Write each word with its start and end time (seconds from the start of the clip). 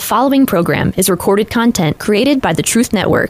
The 0.00 0.06
following 0.06 0.46
program 0.46 0.94
is 0.96 1.10
recorded 1.10 1.50
content 1.50 1.98
created 1.98 2.40
by 2.40 2.54
the 2.54 2.62
Truth 2.62 2.94
Network. 2.94 3.28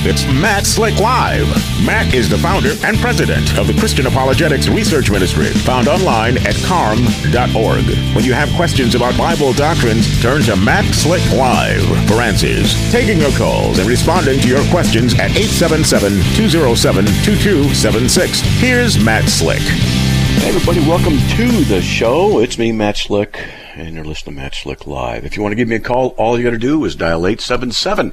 It's 0.00 0.24
Matt 0.40 0.64
Slick 0.64 0.98
Live. 0.98 1.46
Matt 1.84 2.14
is 2.14 2.30
the 2.30 2.38
founder 2.38 2.72
and 2.84 2.96
president 2.96 3.58
of 3.58 3.66
the 3.66 3.74
Christian 3.78 4.06
Apologetics 4.06 4.66
Research 4.66 5.10
Ministry, 5.10 5.48
found 5.48 5.88
online 5.88 6.38
at 6.46 6.56
carm.org. 6.64 7.84
When 8.16 8.24
you 8.24 8.32
have 8.32 8.50
questions 8.56 8.94
about 8.94 9.14
Bible 9.18 9.52
doctrines, 9.52 10.08
turn 10.22 10.40
to 10.44 10.56
Matt 10.56 10.86
Slick 10.94 11.30
Live 11.32 11.84
for 12.08 12.22
answers. 12.22 12.72
Taking 12.90 13.18
your 13.18 13.32
calls 13.32 13.78
and 13.78 13.86
responding 13.86 14.40
to 14.40 14.48
your 14.48 14.64
questions 14.70 15.12
at 15.20 15.36
877 15.36 16.12
207 16.32 17.04
2276. 17.04 18.40
Here's 18.56 18.98
Matt 19.04 19.28
Slick. 19.28 19.60
Hey 19.60 20.48
everybody, 20.48 20.80
welcome 20.80 21.18
to 21.36 21.64
the 21.64 21.82
show. 21.82 22.38
It's 22.38 22.56
me, 22.56 22.72
Matt 22.72 22.96
Slick, 22.96 23.36
and 23.78 23.94
you're 23.94 24.04
listening 24.04 24.34
to 24.34 24.42
Matt 24.42 24.56
Slick 24.56 24.86
Live. 24.86 25.24
If 25.24 25.34
you 25.36 25.42
want 25.42 25.52
to 25.52 25.56
give 25.56 25.68
me 25.68 25.76
a 25.76 25.80
call, 25.80 26.08
all 26.18 26.36
you 26.36 26.44
got 26.44 26.50
to 26.50 26.58
do 26.58 26.84
is 26.84 26.96
dial 26.96 27.26
877 27.26 28.12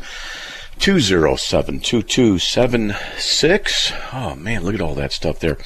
207 0.77 1.79
2276. 1.79 3.93
Oh 4.13 4.35
man, 4.35 4.63
look 4.63 4.75
at 4.75 4.81
all 4.81 4.93
that 4.95 5.11
stuff 5.11 5.39
there. 5.39 5.57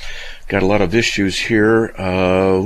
Got 0.47 0.63
a 0.63 0.67
lot 0.67 0.81
of 0.81 0.95
issues 0.95 1.37
here. 1.37 1.93
Uh, 1.97 2.61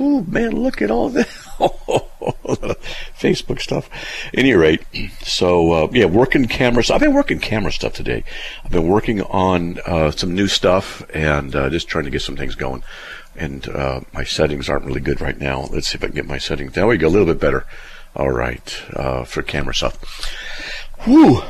ooh, 0.00 0.24
man, 0.24 0.50
look 0.52 0.82
at 0.82 0.90
all 0.90 1.10
that. 1.10 1.28
Facebook 3.18 3.60
stuff. 3.60 3.88
any 4.34 4.52
rate, 4.52 4.82
so 5.22 5.72
uh, 5.72 5.88
yeah, 5.92 6.06
working 6.06 6.46
camera. 6.46 6.82
I've 6.92 7.00
been 7.00 7.14
working 7.14 7.38
camera 7.38 7.72
stuff 7.72 7.94
today. 7.94 8.24
I've 8.64 8.72
been 8.72 8.88
working 8.88 9.22
on 9.22 9.78
uh, 9.86 10.10
some 10.10 10.34
new 10.34 10.48
stuff 10.48 11.08
and 11.14 11.54
uh, 11.54 11.70
just 11.70 11.86
trying 11.88 12.04
to 12.04 12.10
get 12.10 12.22
some 12.22 12.36
things 12.36 12.56
going. 12.56 12.82
And 13.38 13.68
uh, 13.68 14.00
my 14.12 14.24
settings 14.24 14.68
aren't 14.68 14.84
really 14.84 15.00
good 15.00 15.20
right 15.20 15.38
now. 15.38 15.68
Let's 15.70 15.88
see 15.88 15.96
if 15.96 16.04
I 16.04 16.08
can 16.08 16.16
get 16.16 16.26
my 16.26 16.38
settings. 16.38 16.72
There 16.72 16.86
we 16.86 16.98
go, 16.98 17.06
a 17.06 17.10
little 17.10 17.26
bit 17.26 17.40
better. 17.40 17.64
All 18.16 18.30
right, 18.30 18.82
uh, 18.94 19.24
for 19.24 19.42
camera 19.42 19.74
stuff. 19.74 19.96
Whew. 21.00 21.42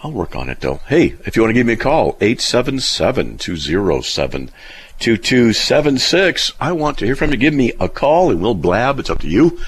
I'll 0.00 0.12
work 0.12 0.36
on 0.36 0.48
it 0.48 0.60
though. 0.60 0.80
Hey, 0.86 1.16
if 1.24 1.36
you 1.36 1.42
want 1.42 1.50
to 1.50 1.54
give 1.54 1.66
me 1.66 1.72
a 1.72 1.76
call, 1.76 2.16
877 2.20 3.38
207 3.38 4.50
2276. 4.98 6.52
I 6.60 6.72
want 6.72 6.98
to 6.98 7.06
hear 7.06 7.16
from 7.16 7.30
you. 7.30 7.36
Give 7.36 7.54
me 7.54 7.72
a 7.78 7.88
call 7.88 8.30
and 8.30 8.40
we'll 8.40 8.54
blab. 8.54 8.98
It's 8.98 9.10
up 9.10 9.20
to 9.20 9.28
you. 9.28 9.58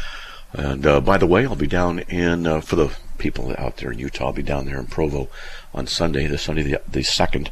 And 0.52 0.86
uh, 0.86 1.00
by 1.00 1.18
the 1.18 1.26
way, 1.26 1.44
I'll 1.44 1.54
be 1.54 1.66
down 1.66 2.00
in, 2.00 2.46
uh, 2.46 2.60
for 2.60 2.76
the 2.76 2.96
people 3.18 3.54
out 3.58 3.78
there 3.78 3.92
in 3.92 3.98
Utah, 3.98 4.26
I'll 4.26 4.32
be 4.32 4.42
down 4.42 4.66
there 4.66 4.78
in 4.78 4.86
Provo 4.86 5.28
on 5.74 5.86
Sunday, 5.86 6.26
the 6.26 6.38
Sunday, 6.38 6.62
the, 6.62 6.80
the 6.88 7.02
second, 7.02 7.50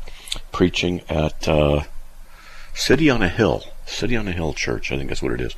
preaching 0.53 1.03
at 1.09 1.47
uh, 1.49 1.83
City 2.75 3.11
on 3.11 3.23
a 3.23 3.29
Hill. 3.29 3.65
City 3.87 4.17
on 4.17 4.29
a 4.29 4.33
Hill 4.33 4.53
Church, 4.53 4.92
I 4.92 4.97
think 4.97 5.09
that's 5.09 5.23
what 5.23 5.33
it 5.33 5.41
is. 5.41 5.55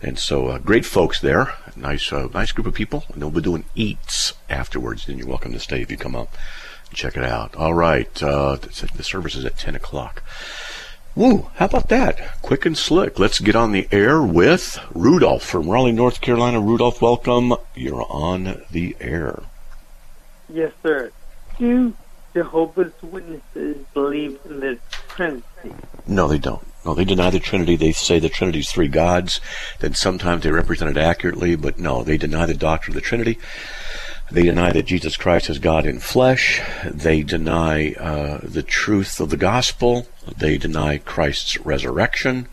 And 0.00 0.18
so, 0.18 0.48
uh, 0.48 0.58
great 0.58 0.86
folks 0.86 1.20
there. 1.20 1.54
Nice, 1.76 2.12
uh, 2.12 2.28
nice 2.32 2.52
group 2.52 2.66
of 2.66 2.74
people. 2.74 3.04
And 3.12 3.20
they'll 3.20 3.30
be 3.30 3.40
doing 3.40 3.64
eats 3.74 4.34
afterwards. 4.48 5.06
Then 5.06 5.18
you're 5.18 5.26
welcome 5.26 5.52
to 5.52 5.60
stay 5.60 5.82
if 5.82 5.90
you 5.90 5.96
come 5.96 6.16
up. 6.16 6.34
And 6.88 6.96
check 6.96 7.16
it 7.16 7.24
out. 7.24 7.54
All 7.56 7.74
right. 7.74 8.22
Uh, 8.22 8.56
the 8.56 9.02
service 9.02 9.34
is 9.34 9.44
at 9.44 9.58
10 9.58 9.74
o'clock. 9.74 10.22
Woo, 11.14 11.50
how 11.56 11.66
about 11.66 11.88
that? 11.90 12.40
Quick 12.40 12.64
and 12.64 12.76
slick. 12.76 13.18
Let's 13.18 13.38
get 13.38 13.54
on 13.54 13.72
the 13.72 13.86
air 13.92 14.22
with 14.22 14.78
Rudolph 14.94 15.42
from 15.42 15.68
Raleigh, 15.68 15.92
North 15.92 16.22
Carolina. 16.22 16.58
Rudolph, 16.58 17.02
welcome. 17.02 17.52
You're 17.74 18.06
on 18.08 18.62
the 18.70 18.96
air. 18.98 19.42
Yes, 20.48 20.72
sir. 20.82 21.12
Do 21.58 21.92
Jehovah's 22.32 22.94
Witnesses 23.02 23.84
believe 23.92 24.38
in 24.46 24.60
the 24.60 24.78
Trinity? 25.08 25.74
No, 26.06 26.28
they 26.28 26.38
don't. 26.38 26.66
No, 26.84 26.94
they 26.94 27.04
deny 27.04 27.30
the 27.30 27.38
Trinity. 27.38 27.76
They 27.76 27.92
say 27.92 28.18
the 28.18 28.28
Trinity 28.28 28.60
is 28.60 28.70
three 28.70 28.88
gods. 28.88 29.40
Then 29.78 29.94
sometimes 29.94 30.42
they 30.42 30.50
represent 30.50 30.96
it 30.96 31.00
accurately, 31.00 31.54
but 31.54 31.78
no, 31.78 32.02
they 32.02 32.16
deny 32.16 32.46
the 32.46 32.54
doctrine 32.54 32.96
of 32.96 33.02
the 33.02 33.08
Trinity. 33.08 33.38
They 34.32 34.44
deny 34.44 34.72
that 34.72 34.86
Jesus 34.86 35.16
Christ 35.16 35.50
is 35.50 35.58
God 35.58 35.84
in 35.84 36.00
flesh. 36.00 36.60
They 36.84 37.22
deny 37.22 37.92
uh, 37.92 38.40
the 38.42 38.62
truth 38.62 39.20
of 39.20 39.30
the 39.30 39.36
gospel. 39.36 40.06
They 40.38 40.56
deny 40.56 40.98
Christ's 40.98 41.58
resurrection. 41.58 42.48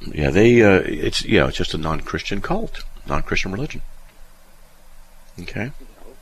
Yeah, 0.00 0.30
they. 0.30 0.62
Uh, 0.62 0.82
it's 0.86 1.24
yeah, 1.24 1.46
it's 1.46 1.58
just 1.58 1.74
a 1.74 1.78
non-Christian 1.78 2.40
cult, 2.40 2.84
non-Christian 3.06 3.52
religion. 3.52 3.82
Okay. 5.40 5.72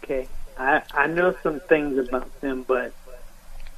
Okay, 0.03 0.27
I 0.59 0.83
I 0.93 1.07
know 1.07 1.35
some 1.43 1.61
things 1.61 1.97
about 1.97 2.41
them, 2.41 2.65
but 2.67 2.93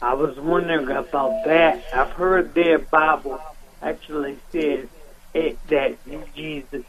I 0.05 0.13
was 0.13 0.39
wondering 0.39 0.91
about 0.91 1.45
that. 1.47 1.83
I've 1.95 2.11
heard 2.11 2.53
their 2.53 2.79
Bible 2.79 3.41
actually 3.81 4.37
says 4.53 4.87
it, 5.33 5.59
that 5.69 5.97
Jesus 6.35 6.85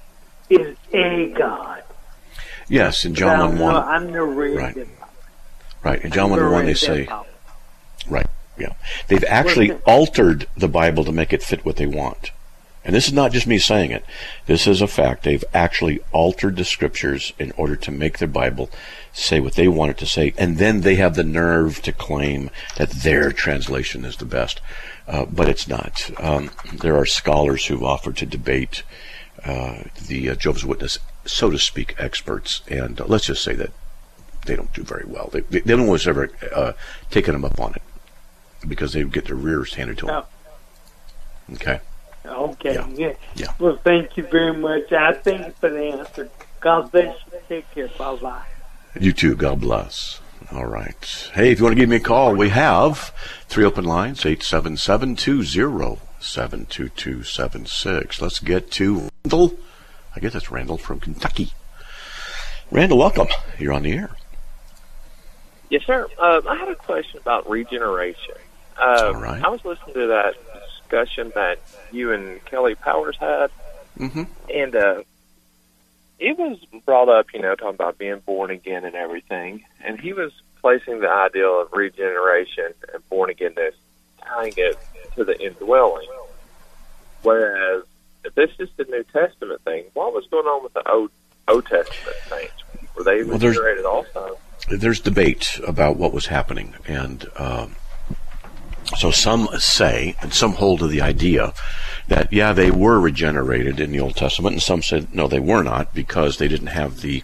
is 0.50 0.76
a 0.92 1.30
God. 1.30 1.84
Yes, 2.68 3.06
in 3.06 3.16
John 3.16 3.58
1 3.58 3.60
1. 3.60 3.76
I'm 3.76 4.08
uh, 4.10 4.12
the 4.12 4.22
right. 4.22 4.88
Right. 5.82 6.02
In 6.04 6.12
John 6.12 6.30
1 6.30 6.52
1, 6.52 6.66
they 6.66 6.74
say. 6.74 7.08
Right. 8.10 8.28
Yeah. 8.60 8.74
They've 9.08 9.24
actually 9.24 9.72
altered 9.86 10.48
the 10.58 10.68
Bible 10.68 11.06
to 11.06 11.14
make 11.14 11.32
it 11.32 11.42
fit 11.42 11.64
what 11.64 11.78
they 11.78 11.86
want. 11.86 12.32
And 12.86 12.96
this 12.96 13.08
is 13.08 13.14
not 13.14 13.32
just 13.32 13.48
me 13.48 13.58
saying 13.58 13.92
it. 13.92 14.06
This 14.46 14.68
is 14.68 14.82
a 14.82 14.88
fact. 14.88 15.24
They've 15.24 15.44
actually 15.54 16.00
altered 16.12 16.56
the 16.56 16.64
scriptures 16.64 17.34
in 17.40 17.52
order 17.54 17.76
to 17.76 17.92
make 17.92 18.20
their 18.20 18.28
Bible 18.28 18.70
say 19.12 19.40
what 19.40 19.56
they 19.56 19.68
want 19.68 19.92
it 19.92 19.98
to 19.98 20.06
say. 20.06 20.34
And 20.38 20.58
then 20.58 20.82
they 20.82 20.96
have 20.96 21.16
the 21.16 21.24
nerve 21.24 21.82
to 21.82 21.92
claim 21.92 22.52
that 22.78 22.92
their 22.92 23.32
translation 23.32 24.06
is 24.06 24.18
the 24.18 24.26
best. 24.26 24.62
Uh, 25.08 25.26
but 25.26 25.50
it's 25.50 25.68
not. 25.68 26.10
Um, 26.18 26.52
there 26.74 26.96
are 26.96 27.06
scholars 27.06 27.66
who've 27.66 27.84
offered 27.84 28.18
to 28.18 28.26
debate 28.26 28.84
uh, 29.44 29.84
the 30.08 30.30
uh, 30.30 30.36
Jehovah's 30.36 30.66
Witness 30.66 31.00
so 31.26 31.50
to 31.50 31.58
speak, 31.58 31.96
experts, 31.98 32.62
and 32.68 33.02
uh, 33.02 33.06
let's 33.08 33.26
just 33.26 33.44
say 33.44 33.54
that 33.56 33.72
they 34.46 34.56
don't 34.56 34.72
do 34.74 34.84
very 34.84 35.06
well. 35.06 35.30
They, 35.32 35.42
they, 35.42 35.62
no 35.66 35.84
one's 35.84 36.08
ever 36.08 36.30
uh, 36.54 36.74
taken 37.10 37.34
them 37.34 37.44
up 37.44 37.60
on 37.60 37.74
it 37.74 37.82
because 38.68 38.94
they 38.94 39.04
get 39.04 39.26
their 39.26 39.36
rears 39.36 39.74
handed 39.74 39.98
to 40.00 40.06
them. 40.06 40.24
Oh. 40.24 41.54
Okay. 41.56 41.80
Okay. 42.28 42.74
Yeah. 42.74 42.88
yeah. 42.94 43.14
yeah. 43.36 43.54
Well, 43.60 43.78
thank 43.84 44.18
you 44.18 44.24
very 44.24 44.56
much. 44.56 44.92
I 44.92 45.14
thank 45.14 45.48
you 45.48 45.54
for 45.60 45.70
the 45.70 45.84
answer. 45.84 46.30
God 46.60 46.92
bless 46.92 47.18
you. 47.32 47.40
Take 47.48 47.72
care. 47.72 47.88
Bye 47.98 48.16
bye. 48.16 48.46
You 49.00 49.14
too. 49.14 49.36
God 49.36 49.62
bless. 49.62 50.22
All 50.52 50.66
right. 50.66 51.30
Hey, 51.34 51.52
if 51.52 51.60
you 51.60 51.66
want 51.66 51.76
to 51.76 51.80
give 51.82 51.90
me 51.90 51.98
a 51.98 52.00
call, 52.00 52.36
we 52.36 52.50
have 52.50 53.14
three 53.48 53.66
open 53.66 53.84
lines 53.84 54.26
877 54.26 55.16
207 55.16 56.66
2276. 56.66 58.22
Let's 58.22 58.40
get 58.40 58.72
to 58.72 59.10
Randall 59.24 59.58
I 60.16 60.20
guess 60.22 60.34
that's 60.34 60.50
Randall 60.50 60.78
from 60.78 61.00
Kentucky. 61.00 61.52
Randall, 62.72 62.98
welcome. 62.98 63.28
You're 63.60 63.74
on 63.74 63.84
the 63.84 63.92
air. 63.92 64.12
Yes, 65.70 65.84
sir. 65.86 66.08
Uh, 66.18 66.42
I 66.48 66.56
had 66.56 66.70
a 66.70 66.76
question 66.76 67.20
about 67.20 67.50
regeneration. 67.50 68.36
Uh, 68.80 69.12
All 69.14 69.22
right. 69.22 69.44
I 69.44 69.50
was 69.50 69.64
listening 69.66 69.96
to 69.96 70.08
that 70.08 70.36
discussion 70.96 71.32
that 71.36 71.60
you 71.92 72.12
and 72.14 72.44
Kelly 72.46 72.76
Powers 72.76 73.18
had, 73.20 73.50
mm-hmm. 73.98 74.24
and 74.54 74.76
uh, 74.76 75.04
it 76.20 76.38
was 76.38 76.58
brought 76.86 77.10
up, 77.10 77.34
you 77.34 77.42
know, 77.42 77.56
talking 77.56 77.76
about 77.76 77.98
being 77.98 78.20
born 78.20 78.52
again 78.52 78.86
and 78.86 78.96
everything, 78.96 79.64
and 79.84 80.00
he 80.00 80.14
was 80.14 80.32
placing 80.62 81.00
the 81.00 81.10
ideal 81.10 81.62
of 81.62 81.74
regeneration 81.74 82.74
and 82.94 83.10
born 83.10 83.30
againness, 83.30 83.74
tying 84.24 84.54
it 84.58 84.78
to 85.16 85.24
the 85.24 85.40
indwelling, 85.42 86.08
whereas 87.24 87.84
if 88.24 88.34
this 88.36 88.52
is 88.60 88.70
the 88.78 88.86
New 88.86 89.04
Testament 89.04 89.62
thing, 89.62 89.86
what 89.94 90.14
was 90.14 90.26
going 90.28 90.46
on 90.46 90.64
with 90.64 90.74
the 90.74 90.90
Old 90.90 91.12
Old 91.48 91.66
Testament 91.66 92.18
saints? 92.28 92.54
Were 92.96 93.04
they 93.04 93.24
well, 93.24 93.38
regenerated 93.38 93.86
also? 93.86 94.38
There's 94.70 95.00
debate 95.00 95.60
about 95.68 95.98
what 95.98 96.12
was 96.12 96.28
happening, 96.28 96.74
and 96.88 97.26
um, 97.36 97.76
so 98.98 99.12
some 99.12 99.48
say, 99.58 100.16
and 100.22 100.34
some 100.34 100.54
hold 100.54 100.80
to 100.80 100.88
the 100.88 101.02
idea 101.02 101.54
that 102.08 102.32
yeah, 102.32 102.54
they 102.54 102.72
were 102.72 103.00
regenerated 103.00 103.80
in 103.80 103.92
the 103.92 104.00
Old 104.00 104.16
Testament, 104.16 104.54
and 104.54 104.62
some 104.62 104.82
said 104.82 105.14
no, 105.14 105.28
they 105.28 105.40
were 105.40 105.64
not 105.64 105.94
because 105.94 106.38
they 106.38 106.48
didn't 106.48 106.68
have 106.68 107.02
the 107.02 107.24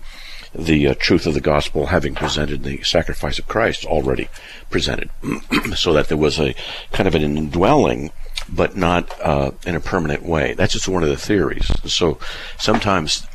the 0.54 0.88
uh, 0.88 0.96
truth 0.96 1.26
of 1.26 1.34
the 1.34 1.42
gospel 1.42 1.88
having 1.88 2.14
presented 2.14 2.64
the 2.64 2.82
sacrifice 2.84 3.40
of 3.40 3.48
Christ 3.48 3.86
already 3.86 4.28
presented, 4.70 5.10
so 5.76 5.94
that 5.94 6.10
there 6.10 6.18
was 6.18 6.40
a 6.40 6.56
kind 6.92 7.08
of 7.08 7.16
an 7.16 7.22
indwelling 7.22 8.12
but 8.50 8.76
not 8.76 9.20
uh, 9.22 9.52
in 9.66 9.76
a 9.76 9.80
permanent 9.80 10.24
way. 10.24 10.54
That's 10.54 10.74
just 10.74 10.88
one 10.88 11.04
of 11.04 11.10
the 11.10 11.18
theories. 11.18 11.72
So 11.86 12.20
sometimes 12.58 13.26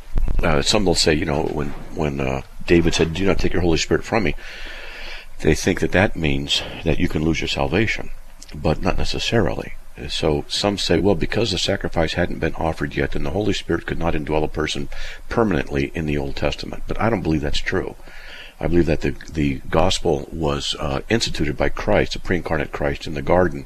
uh, 0.43 0.61
some 0.61 0.85
will 0.85 0.95
say, 0.95 1.13
you 1.13 1.25
know, 1.25 1.43
when 1.43 1.69
when 1.95 2.19
uh, 2.19 2.41
David 2.65 2.93
said, 2.93 3.13
"Do 3.13 3.25
not 3.25 3.39
take 3.39 3.53
your 3.53 3.61
Holy 3.61 3.77
Spirit 3.77 4.03
from 4.03 4.23
me," 4.23 4.35
they 5.41 5.55
think 5.55 5.79
that 5.79 5.91
that 5.91 6.15
means 6.15 6.61
that 6.83 6.99
you 6.99 7.07
can 7.07 7.23
lose 7.23 7.41
your 7.41 7.47
salvation, 7.47 8.09
but 8.53 8.81
not 8.81 8.97
necessarily. 8.97 9.73
So 10.09 10.45
some 10.47 10.77
say, 10.77 10.99
well, 10.99 11.15
because 11.15 11.51
the 11.51 11.57
sacrifice 11.57 12.13
hadn't 12.13 12.39
been 12.39 12.53
offered 12.55 12.95
yet, 12.95 13.11
then 13.11 13.23
the 13.23 13.31
Holy 13.31 13.53
Spirit 13.53 13.87
could 13.87 13.97
not 13.97 14.13
indwell 14.13 14.43
a 14.43 14.47
person 14.47 14.89
permanently 15.27 15.91
in 15.95 16.05
the 16.05 16.17
Old 16.17 16.35
Testament. 16.35 16.83
But 16.87 17.01
I 17.01 17.09
don't 17.09 17.23
believe 17.23 17.41
that's 17.41 17.59
true. 17.59 17.95
I 18.59 18.67
believe 18.67 18.87
that 18.87 19.01
the 19.01 19.11
the 19.31 19.61
gospel 19.69 20.27
was 20.31 20.75
uh, 20.79 21.01
instituted 21.09 21.57
by 21.57 21.69
Christ, 21.69 22.13
the 22.13 22.19
pre-incarnate 22.19 22.71
Christ, 22.71 23.05
in 23.05 23.13
the 23.13 23.21
garden, 23.21 23.65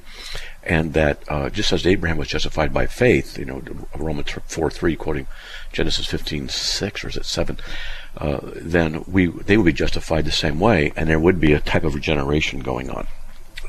and 0.63 0.93
that 0.93 1.23
uh, 1.29 1.49
just 1.49 1.71
as 1.71 1.87
Abraham 1.87 2.17
was 2.17 2.27
justified 2.27 2.73
by 2.73 2.87
faith, 2.87 3.37
you 3.37 3.45
know, 3.45 3.61
Romans 3.95 4.31
4 4.31 4.69
3, 4.69 4.95
quoting 4.97 5.27
Genesis 5.71 6.07
fifteen 6.07 6.49
six 6.49 7.05
or 7.05 7.09
is 7.09 7.15
it 7.15 7.25
7, 7.25 7.57
uh, 8.17 8.39
then 8.55 9.03
we 9.07 9.27
they 9.27 9.57
would 9.57 9.65
be 9.65 9.73
justified 9.73 10.25
the 10.25 10.31
same 10.31 10.59
way, 10.59 10.91
and 10.95 11.09
there 11.09 11.19
would 11.19 11.39
be 11.39 11.53
a 11.53 11.59
type 11.59 11.83
of 11.83 11.95
regeneration 11.95 12.59
going 12.59 12.89
on. 12.89 13.07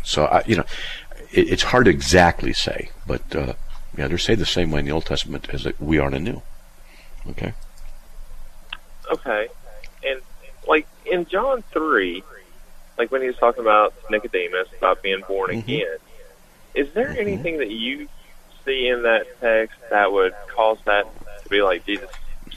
So, 0.02 0.24
I, 0.24 0.42
you 0.46 0.56
know, 0.56 0.64
it, 1.32 1.52
it's 1.52 1.62
hard 1.62 1.84
to 1.84 1.90
exactly 1.90 2.52
say, 2.52 2.90
but 3.06 3.22
uh, 3.36 3.54
yeah, 3.96 4.08
they're 4.08 4.18
say 4.18 4.34
the 4.34 4.46
same 4.46 4.70
way 4.70 4.80
in 4.80 4.86
the 4.86 4.92
Old 4.92 5.06
Testament 5.06 5.48
as 5.52 5.66
we 5.78 5.98
are 5.98 6.08
in 6.08 6.12
the 6.24 6.32
New. 6.32 6.42
Okay. 7.30 7.52
Okay, 9.12 9.48
and 10.04 10.20
like 10.66 10.86
in 11.10 11.26
John 11.26 11.62
3, 11.72 12.22
like 12.98 13.12
when 13.12 13.20
he 13.20 13.26
was 13.28 13.36
talking 13.36 13.60
about 13.60 13.94
Nicodemus 14.10 14.68
about 14.78 15.02
being 15.02 15.22
born 15.28 15.50
Mhm. 15.50 15.62
again, 15.62 15.98
is 16.74 16.92
there 16.94 17.14
Mhm. 17.14 17.20
anything 17.20 17.58
that 17.58 17.70
you 17.70 18.08
see 18.64 18.88
in 18.88 19.02
that 19.02 19.26
text 19.40 19.76
that 19.90 20.12
would 20.12 20.34
cause 20.54 20.78
that 20.86 21.04
to 21.42 21.48
be 21.48 21.60
like 21.62 21.84
Jesus 21.84 22.08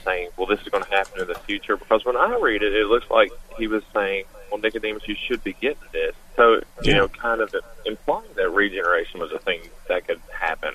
saying, 0.06 0.30
"Well, 0.38 0.46
this 0.46 0.60
is 0.62 0.68
going 0.68 0.84
to 0.84 0.90
happen 0.90 1.20
in 1.20 1.26
the 1.28 1.34
future"? 1.34 1.76
Because 1.76 2.04
when 2.06 2.16
I 2.16 2.38
read 2.40 2.62
it, 2.62 2.72
it 2.74 2.86
looks 2.86 3.10
like 3.10 3.30
he 3.58 3.66
was 3.66 3.82
saying, 3.92 4.24
"Well, 4.50 4.60
Nicodemus, 4.60 5.06
you 5.06 5.16
should 5.16 5.44
be 5.44 5.52
getting 5.54 5.76
this." 5.92 6.14
So 6.36 6.54
you 6.54 6.92
Yeah. 6.92 6.96
know, 6.98 7.08
kind 7.08 7.40
of 7.42 7.54
implying 7.84 8.28
that 8.36 8.48
regeneration 8.50 9.20
was 9.20 9.32
a 9.32 9.38
thing 9.38 9.60
that 9.88 10.06
could 10.06 10.20
happen. 10.30 10.72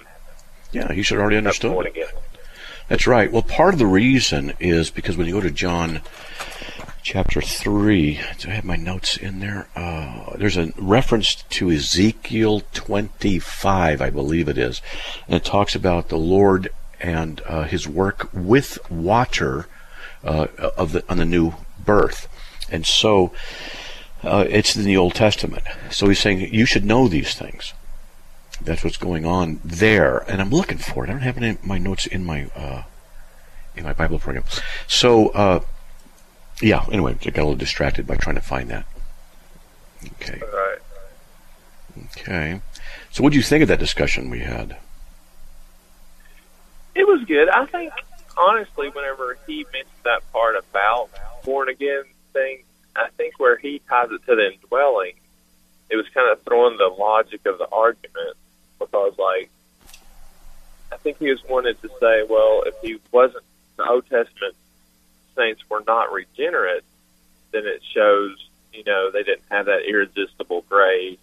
Yeah, 0.71 0.91
he 0.93 1.01
should 1.03 1.17
already 1.19 1.37
understood. 1.37 1.71
born 1.71 1.87
That's 2.87 3.07
right. 3.07 3.31
Well, 3.31 3.41
part 3.41 3.73
of 3.73 3.79
the 3.79 3.85
reason 3.85 4.53
is 4.59 4.89
because 4.91 5.15
when 5.17 5.25
you 5.27 5.33
go 5.33 5.41
to 5.41 5.51
John 5.51 6.01
chapter 7.03 7.41
3, 7.41 8.19
do 8.39 8.49
I 8.49 8.53
have 8.53 8.63
my 8.65 8.75
notes 8.75 9.17
in 9.17 9.39
there? 9.39 9.67
Uh, 9.75 10.35
there's 10.37 10.57
a 10.57 10.71
reference 10.77 11.35
to 11.35 11.71
Ezekiel 11.71 12.63
25, 12.73 14.01
I 14.01 14.09
believe 14.09 14.47
it 14.47 14.57
is. 14.57 14.81
And 15.27 15.35
it 15.37 15.45
talks 15.45 15.75
about 15.75 16.09
the 16.09 16.17
Lord 16.17 16.69
and 17.01 17.41
uh, 17.45 17.63
his 17.63 17.87
work 17.87 18.29
with 18.33 18.79
water 18.89 19.67
uh, 20.23 20.47
of 20.77 20.93
the, 20.93 21.03
on 21.09 21.17
the 21.17 21.25
new 21.25 21.53
birth. 21.83 22.27
And 22.69 22.85
so 22.85 23.31
uh, 24.23 24.45
it's 24.47 24.75
in 24.75 24.83
the 24.83 24.97
Old 24.97 25.15
Testament. 25.15 25.63
So 25.89 26.07
he's 26.07 26.19
saying 26.19 26.53
you 26.53 26.65
should 26.65 26.85
know 26.85 27.07
these 27.07 27.35
things. 27.35 27.73
That's 28.63 28.83
what's 28.83 28.97
going 28.97 29.25
on 29.25 29.59
there, 29.65 30.19
and 30.29 30.39
I'm 30.39 30.51
looking 30.51 30.77
for 30.77 31.03
it. 31.03 31.09
I 31.09 31.13
don't 31.13 31.23
have 31.23 31.37
any 31.37 31.49
of 31.49 31.65
my 31.65 31.79
notes 31.79 32.05
in 32.05 32.23
my 32.23 32.45
uh, 32.55 32.83
in 33.75 33.83
my 33.83 33.93
Bible 33.93 34.19
program. 34.19 34.43
So, 34.85 35.29
uh, 35.29 35.61
yeah. 36.61 36.85
Anyway, 36.91 37.17
I 37.25 37.29
got 37.31 37.41
a 37.41 37.45
little 37.45 37.55
distracted 37.55 38.05
by 38.05 38.17
trying 38.17 38.35
to 38.35 38.41
find 38.41 38.69
that. 38.69 38.85
Okay. 40.21 40.39
All 40.41 40.59
right. 40.59 40.77
Okay. 42.17 42.61
So, 43.09 43.23
what 43.23 43.31
do 43.31 43.37
you 43.37 43.43
think 43.43 43.63
of 43.63 43.67
that 43.69 43.79
discussion 43.79 44.29
we 44.29 44.41
had? 44.41 44.77
It 47.01 47.07
was 47.07 47.23
good. 47.25 47.49
I 47.49 47.65
think, 47.65 47.91
honestly, 48.37 48.89
whenever 48.89 49.35
he 49.47 49.65
mentioned 49.73 50.03
that 50.03 50.21
part 50.31 50.55
about 50.55 51.09
born 51.43 51.67
again 51.67 52.03
thing, 52.31 52.61
I 52.95 53.07
think 53.17 53.39
where 53.39 53.57
he 53.57 53.81
ties 53.89 54.09
it 54.11 54.23
to 54.27 54.35
the 54.35 54.51
indwelling, 54.53 55.13
it 55.89 55.95
was 55.95 56.05
kind 56.13 56.31
of 56.31 56.43
throwing 56.43 56.77
the 56.77 56.85
logic 56.85 57.47
of 57.47 57.57
the 57.57 57.67
argument 57.71 58.37
because, 58.77 59.17
like, 59.17 59.49
I 60.91 60.97
think 60.97 61.17
he 61.17 61.31
was 61.31 61.43
wanted 61.49 61.81
to 61.81 61.89
say, 61.99 62.21
well, 62.29 62.65
if 62.67 62.75
he 62.83 62.99
wasn't, 63.11 63.45
the 63.77 63.89
Old 63.89 64.03
Testament 64.03 64.53
saints 65.35 65.67
were 65.67 65.83
not 65.87 66.11
regenerate, 66.11 66.83
then 67.49 67.65
it 67.65 67.81
shows, 67.95 68.47
you 68.73 68.83
know, 68.83 69.09
they 69.09 69.23
didn't 69.23 69.41
have 69.49 69.65
that 69.65 69.89
irresistible 69.89 70.65
grace 70.69 71.17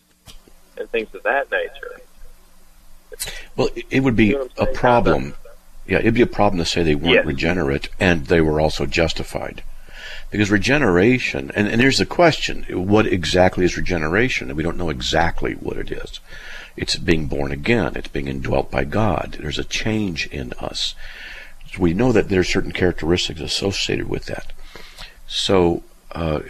and 0.76 0.90
things 0.90 1.14
of 1.14 1.22
that 1.22 1.52
nature. 1.52 2.00
Well, 3.54 3.69
it, 3.76 4.02
would 4.02 4.16
be 4.16 4.26
You 4.26 4.38
know 4.38 4.48
a 4.58 4.66
problem. 4.66 5.34
Yeah, 5.88 5.99
it'd 5.99 6.14
be 6.14 6.23
a 6.23 6.26
problem 6.26 6.58
to 6.58 6.67
say 6.67 6.82
they 6.82 6.94
weren't 6.94 7.14
Yes. 7.14 7.25
regenerate 7.26 7.88
and 7.99 8.26
they 8.26 8.40
were 8.40 8.61
also 8.61 8.85
justified. 8.87 9.62
Because 10.31 10.50
regeneration, 10.50 11.50
and, 11.55 11.67
and 11.67 11.81
here's 11.81 11.99
the 11.99 12.06
question 12.06 12.64
what 12.69 13.06
exactly 13.06 13.64
is 13.64 13.76
regeneration? 13.76 14.49
And 14.49 14.56
we 14.56 14.62
don't 14.62 14.76
know 14.76 14.90
exactly 14.90 15.55
what 15.55 15.79
it 15.79 15.90
is. 15.90 16.20
It's 16.76 16.96
being 16.96 17.26
born 17.26 17.50
again, 17.50 17.93
it's 17.96 18.08
being 18.08 18.29
indwelt 18.29 18.70
by 18.70 18.85
God. 18.85 19.38
There's 19.40 19.58
a 19.58 19.64
change 19.64 20.26
in 20.26 20.52
us. 20.61 20.94
So 21.73 21.81
we 21.81 21.94
know 21.94 22.12
that 22.12 22.29
there 22.29 22.40
are 22.40 22.44
certain 22.44 22.73
characteristics 22.73 23.40
associated 23.40 24.08
with 24.08 24.26
that. 24.26 24.52
So 25.26 25.82
uh, 26.12 26.40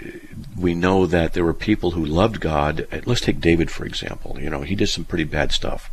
we 0.57 0.75
know 0.75 1.07
that 1.07 1.33
there 1.33 1.45
were 1.45 1.55
people 1.55 1.93
who 1.93 2.05
loved 2.05 2.41
God. 2.41 2.87
Let's 3.07 3.21
take 3.21 3.41
David, 3.41 3.71
for 3.71 3.85
example. 3.85 4.39
You 4.41 4.51
know, 4.51 4.63
he 4.63 4.75
did 4.75 4.89
some 4.89 5.05
pretty 5.05 5.25
bad 5.25 5.53
stuff, 5.53 5.91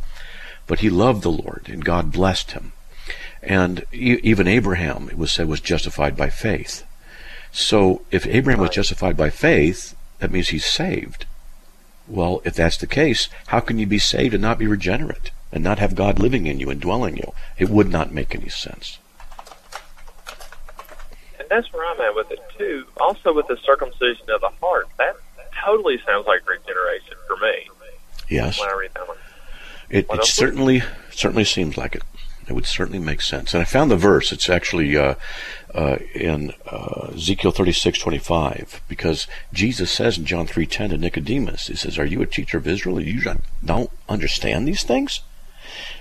but 0.66 0.80
he 0.80 0.90
loved 0.90 1.22
the 1.22 1.30
Lord, 1.30 1.68
and 1.68 1.84
God 1.84 2.12
blessed 2.12 2.52
him. 2.52 2.72
And 3.46 3.84
e- 3.92 4.18
even 4.22 4.48
Abraham, 4.48 5.08
it 5.08 5.16
was 5.16 5.30
said, 5.32 5.46
was 5.48 5.60
justified 5.60 6.16
by 6.16 6.30
faith. 6.30 6.84
So 7.52 8.02
if 8.10 8.26
Abraham 8.26 8.60
was 8.60 8.70
justified 8.70 9.16
by 9.16 9.30
faith, 9.30 9.94
that 10.18 10.30
means 10.32 10.48
he's 10.48 10.66
saved. 10.66 11.26
Well, 12.08 12.42
if 12.44 12.54
that's 12.54 12.76
the 12.76 12.86
case, 12.86 13.28
how 13.48 13.60
can 13.60 13.78
you 13.78 13.86
be 13.86 13.98
saved 13.98 14.34
and 14.34 14.42
not 14.42 14.58
be 14.58 14.66
regenerate 14.66 15.30
and 15.52 15.62
not 15.62 15.78
have 15.78 15.94
God 15.94 16.18
living 16.18 16.46
in 16.46 16.58
you 16.60 16.70
and 16.70 16.80
dwelling 16.80 17.16
you? 17.16 17.32
It 17.56 17.68
would 17.70 17.88
not 17.88 18.12
make 18.12 18.34
any 18.34 18.48
sense. 18.48 18.98
And 21.38 21.48
that's 21.48 21.72
where 21.72 21.84
I'm 21.86 22.00
at 22.00 22.14
with 22.14 22.30
it 22.32 22.40
too. 22.58 22.84
Also 23.00 23.32
with 23.32 23.46
the 23.46 23.56
circumcision 23.64 24.28
of 24.30 24.40
the 24.40 24.50
heart, 24.60 24.88
that 24.98 25.16
totally 25.64 25.98
sounds 26.04 26.26
like 26.26 26.48
regeneration 26.48 27.14
for 27.26 27.36
me 27.36 27.68
Yes, 28.28 28.58
when 28.60 28.68
I 28.68 28.74
read 28.74 28.90
that 28.94 29.06
one. 29.08 29.16
it, 29.88 30.06
it 30.10 30.24
certainly 30.24 30.82
certainly 31.10 31.44
seems 31.44 31.76
like 31.78 31.94
it. 31.94 32.02
It 32.48 32.52
would 32.52 32.66
certainly 32.66 32.98
make 33.00 33.20
sense. 33.20 33.54
And 33.54 33.60
I 33.60 33.64
found 33.64 33.90
the 33.90 33.96
verse. 33.96 34.30
It's 34.30 34.48
actually 34.48 34.96
uh, 34.96 35.16
uh, 35.74 35.96
in 36.14 36.52
uh, 36.70 37.10
Ezekiel 37.14 37.50
thirty 37.50 37.72
six 37.72 37.98
twenty 37.98 38.18
five 38.18 38.80
because 38.88 39.26
Jesus 39.52 39.90
says 39.90 40.16
in 40.16 40.24
John 40.24 40.46
three 40.46 40.66
ten 40.66 40.90
to 40.90 40.98
Nicodemus, 40.98 41.66
he 41.66 41.76
says, 41.76 41.98
"Are 41.98 42.06
you 42.06 42.22
a 42.22 42.26
teacher 42.26 42.58
of 42.58 42.68
Israel? 42.68 43.00
You 43.00 43.20
don't- 43.64 43.90
understand 44.08 44.66
these 44.66 44.84
things?" 44.84 45.22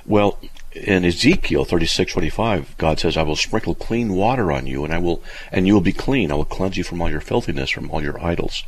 Well, 0.06 0.40
in 0.74 1.04
Ezekiel 1.04 1.66
thirty 1.66 1.88
six 1.88 2.14
twenty 2.14 2.30
five, 2.30 2.78
God 2.78 3.00
says, 3.00 3.18
"I 3.18 3.24
will 3.24 3.36
sprinkle 3.36 3.74
clean 3.74 4.14
water 4.14 4.52
on 4.52 4.68
you, 4.68 4.86
and 4.86 4.94
I 4.94 5.00
will, 5.00 5.24
and 5.52 5.66
you 5.66 5.74
will 5.74 5.82
be 5.82 5.94
clean. 5.94 6.32
I 6.32 6.36
will 6.36 6.46
cleanse 6.46 6.78
you 6.78 6.84
from 6.84 7.02
all 7.02 7.10
your 7.10 7.22
filthiness, 7.22 7.72
from 7.72 7.90
all 7.90 8.04
your 8.04 8.24
idols." 8.24 8.64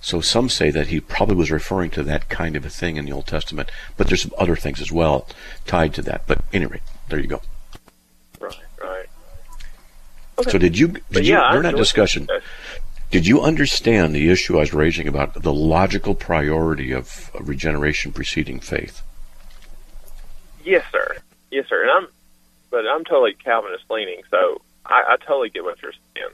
So 0.00 0.22
some 0.22 0.48
say 0.48 0.70
that 0.70 0.86
he 0.86 0.98
probably 0.98 1.36
was 1.36 1.50
referring 1.50 1.90
to 1.90 2.02
that 2.04 2.30
kind 2.30 2.56
of 2.56 2.64
a 2.64 2.70
thing 2.70 2.96
in 2.96 3.04
the 3.04 3.12
Old 3.12 3.26
Testament, 3.26 3.70
but 3.98 4.06
there's 4.06 4.22
some 4.22 4.32
other 4.38 4.56
things 4.56 4.80
as 4.80 4.90
well 4.90 5.28
tied 5.66 5.92
to 5.94 6.02
that. 6.02 6.22
But 6.26 6.42
anyway, 6.54 6.80
there 7.10 7.20
you 7.20 7.26
go. 7.26 7.40
Right, 8.40 8.56
right. 8.82 9.06
So 10.48 10.58
did 10.58 10.78
you 10.78 10.88
did 10.88 11.04
But 11.10 11.24
you 11.24 11.34
yeah, 11.34 11.50
during 11.52 11.64
that 11.64 11.76
discussion 11.76 12.26
that. 12.26 12.36
Uh, 12.36 12.40
did 13.10 13.26
you 13.26 13.40
understand 13.42 14.14
the 14.14 14.30
issue 14.30 14.56
I 14.56 14.60
was 14.60 14.72
raising 14.72 15.08
about 15.08 15.42
the 15.42 15.52
logical 15.52 16.14
priority 16.14 16.92
of 16.92 17.30
regeneration 17.40 18.12
preceding 18.12 18.60
faith? 18.60 19.02
Yes, 20.64 20.84
sir. 20.92 21.16
Yes, 21.50 21.66
sir. 21.68 21.82
And 21.82 21.90
I'm, 21.90 22.06
but 22.70 22.86
I'm 22.86 23.04
totally 23.04 23.34
Calvinist 23.34 23.84
leaning, 23.90 24.22
so 24.30 24.60
I, 24.86 25.02
I 25.08 25.16
totally 25.16 25.50
get 25.50 25.64
what 25.64 25.82
you're 25.82 25.92
saying. 26.14 26.28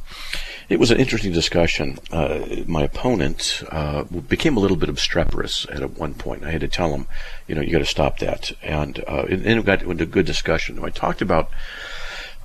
it 0.71 0.79
was 0.79 0.89
an 0.89 0.99
interesting 0.99 1.33
discussion. 1.33 1.99
Uh, 2.11 2.63
my 2.65 2.83
opponent 2.83 3.61
uh, 3.69 4.03
became 4.03 4.55
a 4.55 4.59
little 4.61 4.77
bit 4.77 4.87
obstreperous 4.87 5.67
at 5.69 5.97
one 5.97 6.13
point. 6.13 6.45
I 6.45 6.51
had 6.51 6.61
to 6.61 6.69
tell 6.69 6.93
him, 6.93 7.07
you 7.45 7.55
know, 7.55 7.61
you 7.61 7.73
got 7.73 7.79
to 7.79 7.85
stop 7.85 8.19
that. 8.19 8.53
And, 8.63 9.03
uh, 9.05 9.25
and 9.27 9.45
it 9.45 9.65
got 9.65 9.83
into 9.83 10.03
a 10.03 10.07
good 10.07 10.25
discussion. 10.25 10.81
I 10.81 10.89
talked 10.89 11.21
about 11.21 11.49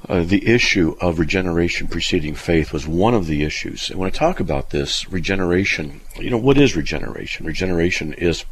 uh, 0.08 0.24
the 0.24 0.44
issue 0.48 0.96
of 1.00 1.20
regeneration 1.20 1.86
preceding 1.86 2.34
faith 2.34 2.72
was 2.72 2.84
one 2.84 3.14
of 3.14 3.26
the 3.26 3.44
issues. 3.44 3.90
And 3.90 3.98
when 4.00 4.08
I 4.08 4.10
talk 4.10 4.40
about 4.40 4.70
this, 4.70 5.08
regeneration, 5.08 6.00
you 6.18 6.30
know, 6.30 6.36
what 6.36 6.58
is 6.58 6.74
regeneration? 6.74 7.46
Regeneration 7.46 8.12
is 8.12 8.44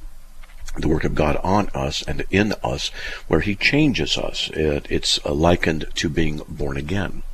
the 0.78 0.88
work 0.88 1.02
of 1.02 1.16
God 1.16 1.36
on 1.42 1.68
us 1.74 2.02
and 2.06 2.24
in 2.30 2.52
us, 2.62 2.88
where 3.26 3.40
He 3.40 3.56
changes 3.56 4.16
us. 4.16 4.50
It, 4.54 4.86
it's 4.88 5.24
likened 5.24 5.86
to 5.96 6.08
being 6.08 6.42
born 6.48 6.76
again. 6.76 7.24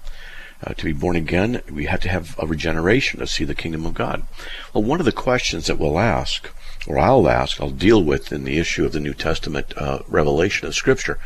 Uh, 0.62 0.74
to 0.74 0.84
be 0.84 0.92
born 0.92 1.16
again, 1.16 1.62
we 1.70 1.86
have 1.86 2.00
to 2.00 2.08
have 2.08 2.34
a 2.38 2.46
regeneration 2.46 3.18
to 3.18 3.26
see 3.26 3.44
the 3.44 3.54
kingdom 3.54 3.86
of 3.86 3.94
God. 3.94 4.26
Well, 4.74 4.84
one 4.84 5.00
of 5.00 5.06
the 5.06 5.12
questions 5.12 5.66
that 5.66 5.78
we'll 5.78 5.98
ask, 5.98 6.50
or 6.86 6.98
I'll 6.98 7.28
ask, 7.28 7.60
I'll 7.60 7.70
deal 7.70 8.02
with 8.02 8.30
in 8.32 8.44
the 8.44 8.58
issue 8.58 8.84
of 8.84 8.92
the 8.92 9.00
New 9.00 9.14
Testament 9.14 9.72
uh, 9.76 10.00
revelation 10.06 10.68
of 10.68 10.74
Scripture, 10.74 11.18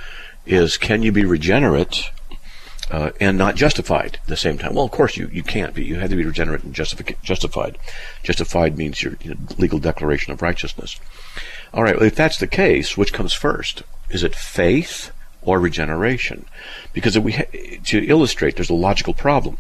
is 0.47 0.77
can 0.77 1.03
you 1.03 1.11
be 1.11 1.25
regenerate 1.25 2.11
uh, 2.91 3.11
and 3.21 3.39
not 3.39 3.57
justified 3.57 4.19
at 4.23 4.29
the 4.29 4.37
same 4.37 4.59
time. 4.59 4.75
Well, 4.75 4.85
of 4.85 4.91
course 4.91 5.17
you, 5.17 5.29
you 5.33 5.43
can't 5.43 5.75
be. 5.75 5.85
You 5.85 5.97
have 5.97 6.11
to 6.11 6.17
be 6.17 6.25
regenerate 6.25 6.65
and 6.65 6.75
justifi- 6.75 7.21
justified. 7.23 7.79
Justified 8.23 8.77
means 8.77 9.03
your 9.03 9.17
you 9.23 9.31
know, 9.31 9.41
legal 9.59 9.79
declaration 9.79 10.33
of 10.33 10.43
righteousness. 10.43 11.01
All 11.73 11.83
right, 11.83 11.97
well, 11.97 12.05
if 12.05 12.15
that's 12.15 12.39
the 12.39 12.47
case, 12.47 12.97
which 12.97 13.13
comes 13.13 13.33
first? 13.33 13.83
Is 14.11 14.23
it 14.23 14.35
faith 14.35 15.11
or 15.45 15.61
regeneration? 15.61 16.47
Because 16.93 17.19
we 17.19 17.33
ha- 17.33 17.79
to 17.85 18.05
illustrate, 18.07 18.57
there's 18.57 18.71
a 18.71 18.75
logical 18.75 19.15
problem 19.15 19.59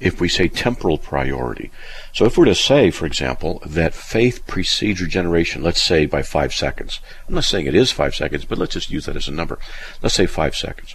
if 0.00 0.20
we 0.20 0.28
say 0.28 0.48
temporal 0.48 0.98
priority. 0.98 1.70
So 2.12 2.26
if 2.26 2.36
we're 2.36 2.44
to 2.46 2.54
say, 2.54 2.90
for 2.90 3.06
example, 3.06 3.62
that 3.64 3.94
faith 3.94 4.46
precedes 4.46 5.00
regeneration, 5.00 5.62
let's 5.62 5.82
say 5.82 6.06
by 6.06 6.22
five 6.22 6.52
seconds. 6.52 7.00
I'm 7.28 7.34
not 7.34 7.44
saying 7.44 7.66
it 7.66 7.74
is 7.74 7.92
five 7.92 8.14
seconds, 8.14 8.44
but 8.44 8.58
let's 8.58 8.74
just 8.74 8.90
use 8.90 9.06
that 9.06 9.16
as 9.16 9.28
a 9.28 9.32
number. 9.32 9.58
Let's 10.02 10.14
say 10.14 10.26
five 10.26 10.54
seconds. 10.54 10.94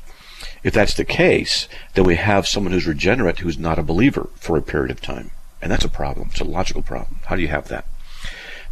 If 0.63 0.74
that's 0.74 0.93
the 0.93 1.05
case, 1.05 1.67
then 1.95 2.05
we 2.05 2.15
have 2.15 2.48
someone 2.48 2.74
who's 2.74 2.86
regenerate 2.86 3.39
who's 3.39 3.57
not 3.57 3.79
a 3.79 3.83
believer 3.83 4.29
for 4.36 4.57
a 4.57 4.62
period 4.62 4.91
of 4.91 5.01
time. 5.01 5.31
And 5.62 5.71
that's 5.71 5.86
a 5.86 5.89
problem. 5.89 6.29
It's 6.31 6.41
a 6.41 6.45
logical 6.45 6.81
problem. 6.83 7.19
How 7.25 7.36
do 7.36 7.41
you 7.41 7.48
have 7.48 7.67
that? 7.69 7.86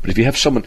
But 0.02 0.10
if 0.10 0.18
you 0.18 0.26
have 0.26 0.38
someone 0.38 0.66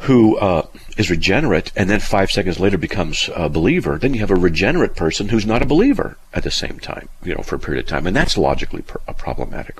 who 0.00 0.38
uh, 0.38 0.66
is 0.96 1.10
regenerate 1.10 1.72
and 1.76 1.90
then 1.90 2.00
five 2.00 2.30
seconds 2.30 2.58
later 2.58 2.78
becomes 2.78 3.28
a 3.34 3.50
believer, 3.50 3.98
then 3.98 4.14
you 4.14 4.20
have 4.20 4.30
a 4.30 4.36
regenerate 4.36 4.96
person 4.96 5.28
who's 5.28 5.44
not 5.44 5.60
a 5.60 5.66
believer 5.66 6.16
at 6.32 6.42
the 6.42 6.50
same 6.50 6.78
time, 6.78 7.08
you 7.22 7.34
know, 7.34 7.42
for 7.42 7.56
a 7.56 7.58
period 7.58 7.84
of 7.84 7.88
time. 7.88 8.06
And 8.06 8.16
that's 8.16 8.38
logically 8.38 8.82
pr- 8.82 8.98
uh, 9.06 9.12
problematic. 9.12 9.78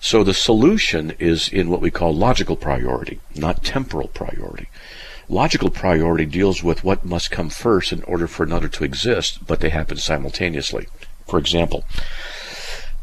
So 0.00 0.24
the 0.24 0.34
solution 0.34 1.12
is 1.18 1.48
in 1.48 1.70
what 1.70 1.80
we 1.80 1.90
call 1.90 2.14
logical 2.14 2.56
priority, 2.56 3.20
not 3.36 3.64
temporal 3.64 4.08
priority. 4.08 4.68
Logical 5.28 5.70
priority 5.70 6.24
deals 6.24 6.64
with 6.64 6.82
what 6.82 7.04
must 7.04 7.30
come 7.30 7.50
first 7.50 7.92
in 7.92 8.02
order 8.04 8.26
for 8.26 8.42
another 8.42 8.68
to 8.68 8.84
exist, 8.84 9.46
but 9.46 9.60
they 9.60 9.68
happen 9.68 9.98
simultaneously. 9.98 10.88
For 11.26 11.38
example, 11.38 11.84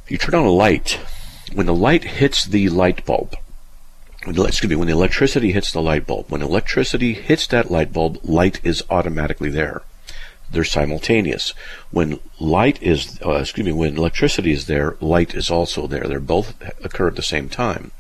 you 0.08 0.18
turn 0.18 0.36
on 0.36 0.46
a 0.46 0.52
light. 0.52 1.00
When 1.54 1.66
the 1.66 1.74
light 1.74 2.04
hits 2.04 2.44
the 2.44 2.68
light 2.70 3.06
bulb, 3.06 3.36
excuse 4.28 4.70
me, 4.70 4.76
when 4.76 4.88
the 4.88 4.94
electricity 4.94 5.52
hits 5.52 5.72
the 5.72 5.82
light 5.82 6.08
bulb, 6.08 6.30
when 6.30 6.42
electricity 6.42 7.14
hits 7.14 7.48
that 7.48 7.70
light 7.70 7.94
bulb, 7.94 8.20
light 8.24 8.60
is 8.64 8.84
automatically 8.90 9.50
there. 9.50 9.84
They're 10.52 10.64
simultaneous. 10.64 11.54
When 11.92 12.20
light 12.40 12.82
is, 12.82 13.20
uh, 13.26 13.34
excuse 13.34 13.66
me, 13.66 13.72
when 13.72 13.98
electricity 13.98 14.52
is 14.52 14.68
there, 14.68 14.96
light 15.00 15.34
is 15.34 15.50
also 15.50 15.88
there. 15.88 16.08
They 16.08 16.18
both 16.18 16.56
occur 16.84 17.08
at 17.08 17.16
the 17.16 17.22
same 17.22 17.50
time. 17.50 17.92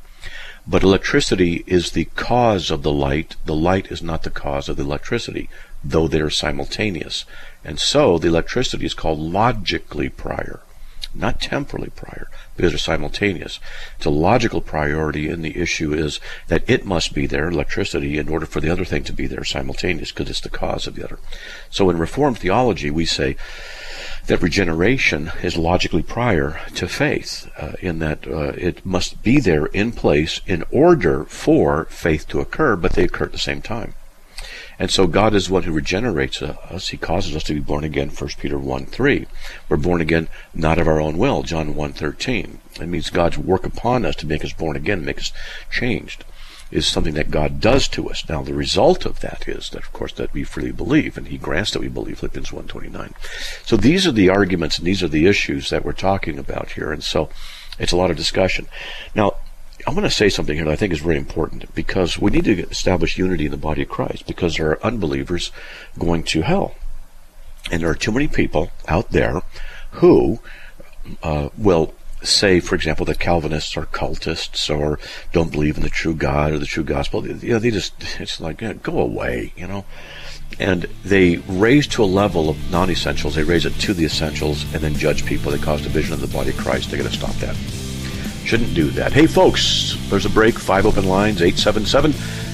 But 0.67 0.84
electricity 0.84 1.63
is 1.67 1.91
the 1.91 2.05
cause 2.15 2.72
of 2.72 2.82
the 2.82 2.91
light. 2.91 3.36
The 3.46 3.55
light 3.55 3.91
is 3.91 4.01
not 4.01 4.24
the 4.24 4.32
cause 4.32 4.67
of 4.67 4.77
the 4.77 4.84
electricity, 4.84 5.50
though 5.84 6.08
they 6.08 6.22
are 6.22 6.32
simultaneous. 6.32 7.25
And 7.63 7.79
so 7.79 8.17
the 8.17 8.29
electricity 8.29 8.86
is 8.86 8.96
called 8.96 9.20
logically 9.20 10.10
prior, 10.10 10.62
not 11.15 11.41
temporally 11.41 11.89
prior, 11.95 12.27
because 12.55 12.72
they're 12.72 12.79
simultaneous. 12.79 13.60
A 14.05 14.10
logical 14.10 14.62
priority, 14.62 15.29
and 15.29 15.43
the 15.43 15.57
issue 15.57 15.93
is 15.93 16.19
that 16.48 16.69
it 16.69 16.86
must 16.86 17.13
be 17.13 17.25
there, 17.25 17.48
electricity, 17.48 18.17
in 18.17 18.29
order 18.29 18.45
for 18.45 18.62
the 18.62 18.69
other 18.69 18.86
thing 18.86 19.03
to 19.05 19.13
be 19.13 19.27
there 19.27 19.43
simultaneous, 19.43 20.12
because 20.12 20.29
it's 20.29 20.41
the 20.41 20.50
cause 20.50 20.86
of 20.86 20.95
the 20.95 21.03
other. 21.03 21.19
So 21.69 21.89
in 21.89 21.98
Reformed 21.98 22.38
theology, 22.38 22.91
we 22.91 23.05
say 23.05 23.36
that 24.27 24.41
regeneration 24.41 25.31
is 25.41 25.57
logically 25.57 26.03
prior 26.03 26.60
to 26.75 26.88
faith, 26.88 27.50
uh, 27.57 27.74
in 27.81 28.00
that 28.00 28.27
uh, 28.27 28.53
it 28.57 28.86
must 28.86 29.24
be 29.24 29.39
there 29.39 29.65
in 29.67 29.91
place 29.91 30.41
in 30.45 30.63
order 30.72 31.25
for 31.25 31.86
faith 31.86 32.27
to 32.27 32.39
occur, 32.39 32.75
but 32.75 32.93
they 32.93 33.05
occur 33.05 33.25
at 33.25 33.31
the 33.31 33.38
same 33.38 33.62
time. 33.62 33.93
And 34.77 34.91
so 34.91 35.08
God 35.08 35.34
is 35.34 35.50
one 35.50 35.63
who 35.63 35.72
regenerates 35.72 36.41
uh, 36.41 36.58
us. 36.70 36.89
He 36.89 36.98
causes 36.98 37.36
us 37.36 37.44
to 37.44 37.53
be 37.53 37.60
born 37.60 37.84
again, 37.84 38.10
1 38.10 38.29
Peter 38.39 38.58
1 38.58 38.86
3. 38.86 39.27
We're 39.70 39.77
born 39.77 40.01
again 40.01 40.27
not 40.53 40.77
of 40.77 40.88
our 40.88 41.00
own 41.00 41.17
will, 41.17 41.44
John 41.44 41.75
1 41.75 41.94
13. 41.94 42.60
It 42.82 42.88
means 42.88 43.10
God's 43.10 43.38
work 43.38 43.65
upon 43.65 44.05
us 44.05 44.15
to 44.17 44.27
make 44.27 44.44
us 44.44 44.53
born 44.53 44.75
again, 44.75 45.05
make 45.05 45.20
us 45.20 45.32
changed 45.72 46.25
is 46.72 46.88
something 46.88 47.13
that 47.13 47.32
God 47.32 47.62
does 47.62 47.88
to 47.89 48.10
us. 48.10 48.27
Now, 48.27 48.41
the 48.41 48.53
result 48.53 49.05
of 49.05 49.20
that 49.20 49.48
is 49.48 49.70
that, 49.70 49.84
of 49.84 49.94
course, 49.94 50.13
that 50.13 50.34
we 50.34 50.44
freely 50.44 50.72
believe, 50.72 51.17
and 51.17 51.27
He 51.27 51.38
grants 51.38 51.72
that 51.72 51.79
we 51.79 51.88
believe, 51.88 52.20
Philippians 52.20 52.50
1.29. 52.50 53.13
So 53.65 53.77
these 53.77 54.08
are 54.08 54.12
the 54.12 54.29
arguments 54.29 54.77
and 54.77 54.88
these 54.88 55.03
are 55.03 55.08
the 55.08 55.27
issues 55.27 55.70
that 55.70 55.86
we're 55.86 55.94
talking 55.94 56.39
about 56.39 56.72
here, 56.72 56.91
and 56.91 57.03
so 57.03 57.29
it's 57.79 57.91
a 57.91 57.98
lot 57.98 58.12
of 58.12 58.17
discussion. 58.17 58.67
Now, 59.13 59.34
I'm 59.87 59.93
going 59.93 60.03
to 60.03 60.09
say 60.09 60.29
something 60.29 60.55
here 60.55 60.65
that 60.65 60.71
I 60.71 60.75
think 60.75 60.93
is 60.93 60.99
very 60.99 61.17
important 61.17 61.73
because 61.75 62.17
we 62.17 62.31
need 62.31 62.45
to 62.45 62.67
establish 62.69 63.17
unity 63.17 63.45
in 63.45 63.51
the 63.51 63.57
body 63.57 63.83
of 63.83 63.89
Christ 63.89 64.25
because 64.25 64.57
there 64.57 64.71
are 64.71 64.83
unbelievers 64.85 65.51
going 65.99 66.23
to 66.23 66.41
hell. 66.41 66.75
And 67.71 67.81
there 67.81 67.89
are 67.89 67.95
too 67.95 68.11
many 68.11 68.27
people 68.27 68.71
out 68.87 69.11
there 69.11 69.41
who 69.91 70.39
uh, 71.21 71.49
will 71.57 71.93
say, 72.23 72.59
for 72.59 72.75
example, 72.75 73.05
that 73.05 73.19
Calvinists 73.19 73.77
are 73.77 73.85
cultists 73.85 74.75
or 74.75 74.99
don't 75.31 75.51
believe 75.51 75.77
in 75.77 75.83
the 75.83 75.89
true 75.89 76.15
God 76.15 76.51
or 76.51 76.59
the 76.59 76.65
true 76.65 76.83
gospel. 76.83 77.27
You 77.27 77.53
know, 77.53 77.59
they 77.59 77.71
just, 77.71 77.93
it's 78.19 78.41
like, 78.41 78.61
know, 78.61 78.73
go 78.73 78.99
away, 78.99 79.53
you 79.55 79.67
know. 79.67 79.85
And 80.59 80.83
they 81.03 81.37
raise 81.37 81.87
to 81.87 82.03
a 82.03 82.05
level 82.05 82.49
of 82.49 82.71
non 82.71 82.89
essentials, 82.89 83.35
they 83.35 83.43
raise 83.43 83.65
it 83.65 83.73
to 83.81 83.93
the 83.93 84.05
essentials 84.05 84.63
and 84.73 84.81
then 84.81 84.93
judge 84.95 85.25
people. 85.25 85.51
They 85.51 85.57
cause 85.59 85.81
division 85.81 86.13
of 86.13 86.21
the 86.21 86.27
body 86.27 86.51
of 86.51 86.57
Christ. 86.57 86.89
They're 86.89 86.99
going 86.99 87.11
to 87.11 87.17
stop 87.17 87.35
that. 87.35 87.84
Shouldn't 88.45 88.73
do 88.75 88.91
that. 88.91 89.11
Hey, 89.11 89.25
folks, 89.25 89.97
there's 90.09 90.25
a 90.25 90.29
break. 90.29 90.59
Five 90.59 90.85
open 90.85 91.05
lines, 91.05 91.41
877 91.41 92.13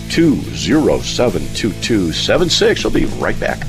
207 0.09 1.41
2276. 1.53 2.85
I'll 2.85 2.91
be 2.91 3.05
right 3.05 3.39
back. 3.39 3.59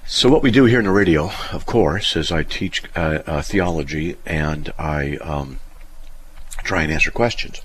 so 0.06 0.30
what 0.30 0.44
we 0.44 0.52
do 0.52 0.66
here 0.66 0.78
in 0.78 0.86
the 0.86 0.92
radio, 0.92 1.32
of 1.52 1.66
course, 1.66 2.16
is 2.16 2.32
I 2.32 2.44
teach 2.44 2.84
uh, 2.96 3.24
uh, 3.26 3.42
theology 3.42 4.18
and 4.28 4.72
I 4.78 5.16
um, 5.16 5.62
try 6.64 6.84
and 6.84 6.92
answer 6.92 7.10
questions. 7.10 7.64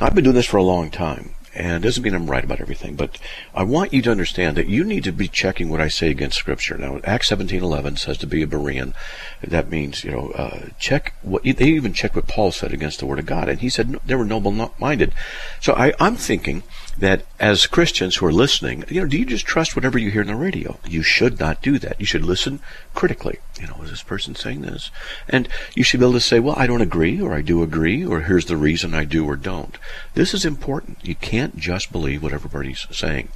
Now, 0.00 0.06
I've 0.06 0.14
been 0.14 0.24
doing 0.24 0.36
this 0.36 0.46
for 0.46 0.56
a 0.56 0.62
long 0.62 0.90
time, 0.90 1.34
and 1.54 1.82
doesn't 1.82 2.02
mean 2.02 2.14
I'm 2.14 2.30
right 2.30 2.44
about 2.44 2.60
everything, 2.60 2.94
but 2.94 3.18
I 3.54 3.62
want 3.62 3.92
you 3.92 4.00
to 4.02 4.10
understand 4.10 4.56
that 4.56 4.68
you 4.68 4.84
need 4.84 5.04
to 5.04 5.12
be 5.12 5.28
checking 5.28 5.68
what 5.68 5.80
I 5.80 5.88
say 5.88 6.10
against 6.10 6.38
Scripture. 6.38 6.78
Now, 6.78 7.00
Acts 7.04 7.28
17:11 7.28 7.98
says 7.98 8.16
to 8.18 8.26
be 8.26 8.42
a 8.42 8.46
Berean. 8.46 8.94
That 9.42 9.70
means, 9.70 10.04
you 10.04 10.10
know, 10.10 10.30
uh, 10.30 10.68
check 10.78 11.14
what 11.22 11.42
they 11.42 11.66
even 11.66 11.92
checked 11.92 12.16
what 12.16 12.28
Paul 12.28 12.52
said 12.52 12.72
against 12.72 13.00
the 13.00 13.06
Word 13.06 13.18
of 13.18 13.26
God, 13.26 13.48
and 13.48 13.60
he 13.60 13.68
said 13.68 13.98
they 14.06 14.14
were 14.14 14.24
noble-minded. 14.24 15.12
So 15.60 15.74
I, 15.74 15.92
I'm 16.00 16.16
thinking 16.16 16.62
that 16.98 17.24
as 17.40 17.66
Christians 17.66 18.16
who 18.16 18.26
are 18.26 18.32
listening, 18.32 18.84
you 18.88 19.00
know, 19.00 19.06
do 19.06 19.18
you 19.18 19.24
just 19.24 19.46
trust 19.46 19.74
whatever 19.74 19.98
you 19.98 20.10
hear 20.10 20.20
on 20.20 20.28
the 20.28 20.36
radio? 20.36 20.78
You 20.86 21.02
should 21.02 21.40
not 21.40 21.62
do 21.62 21.78
that. 21.78 21.98
You 21.98 22.06
should 22.06 22.24
listen 22.24 22.60
critically. 22.94 23.38
You 23.60 23.66
know, 23.66 23.82
is 23.82 23.90
this 23.90 24.02
person 24.02 24.34
saying 24.34 24.62
this? 24.62 24.90
And 25.28 25.48
you 25.74 25.84
should 25.84 26.00
be 26.00 26.06
able 26.06 26.14
to 26.14 26.20
say, 26.20 26.38
well, 26.40 26.54
I 26.56 26.66
don't 26.66 26.80
agree, 26.80 27.20
or 27.20 27.32
I 27.32 27.42
do 27.42 27.62
agree, 27.62 28.04
or 28.04 28.20
here's 28.20 28.46
the 28.46 28.56
reason 28.56 28.94
I 28.94 29.04
do 29.04 29.26
or 29.26 29.36
don't. 29.36 29.78
This 30.14 30.34
is 30.34 30.44
important. 30.44 30.98
You 31.02 31.14
can't 31.14 31.56
just 31.56 31.92
believe 31.92 32.22
what 32.22 32.32
everybody's 32.32 32.86
saying. 32.90 33.28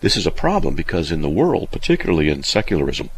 This 0.00 0.16
is 0.16 0.26
a 0.26 0.32
problem 0.32 0.74
because 0.74 1.10
in 1.10 1.22
the 1.22 1.30
world, 1.30 1.70
particularly 1.70 2.28
in 2.28 2.42
secularism, 2.42 3.10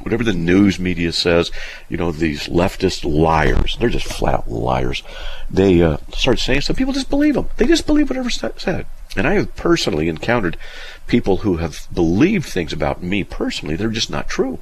whatever 0.00 0.24
the 0.24 0.32
news 0.32 0.78
media 0.78 1.12
says, 1.12 1.50
you 1.88 1.96
know, 1.96 2.10
these 2.10 2.48
leftist 2.48 3.04
liars, 3.04 3.76
they're 3.78 3.88
just 3.88 4.06
flat 4.06 4.34
out 4.34 4.50
liars. 4.50 5.02
They 5.50 5.82
uh, 5.82 5.98
start 6.14 6.38
saying 6.38 6.62
stuff, 6.62 6.76
people 6.76 6.92
just 6.92 7.10
believe 7.10 7.34
them. 7.34 7.50
They 7.56 7.66
just 7.66 7.86
believe 7.86 8.08
whatever's 8.08 8.42
said. 8.56 8.86
And 9.16 9.26
I 9.26 9.34
have 9.34 9.54
personally 9.56 10.08
encountered 10.08 10.56
people 11.06 11.38
who 11.38 11.58
have 11.58 11.86
believed 11.92 12.46
things 12.46 12.72
about 12.72 13.02
me 13.02 13.24
personally 13.24 13.76
that 13.76 13.84
are 13.84 13.90
just 13.90 14.10
not 14.10 14.28
true. 14.28 14.60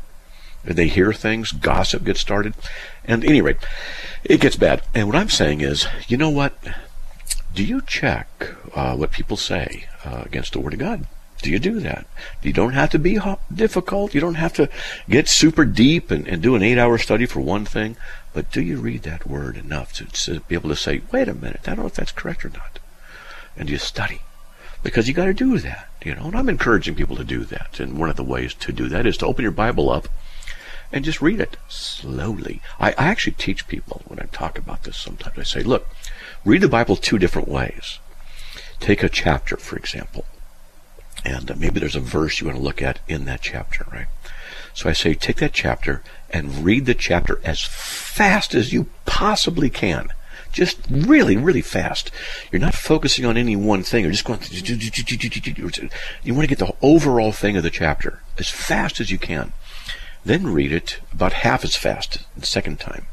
They 0.64 0.88
hear 0.88 1.12
things, 1.12 1.52
gossip 1.52 2.04
gets 2.04 2.20
started. 2.20 2.54
And 3.04 3.24
at 3.24 3.30
any 3.30 3.40
rate, 3.40 3.58
it 4.24 4.40
gets 4.40 4.56
bad. 4.56 4.82
And 4.94 5.06
what 5.06 5.16
I'm 5.16 5.30
saying 5.30 5.60
is, 5.60 5.86
you 6.08 6.16
know 6.16 6.30
what? 6.30 6.54
Do 7.54 7.64
you 7.64 7.80
check 7.80 8.28
uh, 8.74 8.96
what 8.96 9.10
people 9.10 9.36
say 9.36 9.86
uh, 10.04 10.22
against 10.26 10.52
the 10.52 10.60
Word 10.60 10.74
of 10.74 10.80
God? 10.80 11.06
Do 11.42 11.50
you 11.50 11.58
do 11.58 11.80
that? 11.80 12.06
You 12.42 12.52
don't 12.52 12.74
have 12.74 12.90
to 12.90 12.98
be 12.98 13.18
difficult. 13.52 14.14
You 14.14 14.20
don't 14.20 14.34
have 14.34 14.52
to 14.54 14.68
get 15.08 15.26
super 15.26 15.64
deep 15.64 16.10
and, 16.10 16.28
and 16.28 16.42
do 16.42 16.54
an 16.54 16.62
eight 16.62 16.76
hour 16.76 16.98
study 16.98 17.24
for 17.24 17.40
one 17.40 17.64
thing. 17.64 17.96
But 18.34 18.52
do 18.52 18.60
you 18.60 18.78
read 18.78 19.02
that 19.04 19.26
word 19.26 19.56
enough 19.56 19.94
to, 19.94 20.04
to 20.04 20.40
be 20.40 20.54
able 20.54 20.68
to 20.68 20.76
say, 20.76 21.00
wait 21.10 21.28
a 21.28 21.34
minute, 21.34 21.62
I 21.64 21.70
don't 21.70 21.80
know 21.80 21.86
if 21.86 21.94
that's 21.94 22.12
correct 22.12 22.44
or 22.44 22.50
not? 22.50 22.78
And 23.56 23.68
do 23.68 23.72
you 23.72 23.78
study? 23.78 24.20
Because 24.82 25.08
you 25.08 25.14
got 25.14 25.26
to 25.26 25.34
do 25.34 25.58
that, 25.58 25.88
you 26.04 26.14
know. 26.14 26.26
And 26.26 26.36
I'm 26.36 26.48
encouraging 26.48 26.94
people 26.94 27.16
to 27.16 27.24
do 27.24 27.44
that. 27.44 27.80
And 27.80 27.98
one 27.98 28.08
of 28.08 28.16
the 28.16 28.24
ways 28.24 28.54
to 28.54 28.72
do 28.72 28.88
that 28.88 29.06
is 29.06 29.16
to 29.18 29.26
open 29.26 29.42
your 29.42 29.52
Bible 29.52 29.90
up 29.90 30.08
and 30.92 31.04
just 31.04 31.20
read 31.20 31.40
it 31.40 31.56
slowly. 31.68 32.62
I, 32.78 32.92
I 32.92 33.04
actually 33.04 33.34
teach 33.34 33.68
people 33.68 34.02
when 34.06 34.18
I 34.18 34.26
talk 34.26 34.58
about 34.58 34.84
this 34.84 34.96
sometimes. 34.96 35.38
I 35.38 35.42
say, 35.42 35.62
look, 35.62 35.88
read 36.44 36.62
the 36.62 36.68
Bible 36.68 36.96
two 36.96 37.18
different 37.18 37.48
ways. 37.48 37.98
Take 38.80 39.02
a 39.02 39.08
chapter, 39.08 39.56
for 39.56 39.76
example 39.76 40.24
and 41.24 41.50
uh, 41.50 41.54
maybe 41.56 41.80
there's 41.80 41.96
a 41.96 42.00
verse 42.00 42.40
you 42.40 42.46
want 42.46 42.58
to 42.58 42.64
look 42.64 42.82
at 42.82 43.00
in 43.08 43.24
that 43.26 43.42
chapter, 43.42 43.86
right? 43.92 44.06
So 44.72 44.88
I 44.88 44.92
say, 44.92 45.14
take 45.14 45.36
that 45.36 45.52
chapter 45.52 46.02
and 46.30 46.64
read 46.64 46.86
the 46.86 46.94
chapter 46.94 47.40
as 47.44 47.62
fast 47.62 48.54
as 48.54 48.72
you 48.72 48.86
possibly 49.04 49.68
can. 49.68 50.08
Just 50.52 50.78
really, 50.90 51.36
really 51.36 51.62
fast. 51.62 52.10
You're 52.50 52.60
not 52.60 52.74
focusing 52.74 53.24
on 53.24 53.36
any 53.36 53.56
one 53.56 53.82
thing. 53.82 54.02
You're 54.04 54.12
just 54.12 54.24
going. 54.24 54.40
You 56.22 56.34
want 56.34 56.48
to 56.48 56.54
get 56.54 56.58
the 56.58 56.74
overall 56.82 57.32
thing 57.32 57.56
of 57.56 57.62
the 57.62 57.70
chapter 57.70 58.20
as 58.38 58.48
fast 58.48 59.00
as 59.00 59.10
you 59.10 59.18
can. 59.18 59.52
Then 60.24 60.48
read 60.48 60.72
it 60.72 61.00
about 61.12 61.32
half 61.32 61.64
as 61.64 61.76
fast 61.76 62.26
the 62.36 62.46
second 62.46 62.80
time. 62.80 63.06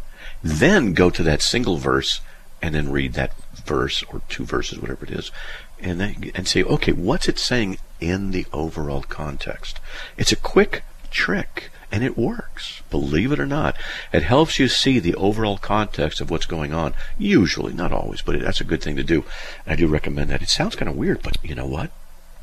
Then 0.43 0.93
go 0.93 1.09
to 1.09 1.23
that 1.23 1.41
single 1.41 1.77
verse 1.77 2.21
and 2.61 2.75
then 2.75 2.91
read 2.91 3.13
that 3.13 3.33
verse 3.65 4.03
or 4.11 4.21
two 4.29 4.45
verses, 4.45 4.79
whatever 4.79 5.05
it 5.05 5.11
is, 5.11 5.31
and 5.79 5.99
then, 5.99 6.31
and 6.33 6.47
say, 6.47 6.63
okay, 6.63 6.91
what's 6.91 7.27
it 7.27 7.37
saying 7.37 7.77
in 7.99 8.31
the 8.31 8.45
overall 8.51 9.03
context? 9.03 9.79
It's 10.17 10.31
a 10.31 10.37
quick 10.37 10.83
trick 11.11 11.69
and 11.91 12.03
it 12.03 12.17
works. 12.17 12.81
Believe 12.89 13.31
it 13.31 13.39
or 13.39 13.45
not, 13.45 13.75
it 14.11 14.23
helps 14.23 14.59
you 14.59 14.67
see 14.67 14.99
the 14.99 15.15
overall 15.15 15.57
context 15.57 16.21
of 16.21 16.29
what's 16.29 16.45
going 16.45 16.73
on. 16.73 16.93
Usually, 17.17 17.73
not 17.73 17.91
always, 17.91 18.21
but 18.21 18.39
that's 18.41 18.61
a 18.61 18.65
good 18.65 18.81
thing 18.81 18.95
to 18.97 19.03
do. 19.03 19.23
I 19.65 19.75
do 19.75 19.87
recommend 19.87 20.29
that. 20.29 20.41
It 20.41 20.49
sounds 20.49 20.75
kind 20.75 20.89
of 20.89 20.97
weird, 20.97 21.21
but 21.21 21.37
you 21.43 21.55
know 21.55 21.67
what? 21.67 21.91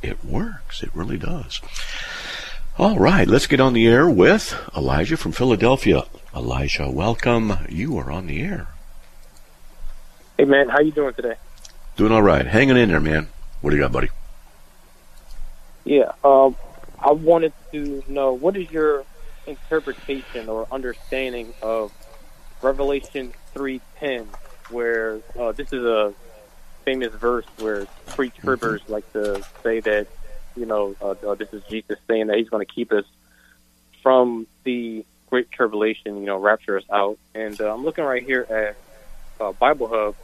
It 0.03 0.25
works. 0.25 0.83
It 0.83 0.91
really 0.95 1.19
does. 1.19 1.61
All 2.77 2.99
right, 2.99 3.29
let's 3.29 3.47
get 3.47 3.61
on 3.61 3.73
the 3.73 3.87
air 3.87 4.11
with 4.11 4.55
Elijah 4.77 5.17
from 5.17 5.33
Philadelphia. 5.33 6.05
Elijah, 6.35 6.91
welcome. 6.91 7.59
You 7.69 7.97
are 7.99 8.11
on 8.11 8.27
the 8.27 8.43
air. 8.43 8.69
Hey 10.37 10.45
man, 10.45 10.69
how 10.69 10.81
you 10.81 10.91
doing 10.91 11.15
today? 11.15 11.35
Doing 11.97 12.11
all 12.11 12.23
right. 12.23 12.45
Hanging 12.45 12.77
in 12.77 12.89
there, 12.89 12.99
man. 12.99 13.29
What 13.61 13.71
do 13.71 13.77
you 13.77 13.83
got, 13.83 13.93
buddy? 13.93 14.09
Yeah, 15.85 16.13
um, 16.25 16.57
I 16.99 17.13
wanted 17.13 17.53
to 17.73 18.03
know 18.09 18.33
what 18.33 18.57
is 18.57 18.69
your 18.71 19.05
interpretation 19.47 20.49
or 20.49 20.67
understanding 20.71 21.55
of 21.63 21.93
Revelation 22.63 23.33
three 23.53 23.81
ten, 23.99 24.29
where 24.71 25.21
uh, 25.39 25.53
this 25.53 25.73
is 25.73 25.85
a 25.85 26.15
famous 26.85 27.15
verse 27.15 27.47
where 27.59 27.87
pre-tribbers 28.09 28.81
mm-hmm. 28.83 28.93
like 28.93 29.13
to 29.13 29.45
say 29.63 29.81
that 29.81 30.07
you 30.57 30.67
know 30.67 30.95
uh, 31.01 31.15
uh, 31.27 31.35
this 31.35 31.53
is 31.53 31.63
Jesus 31.65 31.99
saying 32.09 32.29
that 32.29 32.37
He's 32.37 32.49
going 32.49 32.65
to 32.65 32.73
keep 32.73 32.93
us 32.93 33.05
from 34.03 34.47
the 34.65 35.05
great 35.31 35.51
tribulation, 35.51 36.21
you 36.21 36.27
know, 36.27 36.39
rapture 36.39 36.77
us 36.77 36.85
out. 36.93 37.19
And 37.35 37.61
uh, 37.61 37.73
I'm 37.73 37.85
looking 37.85 38.05
right 38.05 38.23
here 38.23 38.47
at 38.49 38.77
uh, 39.45 39.53
Bible 39.53 39.89
Hub, 39.89 40.15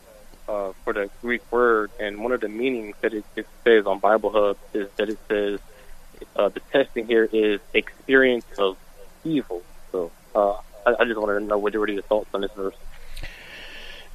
uh, 0.48 0.72
for 0.84 0.92
the 0.92 1.10
Greek 1.20 1.42
word, 1.50 1.90
and 1.98 2.22
one 2.22 2.32
of 2.32 2.40
the 2.40 2.48
meanings 2.48 2.96
that 3.00 3.14
it, 3.14 3.24
it 3.36 3.46
says 3.64 3.86
on 3.86 3.98
Bible 3.98 4.30
Hub 4.30 4.56
is 4.74 4.88
that 4.96 5.08
it 5.08 5.18
says 5.28 5.60
uh, 6.36 6.48
the 6.48 6.60
testing 6.72 7.06
here 7.06 7.28
is 7.32 7.60
experience 7.72 8.46
of 8.58 8.76
evil. 9.24 9.62
So 9.92 10.10
uh, 10.34 10.52
I, 10.86 10.96
I, 11.00 11.04
just 11.04 11.18
wanted 11.18 11.40
to 11.40 11.44
know 11.44 11.58
what 11.58 11.74
are 11.74 11.86
your 11.86 12.02
thoughts 12.02 12.30
on 12.34 12.42
this 12.42 12.52
verse. 12.52 12.74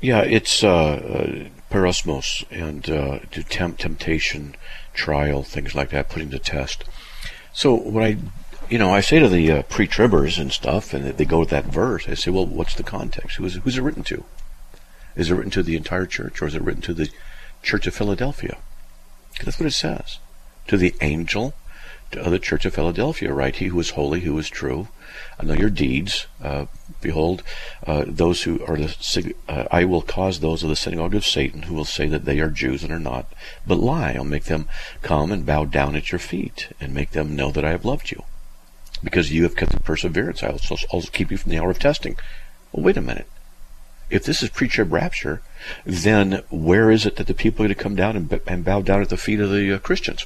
Yeah, 0.02 0.22
it's 0.22 0.64
uh, 0.64 0.70
uh 0.70 1.50
peirasmos 1.72 2.46
and 2.52 2.90
uh, 2.90 3.20
to 3.32 3.44
tempt, 3.44 3.82
temptation, 3.82 4.56
trial, 4.94 5.44
things 5.44 5.76
like 5.76 5.90
that, 5.90 6.10
putting 6.10 6.30
to 6.32 6.40
test. 6.40 6.84
So 7.54 7.74
what 7.74 8.04
I, 8.04 8.18
you 8.70 8.78
know, 8.78 8.94
I 8.94 9.02
say 9.02 9.20
to 9.20 9.28
the 9.28 9.52
uh, 9.52 9.62
pre-tribbers 9.64 10.40
and 10.40 10.52
stuff, 10.52 10.94
and 10.94 11.06
they 11.06 11.26
go 11.26 11.44
to 11.44 11.50
that 11.50 11.66
verse. 11.66 12.08
I 12.08 12.14
say, 12.14 12.32
well, 12.32 12.46
what's 12.46 12.76
the 12.76 12.84
context? 12.84 13.38
Who's 13.38 13.56
who's 13.56 13.78
it 13.78 13.82
written 13.82 14.04
to? 14.04 14.24
Is 15.16 15.32
it 15.32 15.36
written 15.36 15.52
to 15.52 15.64
the 15.64 15.76
entire 15.76 16.06
church 16.06 16.42
or 16.42 16.48
is 16.48 16.56
it 16.56 16.62
written 16.62 16.82
to 16.84 16.94
the 16.94 17.10
church 17.64 17.88
of 17.88 17.96
Philadelphia? 17.96 18.58
That's 19.44 19.60
what 19.60 19.68
it 19.68 19.72
says. 19.72 20.20
To 20.68 20.78
the 20.78 20.94
angel 21.02 21.54
of 22.18 22.32
the 22.32 22.40
church 22.40 22.66
of 22.66 22.74
Philadelphia, 22.74 23.34
right? 23.34 23.56
He 23.56 23.68
who 23.68 23.80
is 23.80 23.92
holy, 23.92 24.22
who 24.22 24.38
is 24.38 24.50
true. 24.50 24.88
I 25.40 25.44
know 25.44 25.54
your 25.54 25.70
deeds. 25.70 26.28
Uh, 26.42 26.66
behold, 27.02 27.44
uh, 27.86 28.06
those 28.08 28.44
who 28.44 28.64
are 28.66 28.78
the, 28.78 29.34
uh, 29.48 29.66
I 29.72 29.86
will 29.86 30.02
cause 30.02 30.40
those 30.40 30.64
of 30.64 30.70
the 30.70 30.76
synagogue 30.76 31.16
of 31.16 31.26
Satan 31.26 31.64
who 31.64 31.76
will 31.76 31.86
say 31.86 32.08
that 32.08 32.26
they 32.26 32.40
are 32.40 32.50
Jews 32.50 32.84
and 32.84 32.92
are 32.92 33.00
not, 33.00 33.32
but 33.68 33.80
lie. 33.80 34.14
I'll 34.14 34.24
make 34.24 34.46
them 34.46 34.68
come 35.02 35.32
and 35.32 35.46
bow 35.46 35.66
down 35.66 35.96
at 35.96 36.12
your 36.12 36.20
feet 36.20 36.70
and 36.80 36.94
make 36.94 37.12
them 37.12 37.36
know 37.36 37.52
that 37.52 37.66
I 37.66 37.72
have 37.72 37.86
loved 37.86 38.12
you. 38.12 38.24
Because 39.04 39.32
you 39.32 39.44
have 39.44 39.56
kept 39.56 39.72
the 39.72 39.80
perseverance, 39.80 40.42
I 40.42 40.50
will 40.50 40.60
also 40.90 41.12
keep 41.12 41.32
you 41.32 41.38
from 41.38 41.52
the 41.52 41.60
hour 41.60 41.70
of 41.70 41.80
testing. 41.80 42.18
Well, 42.72 42.84
wait 42.84 42.98
a 42.98 43.02
minute 43.02 43.28
if 44.10 44.24
this 44.24 44.44
is 44.44 44.50
pre-trib 44.50 44.92
rapture, 44.92 45.42
then 45.86 46.44
where 46.50 46.92
is 46.92 47.06
it 47.06 47.16
that 47.16 47.28
the 47.28 47.34
people 47.34 47.64
are 47.64 47.68
going 47.68 47.76
to 47.76 47.84
come 47.84 47.96
down 47.96 48.16
and, 48.16 48.42
and 48.48 48.64
bow 48.64 48.82
down 48.82 49.02
at 49.02 49.10
the 49.10 49.18
feet 49.18 49.40
of 49.40 49.50
the 49.50 49.74
uh, 49.74 49.80
Christians? 49.80 50.26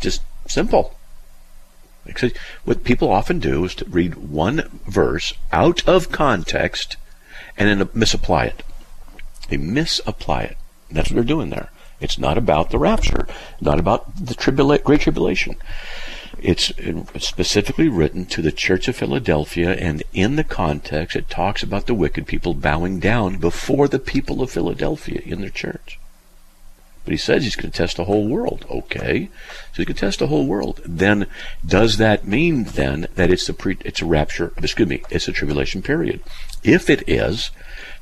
Just 0.00 0.22
simple. 0.46 0.94
What 2.64 2.84
people 2.84 3.10
often 3.10 3.38
do 3.38 3.64
is 3.64 3.74
to 3.76 3.84
read 3.86 4.14
one 4.16 4.80
verse 4.86 5.32
out 5.52 5.86
of 5.88 6.12
context 6.12 6.96
and 7.56 7.68
then 7.80 7.88
misapply 7.94 8.44
it. 8.46 8.62
They 9.48 9.56
misapply 9.56 10.42
it. 10.42 10.56
That's 10.90 11.10
what 11.10 11.14
they're 11.14 11.24
doing 11.24 11.50
there. 11.50 11.70
It's 12.00 12.18
not 12.18 12.36
about 12.36 12.70
the 12.70 12.78
rapture, 12.78 13.26
not 13.60 13.78
about 13.78 14.16
the 14.16 14.34
tribula- 14.34 14.82
great 14.82 15.00
tribulation. 15.00 15.56
It's 16.38 16.72
specifically 17.24 17.88
written 17.88 18.26
to 18.26 18.42
the 18.42 18.52
Church 18.52 18.88
of 18.88 18.96
Philadelphia, 18.96 19.72
and 19.74 20.02
in 20.12 20.36
the 20.36 20.44
context, 20.44 21.16
it 21.16 21.30
talks 21.30 21.62
about 21.62 21.86
the 21.86 21.94
wicked 21.94 22.26
people 22.26 22.52
bowing 22.52 23.00
down 23.00 23.38
before 23.38 23.88
the 23.88 23.98
people 23.98 24.42
of 24.42 24.50
Philadelphia 24.50 25.22
in 25.24 25.40
their 25.40 25.48
church. 25.48 25.98
But 27.04 27.12
he 27.12 27.18
says 27.18 27.44
he's 27.44 27.56
going 27.56 27.70
to 27.70 27.76
test 27.76 27.98
the 27.98 28.04
whole 28.04 28.26
world. 28.26 28.64
Okay, 28.70 29.28
so 29.72 29.82
he 29.82 29.84
can 29.84 29.96
test 29.96 30.20
the 30.20 30.28
whole 30.28 30.46
world. 30.46 30.80
Then, 30.84 31.26
does 31.64 31.98
that 31.98 32.26
mean 32.26 32.64
then 32.64 33.08
that 33.14 33.30
it's 33.30 33.48
a 33.48 33.54
pre, 33.54 33.76
it's 33.84 34.00
a 34.00 34.06
rapture? 34.06 34.52
Excuse 34.56 34.88
me, 34.88 35.02
it's 35.10 35.28
a 35.28 35.32
tribulation 35.32 35.82
period. 35.82 36.20
If 36.62 36.88
it 36.88 37.06
is, 37.06 37.50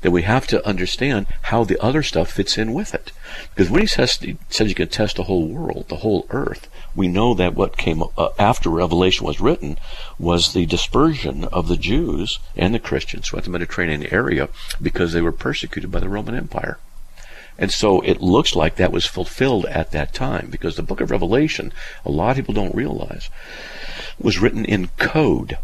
then 0.01 0.13
we 0.13 0.21
have 0.21 0.47
to 0.47 0.65
understand 0.65 1.27
how 1.43 1.63
the 1.63 1.81
other 1.83 2.01
stuff 2.01 2.31
fits 2.31 2.57
in 2.57 2.73
with 2.73 2.93
it. 2.93 3.11
Because 3.49 3.69
when 3.69 3.81
he 3.81 3.87
says 3.87 4.15
he 4.17 4.37
says 4.49 4.67
he 4.67 4.73
can 4.73 4.87
test 4.87 5.17
the 5.17 5.23
whole 5.23 5.47
world, 5.47 5.89
the 5.89 5.97
whole 5.97 6.25
earth, 6.29 6.69
we 6.95 7.07
know 7.07 7.33
that 7.33 7.55
what 7.55 7.77
came 7.77 8.03
uh, 8.17 8.29
after 8.39 8.69
Revelation 8.69 9.25
was 9.25 9.41
written 9.41 9.77
was 10.17 10.53
the 10.53 10.65
dispersion 10.65 11.43
of 11.45 11.67
the 11.67 11.77
Jews 11.77 12.39
and 12.55 12.73
the 12.73 12.79
Christians 12.79 13.27
throughout 13.27 13.43
the 13.43 13.49
Mediterranean 13.49 14.05
area 14.13 14.47
because 14.81 15.11
they 15.11 15.21
were 15.21 15.31
persecuted 15.31 15.91
by 15.91 15.99
the 15.99 16.09
Roman 16.09 16.35
Empire. 16.35 16.77
And 17.57 17.71
so 17.71 18.01
it 18.01 18.21
looks 18.21 18.55
like 18.55 18.75
that 18.75 18.91
was 18.91 19.05
fulfilled 19.05 19.65
at 19.65 19.91
that 19.91 20.13
time 20.13 20.47
because 20.49 20.75
the 20.75 20.83
book 20.83 21.01
of 21.01 21.11
Revelation, 21.11 21.71
a 22.05 22.11
lot 22.11 22.31
of 22.31 22.35
people 22.37 22.53
don't 22.53 22.75
realize, 22.75 23.29
was 24.19 24.39
written 24.39 24.65
in 24.65 24.89
code 24.97 25.57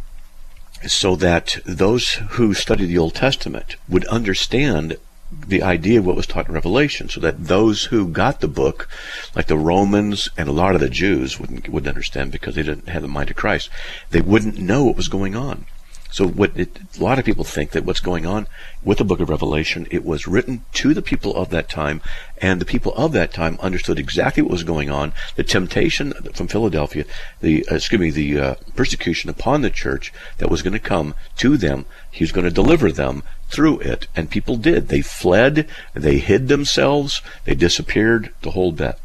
so 0.88 1.16
that 1.16 1.58
those 1.66 2.14
who 2.14 2.54
study 2.54 2.86
the 2.86 2.98
Old 2.98 3.16
Testament 3.16 3.76
would 3.88 4.06
understand 4.06 4.98
the 5.32 5.62
idea 5.62 6.00
of 6.00 6.06
what 6.06 6.16
was 6.16 6.26
taught 6.26 6.48
in 6.48 6.54
Revelation, 6.54 7.08
so 7.08 7.20
that 7.20 7.46
those 7.46 7.86
who 7.86 8.08
got 8.08 8.40
the 8.40 8.48
book, 8.48 8.88
like 9.36 9.46
the 9.46 9.58
Romans 9.58 10.28
and 10.38 10.50
a 10.50 10.54
lot 10.54 10.74
of 10.74 10.82
the 10.82 10.90
Jews, 10.90 11.40
wouldn't 11.40 11.70
wouldn't 11.70 11.90
understand 11.90 12.32
because 12.32 12.56
they 12.56 12.64
didn't 12.64 12.90
have 12.90 13.04
the 13.04 13.08
mind 13.08 13.30
of 13.30 13.36
Christ. 13.36 13.70
They 14.10 14.22
wouldn't 14.22 14.58
know 14.58 14.86
what 14.86 14.96
was 14.96 15.08
going 15.08 15.36
on. 15.36 15.66
So 16.12 16.28
what 16.28 16.58
it, 16.58 16.80
a 17.00 17.04
lot 17.04 17.20
of 17.20 17.26
people 17.26 17.44
think 17.44 17.72
that 17.72 17.86
what's 17.86 18.00
going 18.00 18.26
on 18.26 18.48
with 18.84 18.98
the 18.98 19.06
book 19.06 19.20
of 19.20 19.30
Revelation, 19.30 19.88
it 19.92 20.04
was 20.04 20.28
written 20.28 20.66
to 20.74 20.94
the 20.94 21.04
people 21.04 21.36
of 21.36 21.50
that 21.50 21.70
time, 21.70 22.02
and 22.42 22.60
the 22.60 22.66
people 22.66 22.94
of 22.96 23.12
that 23.12 23.32
time 23.32 23.60
understood 23.62 24.00
exactly 24.00 24.42
what 24.42 24.52
was 24.52 24.64
going 24.64 24.90
on. 24.90 25.14
The 25.36 25.44
temptation 25.44 26.14
from 26.34 26.48
Philadelphia, 26.48 27.06
the 27.42 27.66
uh, 27.70 27.76
excuse 27.76 28.02
me, 28.02 28.10
the 28.10 28.40
uh, 28.40 28.56
persecution 28.76 29.30
upon 29.30 29.62
the 29.62 29.70
church 29.70 30.12
that 30.40 30.50
was 30.50 30.64
going 30.64 30.74
to 30.74 30.80
come 30.80 31.14
to 31.38 31.58
them. 31.58 31.86
He 32.10 32.24
was 32.24 32.32
going 32.32 32.46
to 32.46 32.52
deliver 32.52 32.92
them 32.92 33.22
through 33.50 33.80
it, 33.82 34.08
and 34.16 34.32
people 34.32 34.58
did. 34.58 34.88
They 34.88 35.02
fled, 35.02 35.68
they 35.94 36.18
hid 36.18 36.48
themselves, 36.48 37.22
they 37.46 37.56
disappeared, 37.56 38.34
the 38.42 38.52
whole 38.52 38.72
bit, 38.72 39.00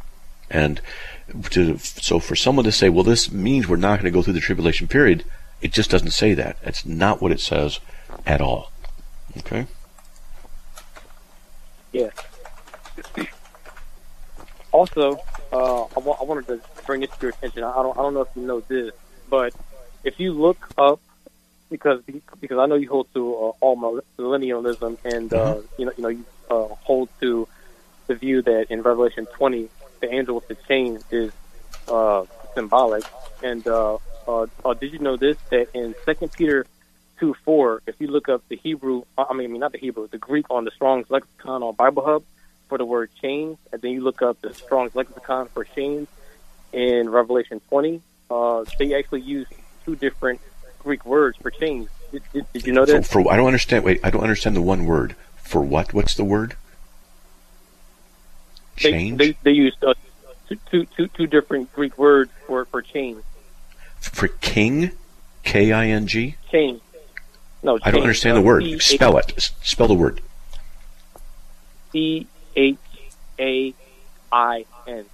and. 0.51 0.81
To, 1.53 1.79
so 1.79 2.19
for 2.19 2.37
someone 2.37 2.67
to 2.67 2.71
say, 2.71 2.91
well, 2.91 3.03
this 3.03 3.33
means 3.33 3.67
we're 3.67 3.77
not 3.77 3.99
going 3.99 4.13
to 4.13 4.17
go 4.17 4.23
through 4.23 4.35
the 4.35 4.41
tribulation 4.41 4.87
period, 4.87 5.25
it 5.65 5.73
just 5.73 5.91
doesn't 5.91 6.11
say 6.11 6.35
that. 6.35 6.59
That's 6.63 6.85
not 6.85 7.23
what 7.23 7.33
it 7.33 7.41
says 7.41 7.81
at 8.27 8.43
all. 8.43 8.71
Okay? 9.39 9.67
Yeah. 11.91 12.11
Also, 14.73 15.19
uh, 15.51 15.85
I, 15.85 15.99
wanted 15.99 16.47
to 16.49 16.61
bring 16.85 17.03
it 17.03 17.11
to 17.13 17.17
your 17.23 17.31
attention. 17.31 17.65
I 17.65 17.77
don't, 17.77 17.97
I 17.97 18.03
don't 18.03 18.13
know 18.13 18.21
if 18.21 18.29
you 18.37 18.43
know 18.43 18.61
this, 18.61 18.93
but 19.31 19.55
if 20.05 20.21
you 20.21 20.35
look 20.35 20.69
up, 20.77 21.01
because 21.71 22.03
because 22.41 22.59
I 22.59 22.67
know 22.67 22.75
you 22.75 22.91
hold 22.91 23.13
to 23.15 23.35
uh, 23.35 23.53
all 23.61 24.03
millennialism, 24.19 24.99
and 25.03 25.33
uh, 25.33 25.61
you 25.79 25.87
know 25.87 25.93
you 25.97 26.03
know 26.03 26.09
you 26.09 26.25
uh, 26.51 26.67
hold 26.83 27.09
to 27.21 27.49
the 28.07 28.15
view 28.15 28.43
that 28.43 28.67
in 28.71 28.83
Revelation 28.83 29.27
20 29.27 29.71
the 30.01 30.13
angel 30.13 30.35
with 30.35 30.49
the 30.49 30.57
chain 30.69 31.01
is 31.11 31.33
uh, 31.89 32.27
symbolic, 32.55 33.05
and 33.43 33.67
uh, 33.67 33.97
uh, 34.27 34.47
uh, 34.65 34.75
did 34.75 34.93
you 34.93 34.99
know 34.99 35.17
this? 35.17 35.37
That 35.51 35.69
in 35.75 35.95
Second 36.05 36.33
Peter 36.33 36.67
two 37.19 37.35
four, 37.45 37.83
if 37.87 37.95
you 38.01 38.09
look 38.09 38.29
up 38.29 38.43
the 38.49 38.57
Hebrew, 38.57 39.05
uh, 39.17 39.25
I 39.29 39.35
mean, 39.35 39.47
I 39.47 39.51
mean 39.51 39.61
not 39.61 39.73
the 39.73 39.79
Hebrew, 39.79 40.09
the 40.09 40.19
Greek 40.19 40.47
on 40.51 40.65
the 40.65 40.71
Strong's 40.73 41.11
lexicon 41.11 41.63
on 41.63 41.75
Bible 41.75 42.05
Hub 42.05 42.25
for 42.69 42.79
the 42.79 42.85
word 42.85 43.11
chain, 43.21 43.59
and 43.73 43.83
then 43.83 43.91
you 43.93 44.01
look 44.01 44.23
up 44.23 44.41
the 44.41 44.55
Strong's 44.55 44.95
lexicon 44.95 45.49
for 45.49 45.65
chains 45.65 46.09
in 46.73 47.09
Revelation 47.09 47.61
twenty, 47.69 48.03
uh, 48.31 48.65
they 48.79 48.95
actually 48.95 49.21
use 49.21 49.47
two 49.85 49.97
different 49.97 50.41
Greek 50.81 51.07
words 51.07 51.37
for 51.39 51.51
chains. 51.51 51.89
Did, 52.11 52.23
did, 52.33 52.53
did 52.53 52.67
you 52.67 52.73
know 52.73 52.85
that? 52.85 53.07
For, 53.07 53.23
for 53.23 53.33
I 53.33 53.37
don't 53.37 53.47
understand. 53.47 53.85
Wait, 53.85 54.01
I 54.03 54.11
don't 54.11 54.23
understand 54.23 54.57
the 54.57 54.63
one 54.63 54.87
word. 54.87 55.15
For 55.37 55.63
what? 55.63 55.93
What's 55.95 56.15
the 56.15 56.25
word? 56.25 56.57
Change. 58.77 59.19
They 59.19 59.33
they, 59.33 59.39
they 59.45 59.51
used 59.53 59.83
uh, 59.85 59.95
two, 60.49 60.59
two, 60.71 60.87
two, 60.97 61.07
two 61.09 61.27
different 61.27 61.73
Greek 61.75 61.97
words 61.97 62.31
for 62.47 62.65
for 62.65 62.83
chains. 62.83 63.23
For 64.13 64.29
king, 64.29 64.93
K 65.43 65.73
I 65.73 65.87
N 65.89 66.07
G. 66.07 66.37
Chain. 66.51 66.81
No, 67.63 67.79
I 67.83 67.91
don't 67.91 68.03
understand 68.03 68.37
the 68.37 68.43
word. 68.43 68.65
Spell 68.81 69.17
it. 69.17 69.33
Spell 69.63 69.89
the 69.89 69.95
word. 69.95 70.21
C 71.93 72.27
H 72.55 72.77
A 73.39 73.75
I 74.31 74.67
N. 74.87 75.07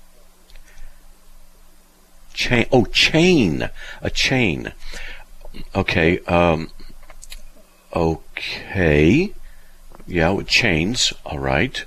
Chain. 2.35 2.66
Oh, 2.72 2.85
chain. 2.87 3.70
A 4.03 4.11
chain. 4.11 4.72
Okay. 5.74 6.18
Um, 6.20 6.70
okay. 7.94 9.33
Yeah, 10.07 10.31
with 10.31 10.48
chains. 10.48 11.12
All 11.24 11.38
right. 11.38 11.85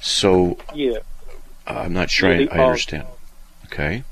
So 0.00 0.58
Yeah. 0.74 0.98
I'm 1.66 1.92
not 1.92 2.10
sure 2.10 2.32
Yeah, 2.32 2.48
I, 2.52 2.58
I 2.58 2.64
understand. 2.66 3.06
Okay. 3.66 4.04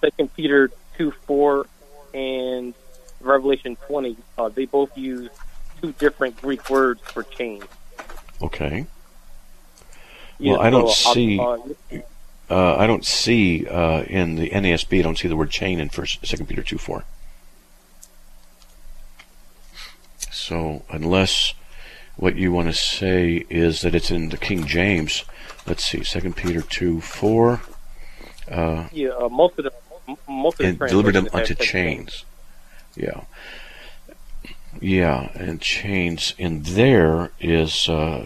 Second 0.00 0.34
Peter 0.34 0.70
two 0.98 1.12
four 1.26 1.66
and 2.12 2.74
Revelation 3.20 3.76
twenty, 3.86 4.16
uh, 4.36 4.48
they 4.50 4.66
both 4.66 4.96
use 4.98 5.30
two 5.80 5.92
different 5.92 6.40
Greek 6.42 6.68
words 6.68 7.00
for 7.02 7.22
chain. 7.22 7.62
Okay. 8.42 8.86
Yeah, 10.38 10.52
Well, 10.52 10.60
I 10.60 10.70
don't 10.70 10.88
so, 10.90 11.10
uh, 11.10 11.14
see- 11.14 11.40
Uh, 11.40 11.58
Uh, 12.50 12.76
I 12.76 12.86
don't 12.86 13.04
see 13.04 13.66
uh, 13.66 14.04
in 14.04 14.36
the 14.36 14.48
NASB. 14.48 15.00
I 15.00 15.02
don't 15.02 15.18
see 15.18 15.28
the 15.28 15.36
word 15.36 15.50
chain 15.50 15.78
in 15.80 15.90
First, 15.90 16.24
Second 16.26 16.46
Peter 16.46 16.62
two 16.62 16.78
four. 16.78 17.04
So 20.30 20.82
unless 20.88 21.52
what 22.16 22.36
you 22.36 22.50
want 22.52 22.68
to 22.68 22.72
say 22.74 23.44
is 23.50 23.82
that 23.82 23.94
it's 23.94 24.10
in 24.10 24.30
the 24.30 24.38
King 24.38 24.64
James, 24.66 25.24
let's 25.66 25.84
see, 25.84 26.02
Second 26.02 26.36
Peter 26.36 26.62
two 26.62 27.00
four, 27.02 27.60
uh, 28.50 28.88
yeah, 28.92 29.10
uh, 29.10 29.28
most 29.28 29.58
of 29.58 29.64
the 29.64 29.72
most 30.28 30.60
of 30.60 30.66
and 30.66 30.78
delivered 30.78 31.14
them 31.14 31.28
unto 31.32 31.54
chains. 31.54 32.24
Yeah. 32.96 33.22
Yeah, 34.80 35.30
and 35.34 35.60
chains 35.60 36.34
in 36.38 36.62
there 36.62 37.32
is 37.40 37.88
uh, 37.88 38.22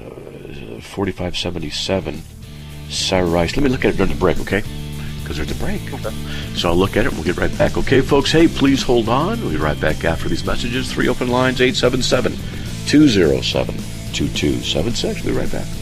4577 0.82 2.22
Sarais. 2.88 3.56
Let 3.56 3.62
me 3.62 3.70
look 3.70 3.84
at 3.84 3.94
it 3.94 3.96
during 3.96 4.12
the 4.12 4.18
break, 4.18 4.38
okay? 4.40 4.62
Because 5.22 5.36
there's 5.36 5.50
a 5.50 5.54
break. 5.54 5.80
So 6.56 6.68
I'll 6.68 6.76
look 6.76 6.96
at 6.96 7.06
it. 7.06 7.12
We'll 7.12 7.22
get 7.22 7.38
right 7.38 7.56
back. 7.56 7.78
Okay, 7.78 8.02
folks. 8.02 8.32
Hey, 8.32 8.48
please 8.48 8.82
hold 8.82 9.08
on. 9.08 9.40
We'll 9.40 9.50
be 9.50 9.56
right 9.56 9.80
back 9.80 10.04
after 10.04 10.28
these 10.28 10.44
messages. 10.44 10.92
Three 10.92 11.08
open 11.08 11.28
lines 11.28 11.60
877 11.60 12.32
207 12.86 13.74
2276. 14.12 15.24
We'll 15.24 15.34
be 15.34 15.40
right 15.40 15.50
back. 15.50 15.81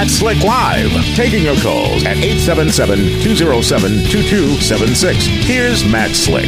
It's 0.00 0.22
Matt 0.22 0.36
Slick 0.36 0.44
Live, 0.44 0.92
taking 1.16 1.42
your 1.42 1.56
calls 1.56 2.04
at 2.04 2.18
877-207-2276. 2.18 5.14
Here's 5.42 5.84
Matt 5.90 6.12
Slick. 6.12 6.44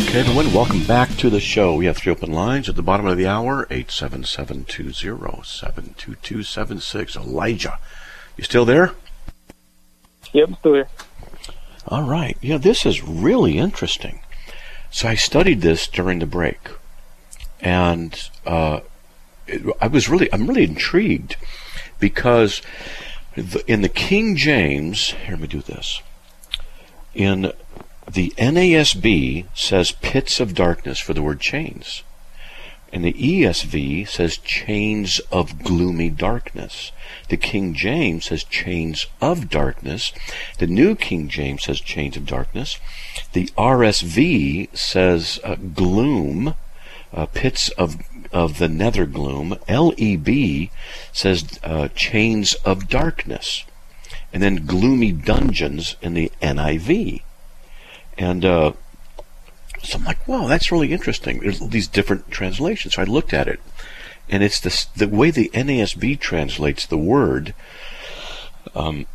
Okay, 0.00 0.20
everyone, 0.20 0.50
welcome 0.54 0.82
back 0.86 1.10
to 1.18 1.28
the 1.28 1.38
show. 1.38 1.74
We 1.74 1.84
have 1.84 1.98
three 1.98 2.12
open 2.12 2.32
lines 2.32 2.70
at 2.70 2.76
the 2.76 2.82
bottom 2.82 3.04
of 3.04 3.18
the 3.18 3.26
hour 3.26 3.66
877 3.68 4.64
207 4.64 5.94
2276. 5.98 7.14
Elijah, 7.14 7.78
you 8.38 8.44
still 8.44 8.64
there? 8.64 8.92
Yep, 10.32 10.58
still 10.60 10.72
here. 10.72 10.88
All 11.88 12.04
right. 12.04 12.38
Yeah, 12.40 12.56
this 12.56 12.86
is 12.86 13.02
really 13.02 13.58
interesting. 13.58 14.22
So 14.90 15.08
I 15.08 15.14
studied 15.14 15.60
this 15.60 15.88
during 15.88 16.20
the 16.20 16.26
break, 16.26 16.70
and 17.60 18.18
uh, 18.46 18.80
it, 19.46 19.62
I 19.78 19.88
was 19.88 20.08
really, 20.08 20.32
I'm 20.32 20.46
really 20.46 20.64
intrigued 20.64 21.36
because 21.98 22.62
in 23.66 23.82
the 23.82 23.88
King 23.88 24.36
James, 24.36 25.10
here 25.10 25.32
let 25.32 25.40
me 25.40 25.46
do 25.46 25.60
this. 25.60 26.02
In 27.14 27.52
the 28.10 28.32
NASB 28.38 29.46
says 29.54 29.92
pits 29.92 30.38
of 30.40 30.54
darkness 30.54 30.98
for 30.98 31.12
the 31.12 31.22
word 31.22 31.40
chains. 31.40 32.02
And 32.92 33.04
the 33.04 33.12
ESV 33.12 34.08
says 34.08 34.38
chains 34.38 35.20
of 35.32 35.62
gloomy 35.64 36.08
darkness. 36.08 36.92
The 37.28 37.36
King 37.36 37.74
James 37.74 38.26
says 38.26 38.44
chains 38.44 39.06
of 39.20 39.50
darkness. 39.50 40.12
The 40.58 40.68
New 40.68 40.94
King 40.94 41.28
James 41.28 41.64
says 41.64 41.80
chains 41.80 42.16
of 42.16 42.26
darkness. 42.26 42.78
The 43.32 43.46
RSV 43.58 44.74
says 44.76 45.40
uh, 45.42 45.56
gloom, 45.56 46.54
uh, 47.12 47.26
pits 47.26 47.70
of 47.70 47.96
of 48.32 48.58
the 48.58 48.68
nether 48.68 49.06
gloom. 49.06 49.56
LEB 49.68 50.70
says 51.12 51.58
uh, 51.62 51.88
chains 51.94 52.54
of 52.64 52.88
darkness, 52.88 53.64
and 54.32 54.42
then 54.42 54.66
gloomy 54.66 55.12
dungeons 55.12 55.96
in 56.02 56.14
the 56.14 56.30
NIV. 56.42 57.22
And 58.18 58.44
uh, 58.44 58.72
so 59.82 59.98
I'm 59.98 60.04
like, 60.04 60.26
wow, 60.26 60.46
that's 60.46 60.72
really 60.72 60.92
interesting. 60.92 61.40
There's 61.40 61.60
these 61.60 61.88
different 61.88 62.30
translations. 62.30 62.94
So 62.94 63.02
I 63.02 63.04
looked 63.04 63.32
at 63.32 63.48
it, 63.48 63.60
and 64.28 64.42
it's 64.42 64.60
the 64.60 64.86
the 64.96 65.08
way 65.08 65.30
the 65.30 65.50
NASB 65.54 66.18
translates 66.18 66.86
the 66.86 66.98
word. 66.98 67.54
Um, 68.74 69.06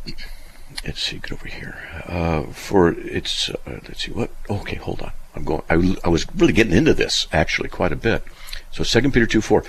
let's 0.84 1.02
see, 1.02 1.18
get 1.18 1.32
over 1.32 1.46
here. 1.46 1.76
Uh, 2.06 2.44
for 2.52 2.92
it's 2.92 3.50
uh, 3.50 3.56
let's 3.66 4.04
see 4.04 4.12
what. 4.12 4.30
Okay, 4.48 4.76
hold 4.76 5.02
on. 5.02 5.12
I'm 5.34 5.44
going. 5.44 5.62
I, 5.68 5.96
I 6.04 6.08
was 6.08 6.26
really 6.34 6.52
getting 6.52 6.72
into 6.76 6.94
this 6.94 7.26
actually 7.32 7.68
quite 7.68 7.92
a 7.92 7.96
bit. 7.96 8.22
So 8.72 8.82
Second 8.84 9.12
Peter 9.12 9.26
two 9.26 9.42
four, 9.42 9.64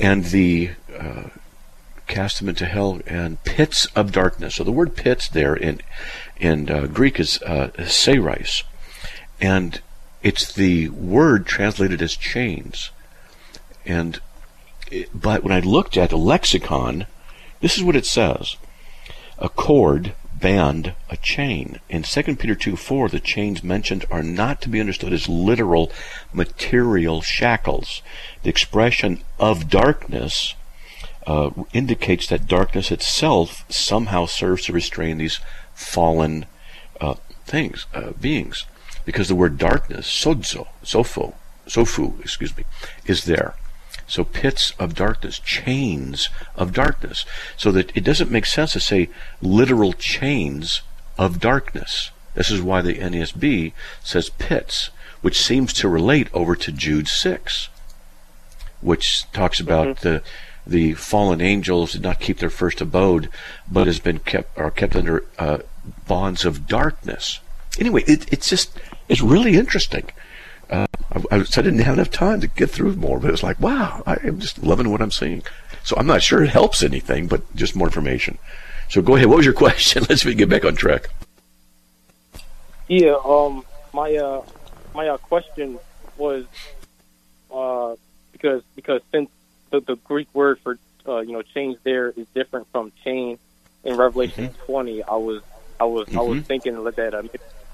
and 0.00 0.24
the 0.24 0.70
uh, 0.98 1.24
cast 2.06 2.38
them 2.38 2.48
into 2.48 2.66
hell 2.66 3.00
and 3.06 3.42
pits 3.44 3.86
of 3.94 4.12
darkness. 4.12 4.54
So 4.56 4.64
the 4.64 4.72
word 4.72 4.96
pits 4.96 5.28
there 5.28 5.54
in 5.54 5.80
in 6.38 6.70
uh, 6.70 6.86
Greek 6.86 7.20
is 7.20 7.42
uh, 7.42 7.70
and 9.40 9.80
it's 10.22 10.52
the 10.52 10.88
word 10.88 11.46
translated 11.46 12.00
as 12.02 12.16
chains. 12.16 12.90
And 13.84 14.20
but 15.14 15.42
when 15.42 15.52
I 15.52 15.60
looked 15.60 15.96
at 15.96 16.10
the 16.10 16.16
lexicon, 16.16 17.06
this 17.60 17.76
is 17.76 17.84
what 17.84 17.96
it 17.96 18.06
says: 18.06 18.56
a 19.38 19.48
cord, 19.48 20.14
band, 20.40 20.94
a 21.08 21.16
chain. 21.16 21.80
In 21.88 22.02
2 22.02 22.36
Peter 22.36 22.54
2 22.54 22.76
4, 22.76 23.08
the 23.08 23.20
chains 23.20 23.62
mentioned 23.62 24.04
are 24.10 24.22
not 24.22 24.60
to 24.62 24.68
be 24.68 24.80
understood 24.80 25.12
as 25.12 25.28
literal 25.28 25.90
material 26.32 27.20
shackles. 27.22 28.02
The 28.42 28.50
expression 28.50 29.22
of 29.38 29.68
darkness 29.68 30.54
uh, 31.26 31.50
indicates 31.72 32.26
that 32.28 32.46
darkness 32.46 32.90
itself 32.90 33.64
somehow 33.68 34.26
serves 34.26 34.64
to 34.66 34.72
restrain 34.72 35.18
these 35.18 35.40
fallen 35.74 36.46
uh, 37.00 37.14
things, 37.44 37.86
uh, 37.94 38.12
beings, 38.12 38.66
because 39.04 39.28
the 39.28 39.34
word 39.34 39.58
darkness, 39.58 40.06
sodzo, 40.06 40.68
sofo, 40.82 41.34
sofu, 41.66 42.20
excuse 42.20 42.56
me, 42.56 42.64
is 43.06 43.24
there. 43.24 43.54
So 44.06 44.24
pits 44.24 44.72
of 44.78 44.94
darkness, 44.94 45.38
chains 45.38 46.28
of 46.54 46.72
darkness, 46.72 47.24
so 47.56 47.72
that 47.72 47.96
it 47.96 48.04
doesn't 48.04 48.30
make 48.30 48.46
sense 48.46 48.72
to 48.72 48.80
say 48.80 49.08
literal 49.42 49.92
chains 49.92 50.82
of 51.18 51.40
darkness. 51.40 52.10
This 52.34 52.50
is 52.50 52.60
why 52.62 52.82
the 52.82 52.94
NASB 52.94 53.72
says 54.02 54.28
pits, 54.28 54.90
which 55.22 55.40
seems 55.40 55.72
to 55.74 55.88
relate 55.88 56.28
over 56.32 56.54
to 56.54 56.70
Jude 56.70 57.08
6, 57.08 57.68
which 58.80 59.30
talks 59.32 59.58
about 59.58 59.88
mm-hmm. 59.88 60.08
the 60.08 60.22
the 60.66 60.94
fallen 60.94 61.40
angels 61.40 61.92
did 61.92 62.02
not 62.02 62.18
keep 62.18 62.38
their 62.38 62.50
first 62.50 62.80
abode, 62.80 63.28
but 63.70 63.86
has 63.86 64.00
been 64.00 64.18
kept 64.18 64.56
are 64.58 64.70
kept 64.70 64.96
under 64.96 65.24
uh, 65.38 65.58
bonds 66.08 66.44
of 66.44 66.66
darkness. 66.66 67.40
Anyway, 67.78 68.02
it, 68.06 68.30
it's 68.32 68.48
just 68.48 68.76
it's 69.08 69.20
really 69.20 69.56
interesting. 69.56 70.10
Uh, 70.70 70.86
I, 71.12 71.36
I, 71.36 71.36
I, 71.36 71.42
didn't 71.42 71.78
have 71.78 71.94
enough 71.94 72.10
time 72.10 72.40
to 72.40 72.48
get 72.48 72.70
through 72.70 72.94
more, 72.96 73.20
but 73.20 73.30
it's 73.30 73.42
like, 73.42 73.60
wow, 73.60 74.02
I 74.06 74.16
am 74.24 74.40
just 74.40 74.62
loving 74.62 74.90
what 74.90 75.00
I'm 75.00 75.10
seeing. 75.12 75.42
So 75.84 75.96
I'm 75.96 76.06
not 76.06 76.22
sure 76.22 76.42
it 76.42 76.48
helps 76.48 76.82
anything, 76.82 77.28
but 77.28 77.54
just 77.54 77.76
more 77.76 77.86
information. 77.86 78.38
So 78.88 79.02
go 79.02 79.14
ahead. 79.14 79.28
What 79.28 79.36
was 79.36 79.44
your 79.44 79.54
question? 79.66 80.04
Let's 80.08 80.24
get 80.24 80.48
back 80.48 80.64
on 80.64 80.74
track. 80.74 81.08
Yeah. 82.88 83.16
Um. 83.24 83.64
My 83.92 84.14
uh. 84.16 84.42
My 84.94 85.08
uh, 85.08 85.18
question 85.18 85.78
was 86.16 86.46
uh 87.52 87.94
because 88.32 88.62
because 88.74 89.02
since 89.12 89.30
the, 89.70 89.80
the 89.80 89.96
Greek 89.96 90.28
word 90.32 90.58
for 90.60 90.78
uh, 91.06 91.20
you 91.20 91.32
know 91.32 91.42
change 91.42 91.78
there 91.82 92.10
is 92.10 92.26
different 92.34 92.66
from 92.72 92.92
chain 93.04 93.38
in 93.84 93.96
Revelation 93.96 94.48
mm-hmm. 94.48 94.64
20. 94.64 95.02
I 95.04 95.14
was 95.14 95.42
I 95.78 95.84
was 95.84 96.06
mm-hmm. 96.08 96.18
I 96.18 96.22
was 96.22 96.38
mm-hmm. 96.38 96.46
thinking 96.46 96.84
that 96.84 97.14
uh, 97.14 97.22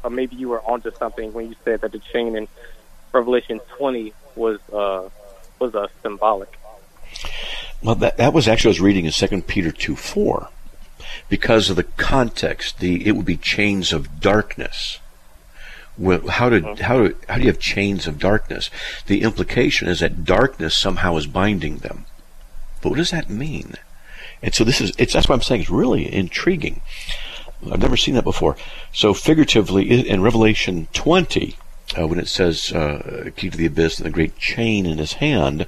uh, 0.05 0.09
maybe 0.09 0.37
you 0.37 0.49
were 0.49 0.61
onto 0.61 0.91
something 0.93 1.33
when 1.33 1.49
you 1.49 1.57
said 1.65 1.81
that 1.81 1.93
the 1.93 1.99
chain 1.99 2.37
in 2.37 2.49
Revelation 3.13 3.61
20 3.77 4.13
was 4.35 4.59
uh, 4.73 5.09
was 5.59 5.75
uh, 5.75 5.89
symbolic. 6.03 6.59
Well, 7.83 7.95
that 7.97 8.17
that 8.17 8.33
was 8.33 8.49
actually 8.49 8.71
I 8.71 8.73
was 8.73 8.81
reading 8.81 9.05
in 9.05 9.13
Second 9.13 9.47
Peter 9.47 9.73
2 9.73 9.97
4 9.97 10.49
because 11.29 11.71
of 11.71 11.77
the 11.77 11.83
context. 11.83 12.79
The 12.79 13.07
it 13.07 13.13
would 13.13 13.27
be 13.27 13.37
chains 13.37 13.93
of 13.93 14.21
darkness. 14.21 14.99
Well, 15.99 16.27
how 16.29 16.49
did 16.49 16.65
mm-hmm. 16.65 16.83
how 16.83 17.09
do, 17.09 17.17
how 17.29 17.37
do 17.37 17.43
you 17.43 17.49
have 17.49 17.59
chains 17.59 18.07
of 18.07 18.19
darkness? 18.19 18.71
The 19.07 19.23
implication 19.23 19.89
is 19.89 20.01
that 20.01 20.25
darkness 20.25 20.77
somehow 20.77 21.17
is 21.17 21.27
binding 21.27 21.79
them. 21.79 22.07
But 22.81 22.91
what 22.91 22.99
does 22.99 23.11
that 23.11 23.29
mean? 23.29 23.75
And 24.43 24.55
so 24.55 24.65
this 24.65 24.81
is 24.81 24.93
it's 24.99 25.13
that's 25.13 25.29
what 25.29 25.35
I'm 25.35 25.43
saying. 25.43 25.63
It's 25.63 25.71
really 25.71 26.13
intriguing. 26.13 26.81
I've 27.71 27.81
never 27.81 27.97
seen 27.97 28.15
that 28.15 28.25
before. 28.25 28.57
So 28.93 29.15
figuratively, 29.15 30.09
in 30.09 30.21
Revelation 30.21 30.89
20, 30.93 31.57
uh, 31.99 32.07
when 32.07 32.19
it 32.19 32.29
says 32.29 32.73
uh, 32.73 33.31
"key 33.37 33.51
to 33.51 33.57
the 33.57 33.67
abyss" 33.67 33.99
and 33.99 34.07
the 34.07 34.11
great 34.11 34.39
chain 34.39 34.87
in 34.87 34.99
his 34.99 35.15
hand, 35.15 35.67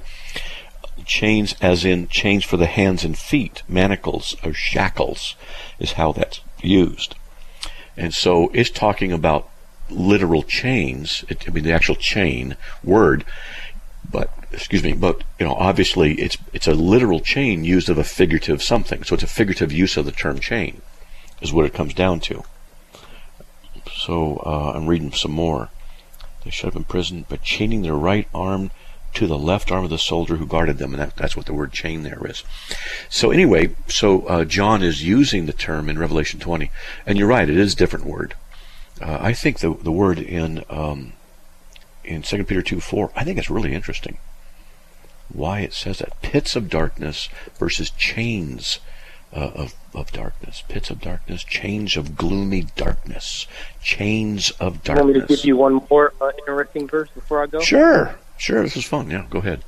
chains 1.05 1.55
as 1.61 1.85
in 1.85 2.07
chains 2.07 2.43
for 2.43 2.57
the 2.57 2.65
hands 2.65 3.03
and 3.03 3.17
feet, 3.17 3.63
manacles 3.67 4.35
or 4.43 4.53
shackles, 4.53 5.35
is 5.79 5.93
how 5.93 6.11
that's 6.11 6.41
used. 6.61 7.15
And 7.97 8.13
so 8.13 8.49
it's 8.53 8.69
talking 8.69 9.11
about 9.11 9.49
literal 9.89 10.43
chains. 10.43 11.23
It, 11.29 11.47
I 11.47 11.51
mean, 11.51 11.63
the 11.63 11.71
actual 11.71 11.95
chain 11.95 12.57
word, 12.83 13.25
but 14.09 14.31
excuse 14.51 14.83
me, 14.83 14.93
but 14.93 15.21
you 15.39 15.45
know, 15.45 15.55
obviously 15.55 16.15
it's 16.15 16.37
it's 16.53 16.67
a 16.67 16.73
literal 16.73 17.19
chain 17.19 17.63
used 17.63 17.89
of 17.89 17.97
a 17.97 18.03
figurative 18.03 18.61
something. 18.61 19.03
So 19.03 19.15
it's 19.15 19.23
a 19.23 19.27
figurative 19.27 19.71
use 19.71 19.97
of 19.97 20.05
the 20.05 20.11
term 20.11 20.39
chain, 20.39 20.81
is 21.41 21.53
what 21.53 21.65
it 21.65 21.73
comes 21.73 21.93
down 21.93 22.19
to. 22.21 22.43
So 23.93 24.41
uh, 24.45 24.73
I'm 24.75 24.87
reading 24.87 25.11
some 25.11 25.31
more. 25.31 25.69
They 26.45 26.51
shut 26.51 26.69
up 26.69 26.75
in 26.77 26.85
prison, 26.85 27.25
but 27.27 27.41
chaining 27.41 27.81
their 27.81 27.95
right 27.95 28.27
arm 28.33 28.71
to 29.15 29.27
the 29.27 29.37
left 29.37 29.71
arm 29.71 29.83
of 29.83 29.89
the 29.89 29.97
soldier 29.97 30.35
who 30.35 30.45
guarded 30.45 30.77
them, 30.77 30.93
and 30.93 31.01
that, 31.01 31.15
that's 31.15 31.35
what 31.35 31.47
the 31.47 31.53
word 31.53 31.73
chain 31.73 32.03
there 32.03 32.21
is. 32.25 32.43
So 33.09 33.31
anyway, 33.31 33.75
so 33.87 34.27
uh, 34.27 34.45
John 34.45 34.83
is 34.83 35.03
using 35.03 35.45
the 35.45 35.53
term 35.53 35.89
in 35.89 35.97
Revelation 35.97 36.39
20, 36.39 36.69
and 37.05 37.17
you're 37.17 37.27
right, 37.27 37.49
it 37.49 37.57
is 37.57 37.73
a 37.73 37.77
different 37.77 38.05
word. 38.05 38.35
Uh, 39.01 39.17
I 39.19 39.33
think 39.33 39.59
the 39.59 39.73
the 39.73 39.91
word 39.91 40.19
in 40.19 40.63
um, 40.69 41.13
in 42.03 42.23
Second 42.23 42.45
Peter 42.45 42.61
two 42.61 42.79
four, 42.79 43.11
I 43.15 43.23
think 43.23 43.37
it's 43.37 43.49
really 43.49 43.73
interesting. 43.73 44.17
Why 45.27 45.61
it 45.61 45.73
says 45.73 45.97
that 45.99 46.21
pits 46.21 46.55
of 46.55 46.69
darkness 46.69 47.27
versus 47.57 47.89
chains 47.89 48.79
uh, 49.35 49.51
of 49.53 49.75
of 49.93 50.11
darkness, 50.11 50.63
pits 50.67 50.89
of 50.89 51.01
darkness, 51.01 51.43
chains 51.43 51.97
of 51.97 52.15
gloomy 52.15 52.67
darkness, 52.75 53.47
chains 53.81 54.51
of 54.51 54.83
darkness. 54.83 54.87
You 54.87 54.95
want 54.95 55.15
me 55.15 55.21
to 55.21 55.27
give 55.27 55.45
you 55.45 55.57
one 55.57 55.87
more 55.89 56.13
uh, 56.21 56.31
interesting 56.39 56.87
verse 56.87 57.09
before 57.09 57.43
I 57.43 57.47
go? 57.47 57.59
Sure, 57.59 58.15
sure. 58.37 58.63
This 58.63 58.77
is 58.77 58.85
fun. 58.85 59.09
Yeah, 59.09 59.25
go 59.29 59.39
ahead. 59.39 59.63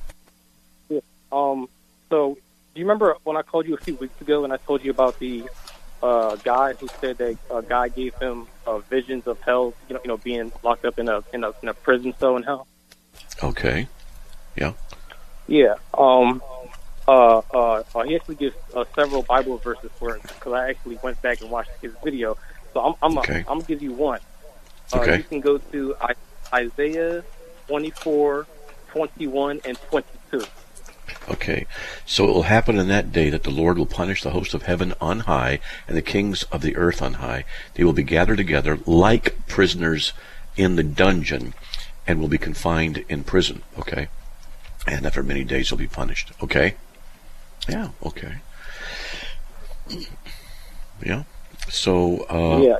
Yeah. 0.89 1.01
Um. 1.31 1.67
So, 2.09 2.35
do 2.73 2.79
you 2.79 2.85
remember 2.85 3.15
when 3.23 3.35
I 3.35 3.41
called 3.41 3.67
you 3.67 3.73
a 3.73 3.79
few 3.79 3.95
weeks 3.95 4.19
ago 4.21 4.45
and 4.45 4.53
I 4.53 4.57
told 4.57 4.83
you 4.83 4.91
about 4.91 5.19
the 5.19 5.43
uh, 6.01 6.35
guy 6.37 6.73
who 6.73 6.87
said 7.01 7.17
that 7.17 7.37
a 7.51 7.61
guy 7.61 7.89
gave 7.89 8.15
him 8.15 8.47
uh, 8.65 8.77
visions 8.79 9.27
of 9.27 9.39
hell. 9.41 9.73
You 9.89 9.95
know, 9.95 10.01
you 10.03 10.07
know, 10.07 10.17
being 10.17 10.51
locked 10.63 10.85
up 10.85 10.99
in 10.99 11.09
a 11.09 11.23
in 11.33 11.43
a 11.43 11.53
in 11.61 11.69
a 11.69 11.73
prison 11.73 12.13
cell 12.19 12.37
in 12.37 12.43
hell. 12.43 12.67
Okay. 13.43 13.87
Yeah. 14.55 14.73
Yeah. 15.47 15.75
Um. 15.93 16.41
Uh. 17.07 17.41
Uh. 17.53 17.83
uh 17.95 18.03
he 18.03 18.15
actually 18.15 18.35
gives 18.35 18.55
uh, 18.73 18.85
several 18.95 19.23
Bible 19.23 19.57
verses 19.57 19.91
for 19.97 20.15
it 20.15 20.21
because 20.23 20.53
I 20.53 20.69
actually 20.69 20.99
went 21.01 21.21
back 21.21 21.41
and 21.41 21.49
watched 21.49 21.71
his 21.81 21.93
video. 22.03 22.37
So 22.73 22.81
I'm 22.81 22.95
I'm 23.01 23.17
okay. 23.19 23.35
a, 23.35 23.37
I'm 23.39 23.59
gonna 23.59 23.63
give 23.63 23.81
you 23.81 23.93
one. 23.93 24.19
Uh, 24.93 24.99
okay. 24.99 25.17
You 25.17 25.23
can 25.23 25.39
go 25.41 25.57
to 25.57 25.95
Isaiah 26.53 27.23
24, 27.67 28.47
21, 28.91 29.61
and 29.65 29.77
22. 29.89 30.45
Okay, 31.29 31.65
so 32.05 32.23
it 32.23 32.33
will 32.33 32.43
happen 32.43 32.77
in 32.77 32.87
that 32.87 33.11
day 33.11 33.29
that 33.29 33.43
the 33.43 33.49
Lord 33.49 33.77
will 33.77 33.85
punish 33.85 34.23
the 34.23 34.31
host 34.31 34.53
of 34.53 34.63
heaven 34.63 34.93
on 35.01 35.21
high 35.21 35.59
and 35.87 35.97
the 35.97 36.01
kings 36.01 36.43
of 36.43 36.61
the 36.61 36.75
earth 36.77 37.01
on 37.01 37.15
high. 37.15 37.43
They 37.73 37.83
will 37.83 37.93
be 37.93 38.03
gathered 38.03 38.37
together 38.37 38.79
like 38.85 39.45
prisoners 39.47 40.13
in 40.55 40.77
the 40.77 40.83
dungeon 40.83 41.53
and 42.05 42.21
will 42.21 42.29
be 42.29 42.37
confined 42.37 43.03
in 43.09 43.23
prison. 43.23 43.63
Okay, 43.77 44.07
and 44.87 45.05
after 45.05 45.21
many 45.21 45.43
days 45.43 45.69
they'll 45.69 45.77
be 45.77 45.87
punished. 45.87 46.31
Okay, 46.41 46.75
yeah, 47.69 47.89
okay, 48.05 48.35
yeah. 51.05 51.23
So, 51.69 52.25
uh, 52.29 52.61
yeah, 52.61 52.77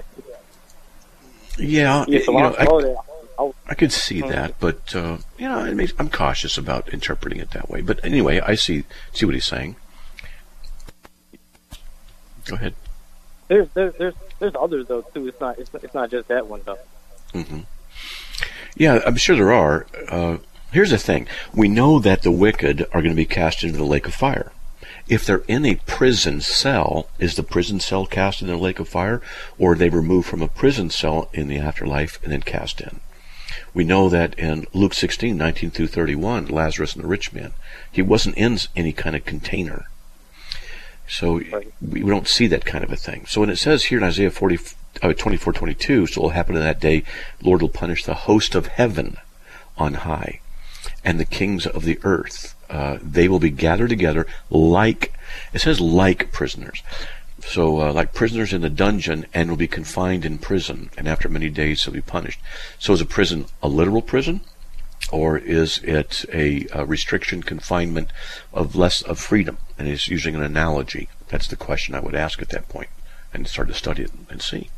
yeah, 1.57 2.05
yeah 2.07 2.19
so 2.23 2.31
you 2.31 2.39
know, 2.39 3.03
I, 3.39 3.51
I 3.67 3.75
could 3.75 3.91
see 3.91 4.21
that, 4.21 4.59
but 4.59 4.95
uh, 4.95 5.17
you 5.37 5.47
know, 5.47 5.73
makes, 5.73 5.93
I'm 5.99 6.09
cautious 6.09 6.57
about 6.57 6.89
interpreting 6.93 7.39
it 7.39 7.51
that 7.51 7.69
way. 7.69 7.81
But 7.81 8.03
anyway, 8.03 8.39
I 8.39 8.55
see 8.55 8.83
see 9.13 9.25
what 9.25 9.35
he's 9.35 9.45
saying. 9.45 9.75
Go 12.45 12.55
ahead. 12.55 12.73
There's 13.47 13.67
there's 13.73 13.93
there's, 13.95 14.13
there's 14.39 14.55
others 14.59 14.87
though 14.87 15.01
too. 15.01 15.27
It's 15.27 15.39
not 15.39 15.59
it's, 15.59 15.69
it's 15.75 15.93
not 15.93 16.09
just 16.09 16.27
that 16.29 16.47
one 16.47 16.61
though. 16.65 16.79
Mm-hmm. 17.33 17.59
Yeah, 18.75 19.01
I'm 19.05 19.17
sure 19.17 19.35
there 19.35 19.53
are. 19.53 19.85
Uh, 20.09 20.37
here's 20.71 20.91
the 20.91 20.97
thing: 20.97 21.27
we 21.53 21.67
know 21.67 21.99
that 21.99 22.23
the 22.23 22.31
wicked 22.31 22.81
are 22.91 23.01
going 23.01 23.11
to 23.11 23.15
be 23.15 23.25
cast 23.25 23.63
into 23.63 23.77
the 23.77 23.85
lake 23.85 24.07
of 24.07 24.13
fire. 24.13 24.51
If 25.09 25.25
they're 25.25 25.43
in 25.47 25.65
a 25.65 25.79
prison 25.85 26.41
cell, 26.41 27.09
is 27.17 27.35
the 27.35 27.43
prison 27.43 27.79
cell 27.79 28.05
cast 28.05 28.41
in 28.41 28.47
the 28.47 28.57
lake 28.57 28.79
of 28.79 28.89
fire, 28.89 29.21
or 29.57 29.71
are 29.71 29.75
they 29.75 29.89
removed 29.89 30.27
from 30.27 30.41
a 30.41 30.49
prison 30.49 30.89
cell 30.89 31.29
in 31.33 31.47
the 31.47 31.59
afterlife 31.59 32.21
and 32.23 32.31
then 32.31 32.41
cast 32.41 32.81
in? 32.81 32.99
We 33.73 33.85
know 33.85 34.09
that 34.09 34.37
in 34.37 34.65
Luke 34.73 34.93
16, 34.93 35.37
19 35.37 35.71
through 35.71 35.87
31, 35.87 36.47
Lazarus 36.47 36.93
and 36.93 37.03
the 37.03 37.07
rich 37.07 37.31
man, 37.31 37.53
he 37.91 38.01
wasn't 38.01 38.37
in 38.37 38.57
any 38.75 38.91
kind 38.91 39.15
of 39.15 39.23
container. 39.23 39.85
So 41.07 41.41
we 41.81 42.01
don't 42.01 42.27
see 42.27 42.47
that 42.47 42.65
kind 42.65 42.83
of 42.83 42.91
a 42.91 42.97
thing. 42.97 43.25
So 43.27 43.39
when 43.41 43.49
it 43.49 43.57
says 43.57 43.85
here 43.85 43.99
in 43.99 44.03
Isaiah 44.03 44.29
40, 44.29 44.59
uh, 45.01 45.13
24, 45.13 45.53
22, 45.53 46.07
so 46.07 46.19
it 46.19 46.21
will 46.21 46.29
happen 46.31 46.55
in 46.55 46.61
that 46.63 46.81
day, 46.81 47.03
Lord 47.41 47.61
will 47.61 47.69
punish 47.69 48.03
the 48.03 48.13
host 48.13 48.55
of 48.55 48.67
heaven 48.67 49.17
on 49.77 49.93
high 49.93 50.41
and 51.05 51.17
the 51.17 51.25
kings 51.25 51.65
of 51.65 51.85
the 51.85 51.99
earth 52.03 52.55
uh, 52.69 52.97
they 53.01 53.27
will 53.27 53.39
be 53.39 53.49
gathered 53.49 53.89
together 53.89 54.27
like, 54.49 55.13
it 55.53 55.59
says 55.59 55.79
like 55.79 56.31
prisoners. 56.31 56.83
So, 57.41 57.81
uh, 57.81 57.93
like 57.93 58.13
prisoners 58.13 58.51
in 58.51 58.63
a 58.63 58.69
dungeon 58.69 59.25
and 59.33 59.49
will 59.49 59.57
be 59.57 59.67
confined 59.67 60.25
in 60.25 60.37
prison, 60.37 60.89
and 60.97 61.07
after 61.07 61.29
many 61.29 61.49
days 61.49 61.83
they'll 61.83 61.93
be 61.93 62.01
punished. 62.01 62.39
So, 62.79 62.93
is 62.93 63.01
a 63.01 63.05
prison 63.05 63.45
a 63.61 63.67
literal 63.67 64.01
prison? 64.01 64.41
Or 65.11 65.37
is 65.37 65.77
it 65.83 66.25
a, 66.33 66.67
a 66.73 66.83
restriction, 66.83 67.41
confinement 67.41 68.11
of 68.51 68.75
less 68.75 69.01
of 69.01 69.19
freedom? 69.19 69.57
And 69.77 69.87
is 69.87 70.07
using 70.07 70.35
an 70.35 70.43
analogy. 70.43 71.07
That's 71.29 71.47
the 71.47 71.55
question 71.55 71.95
I 71.95 71.99
would 71.99 72.15
ask 72.15 72.41
at 72.41 72.49
that 72.49 72.67
point, 72.67 72.89
and 73.33 73.47
start 73.47 73.67
to 73.69 73.73
study 73.73 74.03
it 74.03 74.11
and 74.29 74.41
see. 74.41 74.69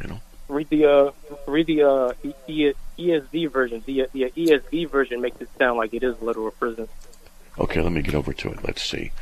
You 0.00 0.08
know. 0.08 0.20
Read 0.48 0.68
the 0.70 0.86
uh, 0.86 1.10
read 1.46 1.66
the 1.66 1.82
uh, 1.82 2.12
ESV 2.98 3.50
version. 3.50 3.82
The, 3.84 4.06
the 4.12 4.32
ESV 4.36 4.88
version 4.88 5.20
makes 5.20 5.40
it 5.40 5.48
sound 5.58 5.76
like 5.76 5.92
it 5.92 6.04
is 6.04 6.16
a 6.20 6.24
literal 6.24 6.52
prison. 6.52 6.88
Okay, 7.58 7.80
let 7.80 7.92
me 7.92 8.02
get 8.02 8.14
over 8.14 8.32
to 8.32 8.50
it. 8.50 8.64
Let's 8.64 8.82
see. 8.82 9.12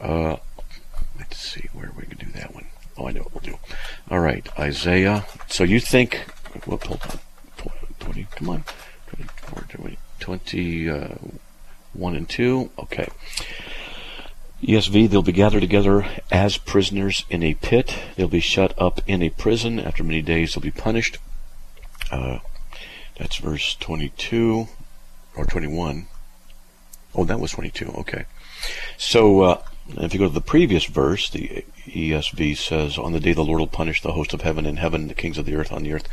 Uh, 0.00 0.36
let's 1.18 1.38
see 1.38 1.68
where 1.72 1.90
we 1.96 2.04
can 2.04 2.18
do 2.18 2.32
that 2.32 2.54
one. 2.54 2.66
Oh, 2.96 3.08
I 3.08 3.12
know 3.12 3.22
what 3.22 3.34
we'll 3.34 3.52
do. 3.52 3.58
All 4.10 4.20
right, 4.20 4.46
Isaiah. 4.58 5.26
So 5.48 5.64
you 5.64 5.80
think? 5.80 6.16
Whoop, 6.66 6.84
hold 6.84 7.02
on. 7.02 7.18
Twenty. 7.98 8.26
Come 8.36 8.50
on. 8.50 8.64
24, 9.16 9.64
20, 9.68 9.98
21 10.18 12.16
and 12.16 12.28
two. 12.28 12.70
Okay. 12.78 13.08
ESV, 14.62 15.08
they'll 15.08 15.22
be 15.22 15.32
gathered 15.32 15.60
together 15.60 16.06
as 16.30 16.58
prisoners 16.58 17.24
in 17.30 17.42
a 17.42 17.54
pit. 17.54 17.96
They'll 18.16 18.28
be 18.28 18.40
shut 18.40 18.74
up 18.78 19.00
in 19.06 19.22
a 19.22 19.30
prison. 19.30 19.80
After 19.80 20.04
many 20.04 20.20
days, 20.20 20.52
they'll 20.52 20.62
be 20.62 20.70
punished. 20.70 21.18
Uh, 22.10 22.40
that's 23.18 23.36
verse 23.36 23.74
22 23.76 24.68
or 25.34 25.44
21. 25.46 26.06
Oh, 27.14 27.24
that 27.24 27.40
was 27.40 27.52
22. 27.52 27.92
Okay. 27.98 28.24
So, 28.96 29.40
uh, 29.40 29.62
if 29.98 30.12
you 30.12 30.20
go 30.20 30.28
to 30.28 30.34
the 30.34 30.40
previous 30.40 30.84
verse, 30.84 31.30
the 31.30 31.64
ESV 31.86 32.56
says, 32.56 32.98
On 32.98 33.12
the 33.12 33.20
day 33.20 33.32
the 33.32 33.44
Lord 33.44 33.60
will 33.60 33.66
punish 33.66 34.02
the 34.02 34.12
host 34.12 34.32
of 34.32 34.42
heaven 34.42 34.66
in 34.66 34.76
heaven, 34.76 35.08
the 35.08 35.14
kings 35.14 35.38
of 35.38 35.46
the 35.46 35.56
earth 35.56 35.72
on 35.72 35.82
the 35.82 35.92
earth. 35.92 36.08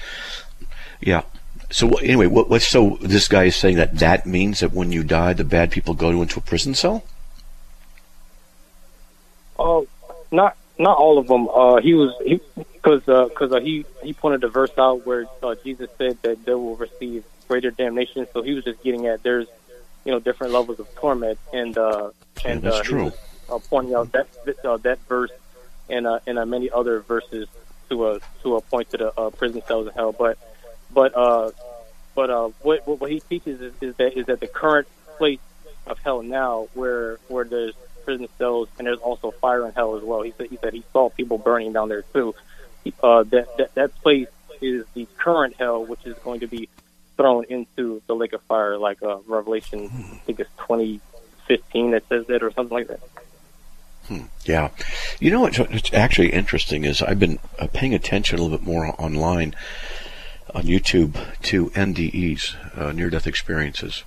Yeah. 0.99 1.23
So, 1.69 1.89
anyway, 1.95 2.27
what, 2.27 2.49
what, 2.49 2.61
so 2.61 2.97
this 3.01 3.27
guy 3.27 3.45
is 3.45 3.55
saying 3.55 3.75
that 3.75 3.99
that 3.99 4.25
means 4.25 4.61
that 4.61 4.73
when 4.73 4.91
you 4.91 5.03
die, 5.03 5.33
the 5.33 5.43
bad 5.43 5.71
people 5.71 5.93
go 5.93 6.21
into 6.21 6.39
a 6.39 6.41
prison 6.41 6.73
cell? 6.73 7.03
Oh, 9.59 9.87
not 10.31 10.55
not 10.79 10.97
all 10.97 11.17
of 11.17 11.27
them. 11.27 11.49
Uh, 11.49 11.81
he 11.81 11.93
was 11.93 12.13
because 12.23 13.01
because 13.01 13.51
uh, 13.51 13.55
uh, 13.55 13.59
he 13.59 13.85
he 14.03 14.13
pointed 14.13 14.41
the 14.41 14.47
verse 14.47 14.71
out 14.77 15.05
where 15.05 15.25
uh, 15.43 15.55
Jesus 15.63 15.89
said 15.97 16.17
that 16.21 16.45
they 16.45 16.53
will 16.53 16.75
receive 16.75 17.23
greater 17.47 17.71
damnation. 17.71 18.27
So 18.33 18.41
he 18.41 18.53
was 18.53 18.63
just 18.63 18.81
getting 18.83 19.07
at 19.07 19.23
there's 19.23 19.47
you 20.07 20.13
know 20.13 20.19
different 20.19 20.53
levels 20.53 20.79
of 20.79 20.87
torment, 20.95 21.37
and 21.51 21.77
uh, 21.77 22.11
and 22.45 22.63
yeah, 22.63 22.69
uh, 22.69 22.81
true. 22.81 23.03
Was, 23.03 23.17
uh, 23.49 23.59
pointing 23.69 23.93
out 23.93 24.09
that 24.13 24.27
uh, 24.63 24.77
that 24.77 24.99
verse 25.09 25.31
and 25.89 26.07
uh, 26.07 26.19
and 26.25 26.39
uh, 26.39 26.45
many 26.45 26.71
other 26.71 27.01
verses 27.01 27.49
to 27.89 28.07
a 28.07 28.19
to 28.41 28.55
a 28.55 28.61
point 28.61 28.89
to 28.91 28.97
the 28.97 29.19
uh, 29.19 29.29
prison 29.31 29.61
cells 29.67 29.87
in 29.87 29.93
hell. 29.93 30.13
But 30.13 30.37
but 30.93 31.11
uh, 31.13 31.51
but 32.15 32.29
uh, 32.29 32.49
what 32.61 32.87
what 32.87 33.11
he 33.11 33.19
teaches 33.19 33.59
is, 33.59 33.73
is 33.81 33.95
that 33.97 34.17
is 34.17 34.27
that 34.27 34.39
the 34.39 34.47
current 34.47 34.87
place 35.17 35.41
of 35.85 35.99
hell 35.99 36.23
now, 36.23 36.69
where 36.73 37.17
where 37.27 37.43
there's 37.43 37.75
prison 38.05 38.29
cells 38.37 38.69
and 38.77 38.87
there's 38.87 38.99
also 38.99 39.31
fire 39.31 39.67
in 39.67 39.73
hell 39.73 39.97
as 39.97 40.03
well. 40.03 40.21
He 40.21 40.33
said 40.37 40.47
he 40.47 40.55
said 40.55 40.73
he 40.73 40.85
saw 40.93 41.09
people 41.09 41.37
burning 41.37 41.73
down 41.73 41.89
there 41.89 42.03
too. 42.13 42.33
Uh, 43.03 43.23
that, 43.23 43.57
that 43.57 43.75
that 43.75 43.95
place 44.01 44.29
is 44.61 44.85
the 44.93 45.05
current 45.17 45.55
hell, 45.59 45.83
which 45.83 46.05
is 46.05 46.17
going 46.19 46.39
to 46.39 46.47
be 46.47 46.69
thrown 47.17 47.45
into 47.49 48.01
the 48.07 48.15
lake 48.15 48.33
of 48.33 48.41
fire, 48.43 48.77
like 48.77 49.01
uh, 49.03 49.17
Revelation, 49.27 49.89
I 49.91 50.17
think 50.25 50.39
it's 50.39 50.49
2015 50.59 51.91
that 51.91 52.07
says 52.07 52.27
that 52.27 52.43
or 52.43 52.51
something 52.51 52.77
like 52.77 52.87
that. 52.87 52.99
Hmm. 54.07 54.25
Yeah. 54.45 54.69
You 55.19 55.31
know 55.31 55.41
what's, 55.41 55.59
what's 55.59 55.91
actually 55.91 56.31
interesting 56.31 56.85
is 56.85 57.01
I've 57.01 57.19
been 57.19 57.39
uh, 57.59 57.67
paying 57.73 57.93
attention 57.93 58.39
a 58.39 58.41
little 58.41 58.57
bit 58.57 58.65
more 58.65 58.95
online 59.01 59.53
on 60.53 60.63
YouTube 60.63 61.17
to 61.43 61.69
NDEs, 61.71 62.77
uh, 62.77 62.93
near 62.93 63.09
death 63.09 63.27
experiences. 63.27 64.03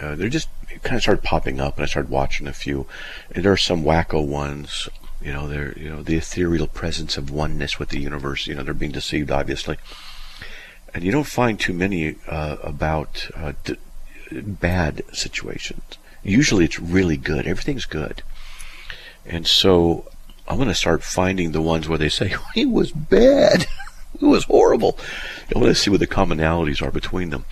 Uh, 0.00 0.14
they're 0.14 0.28
just 0.28 0.48
kind 0.82 0.96
of 0.96 1.02
started 1.02 1.24
popping 1.24 1.60
up, 1.60 1.76
and 1.76 1.84
I 1.84 1.86
started 1.86 2.10
watching 2.10 2.46
a 2.46 2.52
few. 2.52 2.86
And 3.34 3.44
there 3.44 3.52
are 3.52 3.56
some 3.56 3.82
wacko 3.82 4.24
ones. 4.24 4.88
You 5.20 5.32
know, 5.32 5.48
they're 5.48 5.76
you 5.76 5.90
know 5.90 6.02
the 6.02 6.16
ethereal 6.16 6.66
presence 6.66 7.18
of 7.18 7.30
oneness 7.30 7.78
with 7.78 7.90
the 7.90 8.00
universe. 8.00 8.46
You 8.46 8.54
know, 8.54 8.62
they're 8.62 8.72
being 8.72 8.92
deceived, 8.92 9.30
obviously. 9.30 9.76
And 10.92 11.04
you 11.04 11.12
don't 11.12 11.26
find 11.26 11.58
too 11.58 11.72
many 11.72 12.16
uh, 12.26 12.56
about 12.62 13.30
uh, 13.34 13.52
d- 13.64 13.76
bad 14.32 15.02
situations. 15.12 15.82
Usually, 16.22 16.64
it's 16.64 16.80
really 16.80 17.16
good. 17.16 17.46
Everything's 17.46 17.86
good. 17.86 18.22
And 19.24 19.46
so, 19.46 20.10
I'm 20.48 20.56
going 20.56 20.68
to 20.68 20.74
start 20.74 21.02
finding 21.02 21.52
the 21.52 21.62
ones 21.62 21.88
where 21.88 21.98
they 21.98 22.08
say 22.08 22.34
he 22.54 22.66
was 22.66 22.90
bad. 22.90 23.66
it 24.20 24.26
was 24.26 24.44
horrible. 24.44 24.98
I 25.54 25.58
want 25.58 25.68
to 25.68 25.74
see 25.74 25.90
what 25.90 26.00
the 26.00 26.06
commonalities 26.06 26.82
are 26.82 26.90
between 26.90 27.30
them. 27.30 27.44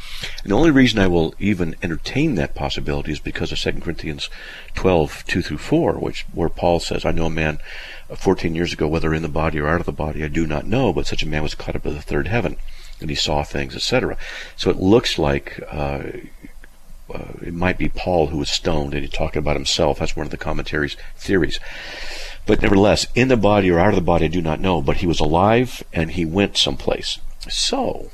And 0.42 0.50
the 0.50 0.56
only 0.56 0.70
reason 0.70 0.98
I 0.98 1.06
will 1.06 1.34
even 1.38 1.76
entertain 1.82 2.34
that 2.34 2.54
possibility 2.54 3.12
is 3.12 3.20
because 3.20 3.52
of 3.52 3.58
2 3.58 3.80
Corinthians 3.80 4.28
12, 4.74 5.24
2 5.26 5.42
through 5.42 5.58
4, 5.58 5.94
which, 5.94 6.26
where 6.32 6.48
Paul 6.48 6.80
says, 6.80 7.04
I 7.04 7.12
know 7.12 7.26
a 7.26 7.30
man 7.30 7.58
uh, 8.10 8.16
14 8.16 8.54
years 8.54 8.72
ago, 8.72 8.88
whether 8.88 9.14
in 9.14 9.22
the 9.22 9.28
body 9.28 9.60
or 9.60 9.68
out 9.68 9.80
of 9.80 9.86
the 9.86 9.92
body, 9.92 10.24
I 10.24 10.28
do 10.28 10.46
not 10.46 10.66
know, 10.66 10.92
but 10.92 11.06
such 11.06 11.22
a 11.22 11.28
man 11.28 11.42
was 11.42 11.54
caught 11.54 11.76
up 11.76 11.84
to 11.84 11.90
the 11.90 12.02
third 12.02 12.26
heaven, 12.26 12.56
and 13.00 13.10
he 13.10 13.16
saw 13.16 13.42
things, 13.42 13.74
etc. 13.74 14.16
So 14.56 14.70
it 14.70 14.76
looks 14.76 15.18
like 15.18 15.60
uh, 15.70 16.02
uh, 17.12 17.32
it 17.42 17.54
might 17.54 17.78
be 17.78 17.88
Paul 17.88 18.28
who 18.28 18.38
was 18.38 18.50
stoned, 18.50 18.94
and 18.94 19.02
he 19.02 19.08
talked 19.08 19.36
about 19.36 19.56
himself. 19.56 19.98
That's 19.98 20.16
one 20.16 20.26
of 20.26 20.30
the 20.30 20.36
commentaries' 20.36 20.96
theories. 21.16 21.58
But 22.46 22.62
nevertheless, 22.62 23.06
in 23.14 23.28
the 23.28 23.36
body 23.36 23.70
or 23.70 23.78
out 23.78 23.90
of 23.90 23.94
the 23.94 24.00
body, 24.00 24.26
I 24.26 24.28
do 24.28 24.40
not 24.40 24.60
know. 24.60 24.80
But 24.80 24.98
he 24.98 25.06
was 25.06 25.20
alive 25.20 25.82
and 25.92 26.12
he 26.12 26.24
went 26.24 26.56
someplace. 26.56 27.18
So, 27.48 28.10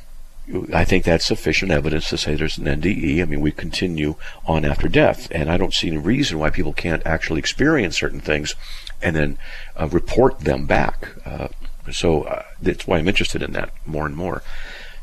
I 0.73 0.85
think 0.85 1.05
that's 1.05 1.25
sufficient 1.25 1.71
evidence 1.71 2.09
to 2.11 2.19
say 2.19 2.35
there's 2.35 2.59
an 2.59 2.67
NDE. 2.67 3.23
I 3.23 3.25
mean, 3.25 3.41
we 3.41 3.53
continue 3.53 4.17
on 4.47 4.65
after 4.65 4.89
death. 4.89 5.29
And 5.31 5.51
I 5.51 5.57
don't 5.57 5.73
see 5.73 5.89
any 5.89 5.99
reason 5.99 6.39
why 6.39 6.51
people 6.51 6.73
can't 6.73 7.07
actually 7.07 7.39
experience 7.39 7.97
certain 7.97 8.21
things 8.21 8.55
and 9.01 9.15
then 9.15 9.39
uh, 9.77 9.89
report 9.89 10.41
them 10.41 10.67
back. 10.67 11.09
Uh, 11.25 11.49
so 11.93 12.23
uh, 12.23 12.43
that's 12.61 12.87
why 12.87 12.99
I'm 12.99 13.09
interested 13.09 13.43
in 13.43 13.53
that 13.53 13.71
more 13.87 14.07
and 14.07 14.17
more. 14.17 14.43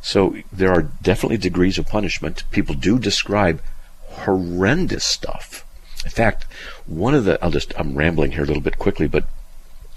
So 0.02 0.36
there 0.52 0.72
are 0.72 0.82
definitely 0.82 1.38
degrees 1.38 1.78
of 1.78 1.88
punishment. 1.88 2.44
People 2.52 2.76
do 2.76 2.98
describe 2.98 3.62
horrendous 4.10 5.06
stuff 5.06 5.66
in 6.04 6.12
fact, 6.12 6.46
one 6.86 7.14
of 7.14 7.26
the, 7.26 7.44
I'll 7.44 7.52
just, 7.52 7.74
I'm 7.78 7.96
rambling 7.96 8.32
here 8.32 8.44
a 8.44 8.48
little 8.48 8.62
bit 8.62 8.80
quickly, 8.80 9.08
but 9.08 9.26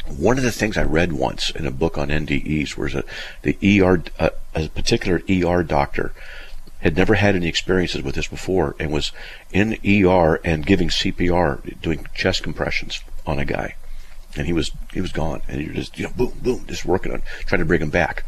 one 0.06 0.36
of 0.36 0.44
the 0.44 0.52
things 0.52 0.76
I 0.76 0.82
read 0.82 1.12
once 1.12 1.50
in 1.50 1.66
a 1.66 1.70
book 1.70 1.96
on 1.96 2.08
NDEs 2.08 2.76
was 2.76 2.94
a, 2.94 3.04
the 3.42 3.56
ER, 3.80 4.02
uh, 4.18 4.30
a 4.54 4.68
particular 4.68 5.22
ER 5.30 5.62
doctor 5.62 6.12
had 6.80 6.96
never 6.96 7.14
had 7.14 7.34
any 7.34 7.48
experiences 7.48 8.02
with 8.02 8.14
this 8.14 8.28
before 8.28 8.76
and 8.78 8.92
was 8.92 9.12
in 9.50 9.78
ER 9.86 10.40
and 10.44 10.66
giving 10.66 10.90
CPR, 10.90 11.80
doing 11.80 12.06
chest 12.14 12.42
compressions 12.42 13.02
on 13.26 13.38
a 13.38 13.46
guy. 13.46 13.76
And 14.36 14.46
he 14.46 14.52
was, 14.52 14.72
he 14.92 15.00
was 15.00 15.12
gone. 15.12 15.42
And 15.48 15.60
he 15.60 15.68
just, 15.68 15.98
you 15.98 16.04
know, 16.04 16.12
boom, 16.16 16.32
boom, 16.42 16.64
just 16.66 16.84
working 16.84 17.12
on, 17.12 17.22
trying 17.46 17.60
to 17.60 17.64
bring 17.64 17.82
him 17.82 17.90
back. 17.90 18.24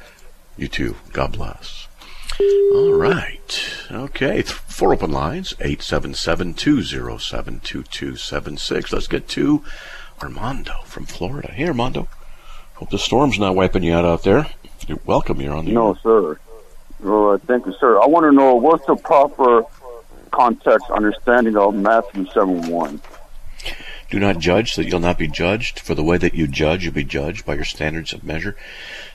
You 0.58 0.68
too. 0.68 0.96
God 1.12 1.34
bless. 1.34 1.88
All 2.74 2.94
right. 2.94 3.76
Okay. 3.92 4.42
Four 4.44 4.94
open 4.94 5.12
lines 5.12 5.54
877 5.60 6.54
207 6.56 7.60
2276. 7.62 8.94
Let's 8.94 9.08
get 9.08 9.28
to 9.30 9.64
Armando 10.22 10.74
from 10.86 11.06
Florida. 11.06 11.52
Hey, 11.52 11.68
Armando. 11.68 12.08
Hope 12.76 12.90
the 12.90 12.98
storm's 13.00 13.40
not 13.40 13.56
wiping 13.56 13.84
you 13.84 13.94
out 13.94 14.06
out 14.06 14.24
there. 14.24 14.48
You're 14.88 15.00
welcome. 15.06 15.40
You're 15.42 15.54
on 15.54 15.66
the 15.66 15.72
No, 15.72 15.96
sir. 16.04 16.38
Uh, 17.06 17.38
thank 17.46 17.66
you, 17.66 17.74
sir. 17.80 18.00
I 18.02 18.08
want 18.08 18.24
to 18.26 18.32
know 18.32 18.56
what's 18.56 18.86
the 18.86 18.96
proper 18.96 19.64
context 20.34 20.90
understanding 20.90 21.56
of 21.56 21.76
Matthew 21.76 22.26
7 22.34 22.70
1. 22.70 23.02
Do 24.10 24.20
not 24.20 24.38
judge, 24.38 24.76
that 24.76 24.86
you'll 24.86 25.00
not 25.00 25.18
be 25.18 25.28
judged. 25.28 25.80
For 25.80 25.96
the 25.96 26.04
way 26.04 26.18
that 26.18 26.36
you 26.36 26.48
judge, 26.48 26.84
you'll 26.84 26.94
be 26.94 27.04
judged 27.04 27.46
by 27.46 27.56
your 27.56 27.66
standards 27.66 28.14
of 28.14 28.24
measure. 28.24 28.56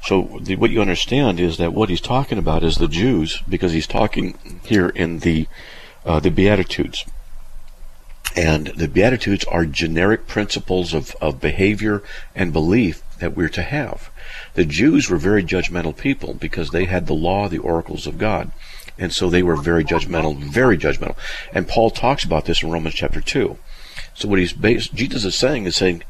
So, 0.02 0.38
the, 0.40 0.56
what 0.56 0.70
you 0.70 0.80
understand 0.80 1.38
is 1.38 1.56
that 1.58 1.72
what 1.72 1.88
he's 1.88 2.00
talking 2.00 2.38
about 2.38 2.64
is 2.64 2.76
the 2.76 2.88
Jews, 2.88 3.40
because 3.48 3.72
he's 3.72 3.86
talking 3.86 4.38
here 4.64 4.88
in 4.88 5.20
the 5.20 5.46
uh, 6.04 6.20
the 6.20 6.30
Beatitudes. 6.30 7.04
And 8.36 8.68
the 8.68 8.88
Beatitudes 8.88 9.44
are 9.44 9.66
generic 9.66 10.26
principles 10.26 10.94
of, 10.94 11.14
of 11.20 11.40
behavior 11.40 12.02
and 12.34 12.52
belief 12.52 13.02
that 13.18 13.36
we're 13.36 13.48
to 13.50 13.62
have. 13.62 14.10
The 14.54 14.64
Jews 14.64 15.10
were 15.10 15.16
very 15.16 15.42
judgmental 15.42 15.96
people 15.96 16.34
because 16.34 16.70
they 16.70 16.84
had 16.84 17.06
the 17.06 17.14
law, 17.14 17.48
the 17.48 17.58
oracles 17.58 18.06
of 18.06 18.18
God. 18.18 18.50
And 18.98 19.12
so 19.12 19.30
they 19.30 19.42
were 19.42 19.56
very 19.56 19.84
judgmental, 19.84 20.36
very 20.36 20.76
judgmental. 20.76 21.16
And 21.52 21.68
Paul 21.68 21.90
talks 21.90 22.24
about 22.24 22.46
this 22.46 22.62
in 22.62 22.70
Romans 22.70 22.96
chapter 22.96 23.20
2. 23.20 23.56
So 24.14 24.28
what 24.28 24.40
he's 24.40 24.52
based, 24.52 24.94
Jesus 24.94 25.24
is 25.24 25.36
saying 25.36 25.66
is 25.66 25.76
saying, 25.76 26.02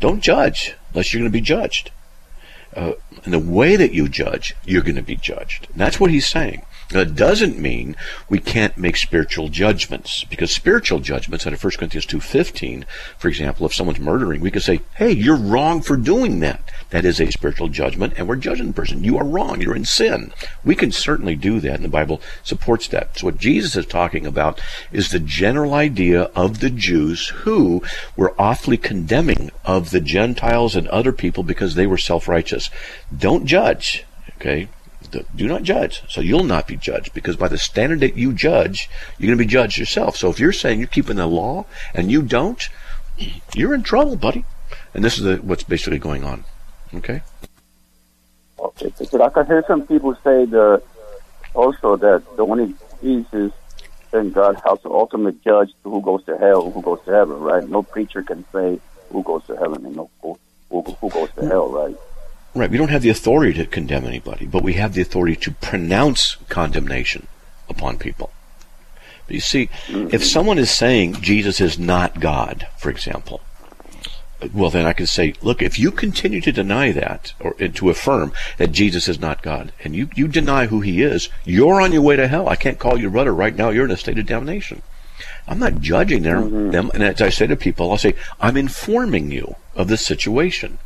don't 0.00 0.22
judge 0.22 0.74
unless 0.92 1.12
you're 1.12 1.20
going 1.20 1.30
to 1.30 1.38
be 1.38 1.42
judged. 1.42 1.90
Uh, 2.74 2.92
and 3.24 3.34
the 3.34 3.38
way 3.38 3.76
that 3.76 3.92
you 3.92 4.08
judge, 4.08 4.54
you're 4.64 4.82
going 4.82 4.96
to 4.96 5.02
be 5.02 5.16
judged. 5.16 5.68
And 5.70 5.80
that's 5.80 6.00
what 6.00 6.10
he's 6.10 6.26
saying. 6.26 6.62
It 6.92 7.14
doesn't 7.14 7.56
mean 7.56 7.94
we 8.28 8.40
can't 8.40 8.76
make 8.76 8.96
spiritual 8.96 9.48
judgments, 9.48 10.24
because 10.24 10.50
spiritual 10.50 10.98
judgments, 10.98 11.46
out 11.46 11.52
of 11.52 11.62
1 11.62 11.72
Corinthians 11.78 12.06
2.15, 12.06 12.84
for 13.16 13.28
example, 13.28 13.64
if 13.64 13.74
someone's 13.74 14.00
murdering, 14.00 14.40
we 14.40 14.50
can 14.50 14.60
say, 14.60 14.80
hey, 14.96 15.12
you're 15.12 15.36
wrong 15.36 15.82
for 15.82 15.96
doing 15.96 16.40
that. 16.40 16.68
That 16.90 17.04
is 17.04 17.20
a 17.20 17.30
spiritual 17.30 17.68
judgment, 17.68 18.14
and 18.16 18.26
we're 18.26 18.34
judging 18.34 18.66
the 18.66 18.72
person. 18.72 19.04
You 19.04 19.18
are 19.18 19.24
wrong. 19.24 19.60
You're 19.60 19.76
in 19.76 19.84
sin. 19.84 20.32
We 20.64 20.74
can 20.74 20.90
certainly 20.90 21.36
do 21.36 21.60
that, 21.60 21.76
and 21.76 21.84
the 21.84 21.88
Bible 21.88 22.20
supports 22.42 22.88
that. 22.88 23.18
So 23.18 23.26
what 23.26 23.38
Jesus 23.38 23.76
is 23.76 23.86
talking 23.86 24.26
about 24.26 24.60
is 24.90 25.10
the 25.10 25.20
general 25.20 25.74
idea 25.74 26.22
of 26.34 26.58
the 26.58 26.70
Jews 26.70 27.28
who 27.28 27.84
were 28.16 28.34
awfully 28.36 28.76
condemning 28.76 29.52
of 29.64 29.90
the 29.90 30.00
Gentiles 30.00 30.74
and 30.74 30.88
other 30.88 31.12
people 31.12 31.44
because 31.44 31.76
they 31.76 31.86
were 31.86 31.98
self-righteous. 31.98 32.68
Don't 33.16 33.46
judge, 33.46 34.04
okay? 34.36 34.68
Do 35.10 35.48
not 35.48 35.62
judge. 35.62 36.02
So 36.08 36.20
you'll 36.20 36.44
not 36.44 36.66
be 36.66 36.76
judged 36.76 37.12
because 37.14 37.36
by 37.36 37.48
the 37.48 37.58
standard 37.58 38.00
that 38.00 38.16
you 38.16 38.32
judge, 38.32 38.88
you're 39.18 39.28
going 39.28 39.38
to 39.38 39.44
be 39.44 39.50
judged 39.50 39.78
yourself. 39.78 40.16
So 40.16 40.30
if 40.30 40.40
you're 40.40 40.52
saying 40.52 40.78
you're 40.78 40.88
keeping 40.88 41.16
the 41.16 41.26
law 41.26 41.66
and 41.94 42.10
you 42.10 42.22
don't, 42.22 42.62
you're 43.54 43.74
in 43.74 43.82
trouble, 43.82 44.16
buddy. 44.16 44.44
And 44.94 45.04
this 45.04 45.18
is 45.18 45.24
the, 45.24 45.36
what's 45.36 45.62
basically 45.62 45.98
going 45.98 46.24
on. 46.24 46.44
Okay? 46.94 47.22
Okay, 48.58 48.92
because 48.98 49.20
I 49.20 49.28
can 49.30 49.46
hear 49.46 49.64
some 49.66 49.86
people 49.86 50.14
say 50.24 50.44
the, 50.44 50.82
also 51.54 51.96
that 51.96 52.24
the 52.36 52.44
only 52.44 52.74
Jesus 53.02 53.52
and 54.12 54.34
God 54.34 54.60
has 54.66 54.80
the 54.82 54.90
ultimate 54.90 55.42
judge 55.42 55.72
who 55.84 56.00
goes 56.02 56.24
to 56.24 56.36
hell 56.36 56.70
who 56.70 56.82
goes 56.82 56.98
to 57.04 57.12
heaven, 57.12 57.40
right? 57.40 57.66
No 57.68 57.82
preacher 57.82 58.22
can 58.22 58.44
say 58.52 58.80
who 59.10 59.22
goes 59.22 59.44
to 59.46 59.56
heaven 59.56 59.86
and 59.86 59.96
no 59.96 60.10
who, 60.20 60.38
who 60.70 61.10
goes 61.10 61.30
to 61.36 61.46
hell, 61.46 61.68
right? 61.68 61.96
Right. 62.54 62.70
We 62.70 62.78
don't 62.78 62.90
have 62.90 63.02
the 63.02 63.10
authority 63.10 63.54
to 63.54 63.66
condemn 63.66 64.04
anybody, 64.04 64.46
but 64.46 64.62
we 64.62 64.72
have 64.74 64.94
the 64.94 65.02
authority 65.02 65.36
to 65.36 65.52
pronounce 65.52 66.36
condemnation 66.48 67.28
upon 67.68 67.98
people. 67.98 68.32
But 69.26 69.34
you 69.34 69.40
see, 69.40 69.70
if 69.88 70.24
someone 70.24 70.58
is 70.58 70.70
saying 70.70 71.20
Jesus 71.20 71.60
is 71.60 71.78
not 71.78 72.18
God, 72.18 72.66
for 72.76 72.90
example, 72.90 73.40
well, 74.52 74.70
then 74.70 74.86
I 74.86 74.92
can 74.92 75.06
say, 75.06 75.34
look, 75.42 75.62
if 75.62 75.78
you 75.78 75.90
continue 75.90 76.40
to 76.40 76.50
deny 76.50 76.92
that, 76.92 77.34
or 77.38 77.52
to 77.52 77.90
affirm 77.90 78.32
that 78.56 78.72
Jesus 78.72 79.06
is 79.06 79.20
not 79.20 79.42
God, 79.42 79.72
and 79.84 79.94
you, 79.94 80.08
you 80.16 80.26
deny 80.26 80.66
who 80.66 80.80
he 80.80 81.02
is, 81.02 81.28
you're 81.44 81.80
on 81.80 81.92
your 81.92 82.02
way 82.02 82.16
to 82.16 82.26
hell. 82.26 82.48
I 82.48 82.56
can't 82.56 82.78
call 82.78 82.98
you 82.98 83.10
brother 83.10 83.34
right 83.34 83.54
now. 83.54 83.70
You're 83.70 83.84
in 83.84 83.90
a 83.90 83.96
state 83.96 84.18
of 84.18 84.26
damnation. 84.26 84.82
I'm 85.46 85.58
not 85.58 85.80
judging 85.80 86.22
them, 86.22 86.44
mm-hmm. 86.44 86.70
them. 86.70 86.90
And 86.94 87.02
as 87.02 87.20
I 87.20 87.28
say 87.28 87.46
to 87.46 87.56
people, 87.56 87.90
I'll 87.90 87.98
say, 87.98 88.14
I'm 88.40 88.56
informing 88.56 89.30
you 89.30 89.56
of 89.74 89.88
this 89.88 90.04
situation. 90.04 90.78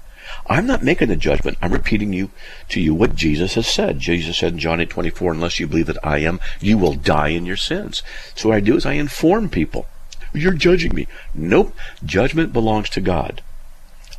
I'm 0.47 0.67
not 0.67 0.83
making 0.83 1.11
a 1.11 1.17
judgment. 1.17 1.57
I'm 1.63 1.73
repeating 1.73 2.13
you 2.13 2.31
to 2.69 2.81
you 2.81 2.95
what 2.95 3.15
Jesus 3.15 3.55
has 3.55 3.67
said. 3.67 3.99
Jesus 3.99 4.39
said 4.39 4.53
in 4.53 4.59
John 4.59 4.81
8 4.81 4.91
24, 4.91 5.33
unless 5.33 5.59
you 5.59 5.67
believe 5.67 5.87
that 5.87 6.05
I 6.05 6.19
am, 6.19 6.41
you 6.61 6.77
will 6.77 6.95
die 6.95 7.29
in 7.29 7.47
your 7.47 7.57
sins. 7.57 8.03
So 8.35 8.49
what 8.49 8.57
I 8.57 8.61
do 8.61 8.77
is 8.77 8.85
I 8.85 8.93
inform 8.93 9.49
people. 9.49 9.87
You're 10.35 10.53
judging 10.53 10.95
me. 10.95 11.07
Nope. 11.33 11.75
Judgment 12.05 12.53
belongs 12.53 12.91
to 12.91 13.01
God. 13.01 13.41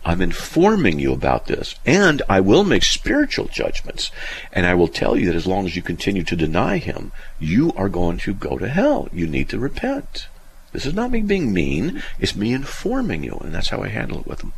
I'm 0.05 0.21
informing 0.21 0.99
you 0.99 1.11
about 1.13 1.47
this, 1.47 1.75
and 1.83 2.21
I 2.29 2.39
will 2.39 2.63
make 2.63 2.83
spiritual 2.83 3.45
judgments. 3.47 4.11
And 4.53 4.67
I 4.67 4.75
will 4.75 4.87
tell 4.87 5.17
you 5.17 5.25
that 5.25 5.35
as 5.35 5.47
long 5.47 5.65
as 5.65 5.75
you 5.75 5.81
continue 5.81 6.23
to 6.23 6.35
deny 6.35 6.77
Him, 6.77 7.11
you 7.39 7.73
are 7.75 7.89
going 7.89 8.19
to 8.19 8.35
go 8.35 8.59
to 8.59 8.69
hell. 8.69 9.09
You 9.11 9.25
need 9.25 9.49
to 9.49 9.59
repent. 9.59 10.27
This 10.73 10.85
is 10.85 10.93
not 10.93 11.09
me 11.09 11.21
being 11.21 11.51
mean, 11.51 12.03
it's 12.19 12.35
me 12.35 12.53
informing 12.53 13.23
you, 13.23 13.39
and 13.43 13.53
that's 13.53 13.69
how 13.69 13.81
I 13.81 13.87
handle 13.87 14.19
it 14.19 14.27
with 14.27 14.39
them. 14.39 14.53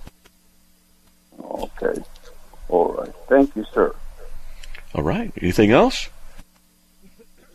Okay. 1.42 2.02
All 2.70 2.94
right. 2.94 3.14
Thank 3.30 3.56
you, 3.56 3.66
sir. 3.74 3.94
All 4.94 5.04
right. 5.04 5.32
Anything 5.42 5.72
else? 5.72 6.10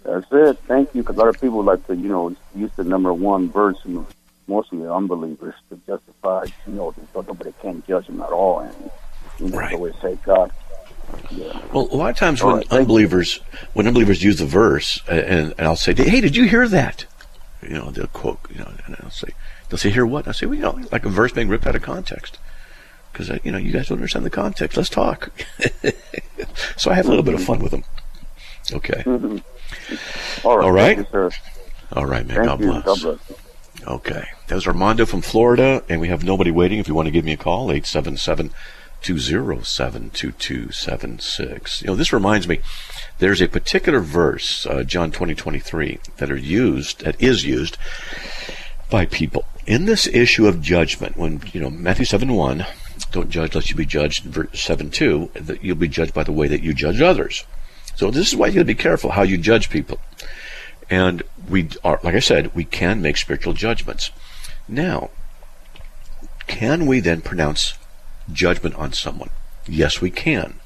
That's 0.05 0.27
it. 0.33 0.59
Thank 0.67 0.95
you. 0.95 1.03
Because 1.03 1.17
a 1.17 1.19
lot 1.21 1.29
of 1.29 1.41
people 1.41 1.63
like 1.63 1.87
to, 1.87 1.95
you 1.97 2.09
know, 2.09 2.35
use 2.55 2.71
the 2.77 2.85
number 2.85 3.13
one 3.13 3.51
verse, 3.51 3.79
and 3.85 4.05
mostly 4.49 4.87
unbelievers, 4.87 5.55
to 5.71 5.81
justify, 5.87 6.47
you 6.67 6.73
know, 6.73 6.95
nobody 7.15 7.53
can 7.61 7.83
judge 7.87 8.07
them 8.07 8.21
at 8.21 8.31
all. 8.31 8.61
And 8.61 8.75
you 9.39 9.49
know, 9.49 9.59
Right. 9.59 9.75
always 9.75 9.95
say 10.03 10.19
God. 10.25 10.51
Yeah. 11.31 11.61
Well, 11.73 11.89
a 11.91 11.97
lot 11.97 12.11
of 12.11 12.17
times 12.17 12.41
All 12.43 12.49
when 12.49 12.57
right, 12.59 12.73
unbelievers 12.73 13.41
when 13.75 13.87
unbelievers 13.87 14.23
use 14.23 14.39
the 14.39 14.47
verse, 14.47 15.01
and, 15.09 15.55
and 15.59 15.67
I'll 15.67 15.77
say, 15.77 15.95
"Hey, 15.95 16.21
did 16.21 16.37
you 16.37 16.45
hear 16.49 16.69
that?" 16.69 17.05
You 17.61 17.71
know, 17.75 17.91
they'll 17.91 18.07
quote, 18.09 18.39
you 18.51 18.59
know, 18.59 18.71
and 18.87 18.97
I'll 19.03 19.11
say, 19.11 19.29
they'll 19.69 19.79
say, 19.79 19.91
"Hear 19.91 20.07
what?" 20.07 20.27
I 20.29 20.33
say, 20.33 20.47
"Well, 20.47 20.55
you 20.55 20.63
know, 20.63 20.81
like 20.91 21.05
a 21.05 21.09
verse 21.09 21.33
being 21.33 21.49
ripped 21.49 21.67
out 21.67 21.75
of 21.77 21.83
context." 21.83 22.39
Because 23.13 23.31
you 23.45 23.53
know, 23.53 23.59
you 23.59 23.73
guys 23.73 23.89
don't 23.89 23.99
understand 23.99 24.25
the 24.25 24.31
context. 24.31 24.77
Let's 24.77 24.89
talk. 24.89 25.31
so 26.77 26.91
I 26.91 26.95
have 26.95 27.07
a 27.07 27.09
little 27.09 27.25
bit 27.25 27.35
of 27.35 27.43
fun 27.43 27.59
with 27.59 27.73
them. 27.73 27.85
Okay. 28.73 29.03
All 30.45 30.57
right. 30.57 30.65
All 30.65 30.73
right. 30.73 30.99
You. 30.99 31.31
All 31.93 32.07
right, 32.07 32.27
man. 32.27 32.45
God 32.45 32.59
bless. 32.59 32.85
God 32.85 33.01
bless. 33.03 33.33
Okay. 33.87 34.29
That 34.47 34.55
was 34.55 34.67
Armando 34.67 35.07
from 35.07 35.23
Florida, 35.23 35.83
and 35.89 36.01
we 36.01 36.09
have 36.09 36.25
nobody 36.25 36.51
waiting. 36.51 36.79
If 36.79 36.89
you 36.89 36.95
want 36.95 37.07
to 37.07 37.13
give 37.13 37.25
me 37.25 37.33
a 37.33 37.37
call, 37.37 37.71
877 37.71 38.51
207 39.03 40.11
2276. 40.11 41.83
You 41.83 41.87
know, 41.89 41.97
this 41.97 42.13
reminds 42.13 42.47
me, 42.49 42.61
there's 43.19 43.41
a 43.41 43.49
particular 43.49 44.01
verse, 44.01 44.67
uh, 44.67 44.85
John 44.85 45.11
20 45.11 45.35
23, 45.35 45.99
that 46.19 46.31
are 46.31 46.37
used, 46.37 47.05
that 47.05 47.21
is 47.21 47.45
used 47.45 47.77
by 48.91 49.07
people. 49.07 49.45
In 49.67 49.87
this 49.87 50.07
issue 50.07 50.47
of 50.47 50.61
judgment, 50.61 51.17
when, 51.17 51.43
you 51.53 51.61
know, 51.61 51.71
Matthew 51.71 52.05
7 52.05 52.33
1, 52.33 52.67
don't 53.13 53.31
judge 53.31 53.55
lest 53.55 53.71
you 53.71 53.77
be 53.77 53.87
judged, 53.87 54.25
verse 54.25 54.61
7 54.61 54.91
2, 54.91 55.31
that 55.35 55.63
you'll 55.63 55.77
be 55.77 55.89
judged 55.89 56.15
by 56.15 56.25
the 56.25 56.33
way 56.33 56.49
that 56.49 56.63
you 56.63 56.75
judge 56.75 57.01
others. 57.01 57.45
So 57.97 58.11
this 58.11 58.29
is 58.29 58.37
why 58.37 58.49
you 58.49 58.55
got 58.55 58.61
to 58.61 58.65
be 58.65 58.75
careful 58.75 59.11
how 59.11 59.23
you 59.23 59.39
judge 59.39 59.71
people. 59.71 59.99
And 60.91 61.23
we 61.49 61.69
are, 61.85 62.01
like 62.03 62.15
I 62.15 62.21
said, 62.21 62.55
we 62.55 62.65
can 62.65 63.01
make 63.01 63.17
spiritual 63.17 63.53
judgments. 63.53 64.11
Now, 64.67 65.11
can 66.47 66.87
we 66.87 67.01
then 67.01 67.21
pronounce 67.21 67.75
judgment 68.33 68.75
on 68.77 68.93
someone? 68.93 69.31
Yes, 69.67 70.01
we 70.01 70.11
can. 70.11 70.61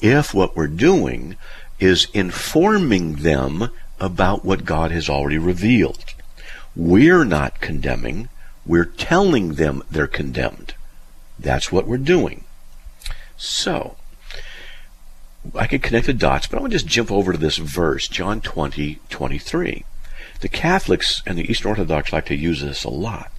If 0.00 0.34
what 0.34 0.56
we're 0.56 0.66
doing 0.66 1.36
is 1.78 2.08
informing 2.12 3.16
them 3.16 3.70
about 3.98 4.44
what 4.44 4.64
God 4.64 4.90
has 4.90 5.08
already 5.08 5.38
revealed. 5.38 6.04
We're 6.74 7.24
not 7.24 7.60
condemning, 7.60 8.28
we're 8.64 8.84
telling 8.84 9.54
them 9.54 9.82
they're 9.90 10.06
condemned. 10.06 10.74
That's 11.42 11.72
what 11.72 11.86
we're 11.86 11.98
doing. 11.98 12.44
So, 13.36 13.96
I 15.54 15.66
could 15.66 15.82
connect 15.82 16.06
the 16.06 16.12
dots, 16.12 16.46
but 16.46 16.58
I 16.58 16.60
want 16.60 16.72
to 16.72 16.78
just 16.78 16.90
jump 16.90 17.10
over 17.10 17.32
to 17.32 17.38
this 17.38 17.56
verse, 17.56 18.06
John 18.08 18.40
20, 18.40 19.00
23. 19.10 19.84
The 20.40 20.48
Catholics 20.48 21.22
and 21.26 21.36
the 21.36 21.50
Eastern 21.50 21.70
Orthodox 21.70 22.12
like 22.12 22.26
to 22.26 22.36
use 22.36 22.62
this 22.62 22.84
a 22.84 22.90
lot. 22.90 23.30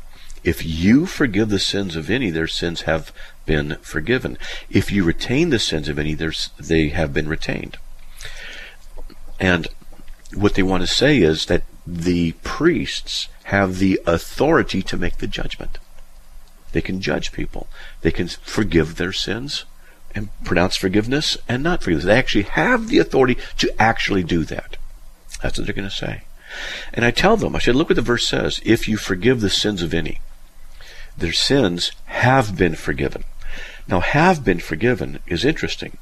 If 0.43 0.65
you 0.65 1.05
forgive 1.05 1.49
the 1.49 1.59
sins 1.59 1.95
of 1.95 2.09
any, 2.09 2.29
their 2.29 2.47
sins 2.47 2.81
have 2.81 3.13
been 3.45 3.77
forgiven. 3.81 4.37
If 4.69 4.91
you 4.91 5.05
retain 5.05 5.49
the 5.49 5.59
sins 5.59 5.87
of 5.87 5.97
any, 5.97 6.13
they 6.13 6.89
have 6.89 7.13
been 7.13 7.29
retained. 7.29 7.77
And 9.39 9.67
what 10.33 10.55
they 10.55 10.63
want 10.63 10.81
to 10.81 10.87
say 10.87 11.19
is 11.19 11.45
that 11.45 11.63
the 11.87 12.33
priests 12.43 13.29
have 13.45 13.79
the 13.79 14.01
authority 14.05 14.81
to 14.83 14.97
make 14.97 15.17
the 15.17 15.27
judgment. 15.27 15.79
They 16.73 16.81
can 16.81 17.01
judge 17.01 17.31
people. 17.31 17.67
They 18.01 18.11
can 18.11 18.27
forgive 18.27 18.97
their 18.97 19.13
sins 19.13 19.65
and 20.13 20.29
pronounce 20.43 20.75
forgiveness 20.75 21.37
and 21.47 21.63
not 21.63 21.81
forgiveness. 21.81 22.05
They 22.05 22.17
actually 22.17 22.43
have 22.43 22.89
the 22.89 22.99
authority 22.99 23.37
to 23.59 23.81
actually 23.81 24.23
do 24.23 24.43
that. 24.45 24.77
That's 25.41 25.57
what 25.57 25.65
they're 25.65 25.75
going 25.75 25.89
to 25.89 25.95
say. 25.95 26.23
And 26.93 27.03
I 27.03 27.11
tell 27.11 27.37
them, 27.37 27.55
I 27.55 27.59
said, 27.59 27.75
look 27.75 27.89
what 27.89 27.95
the 27.95 28.01
verse 28.01 28.27
says. 28.27 28.61
If 28.63 28.87
you 28.87 28.97
forgive 28.97 29.41
the 29.41 29.49
sins 29.49 29.81
of 29.81 29.93
any, 29.93 30.19
their 31.17 31.31
sins 31.31 31.91
have 32.05 32.57
been 32.57 32.75
forgiven. 32.75 33.23
Now, 33.87 33.99
have 33.99 34.45
been 34.45 34.59
forgiven 34.59 35.19
is 35.27 35.43
interesting 35.43 35.97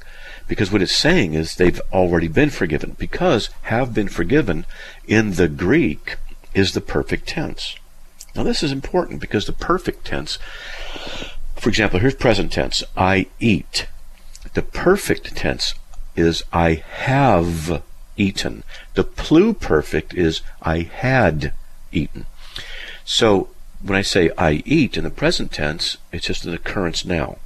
because 0.48 0.72
what 0.72 0.82
it's 0.82 0.96
saying 0.96 1.34
is 1.34 1.56
they've 1.56 1.82
already 1.92 2.28
been 2.28 2.50
forgiven 2.50 2.96
because 3.00 3.50
have 3.64 3.94
been 3.94 4.08
forgiven 4.08 4.66
in 5.08 5.34
the 5.34 5.48
Greek 5.48 6.18
is 6.54 6.74
the 6.74 6.82
perfect 6.82 7.28
tense. 7.28 7.76
Now, 8.36 8.44
this 8.44 8.64
is 8.64 8.72
important 8.72 9.20
because 9.20 9.46
the 9.46 9.54
perfect 9.54 10.06
tense, 10.06 10.38
for 11.58 11.70
example, 11.70 12.00
here's 12.00 12.16
present 12.16 12.52
tense 12.52 12.84
I 12.96 13.28
eat. 13.40 13.88
The 14.54 14.62
perfect 14.62 15.36
tense 15.36 15.76
is 16.16 16.44
I 16.52 16.84
have 17.04 17.84
eaten. 18.18 18.64
The 18.94 19.04
pluperfect 19.04 20.14
is 20.14 20.42
I 20.62 20.80
had 20.82 21.54
eaten. 21.92 22.26
So 23.04 23.50
when 23.82 23.98
I 23.98 24.02
say 24.02 24.30
I 24.38 24.64
eat 24.66 24.98
in 24.98 25.04
the 25.04 25.10
present 25.10 25.52
tense, 25.52 25.98
it's 26.12 26.28
just 26.28 26.46
an 26.46 26.54
occurrence 26.54 27.06
now. 27.06 27.38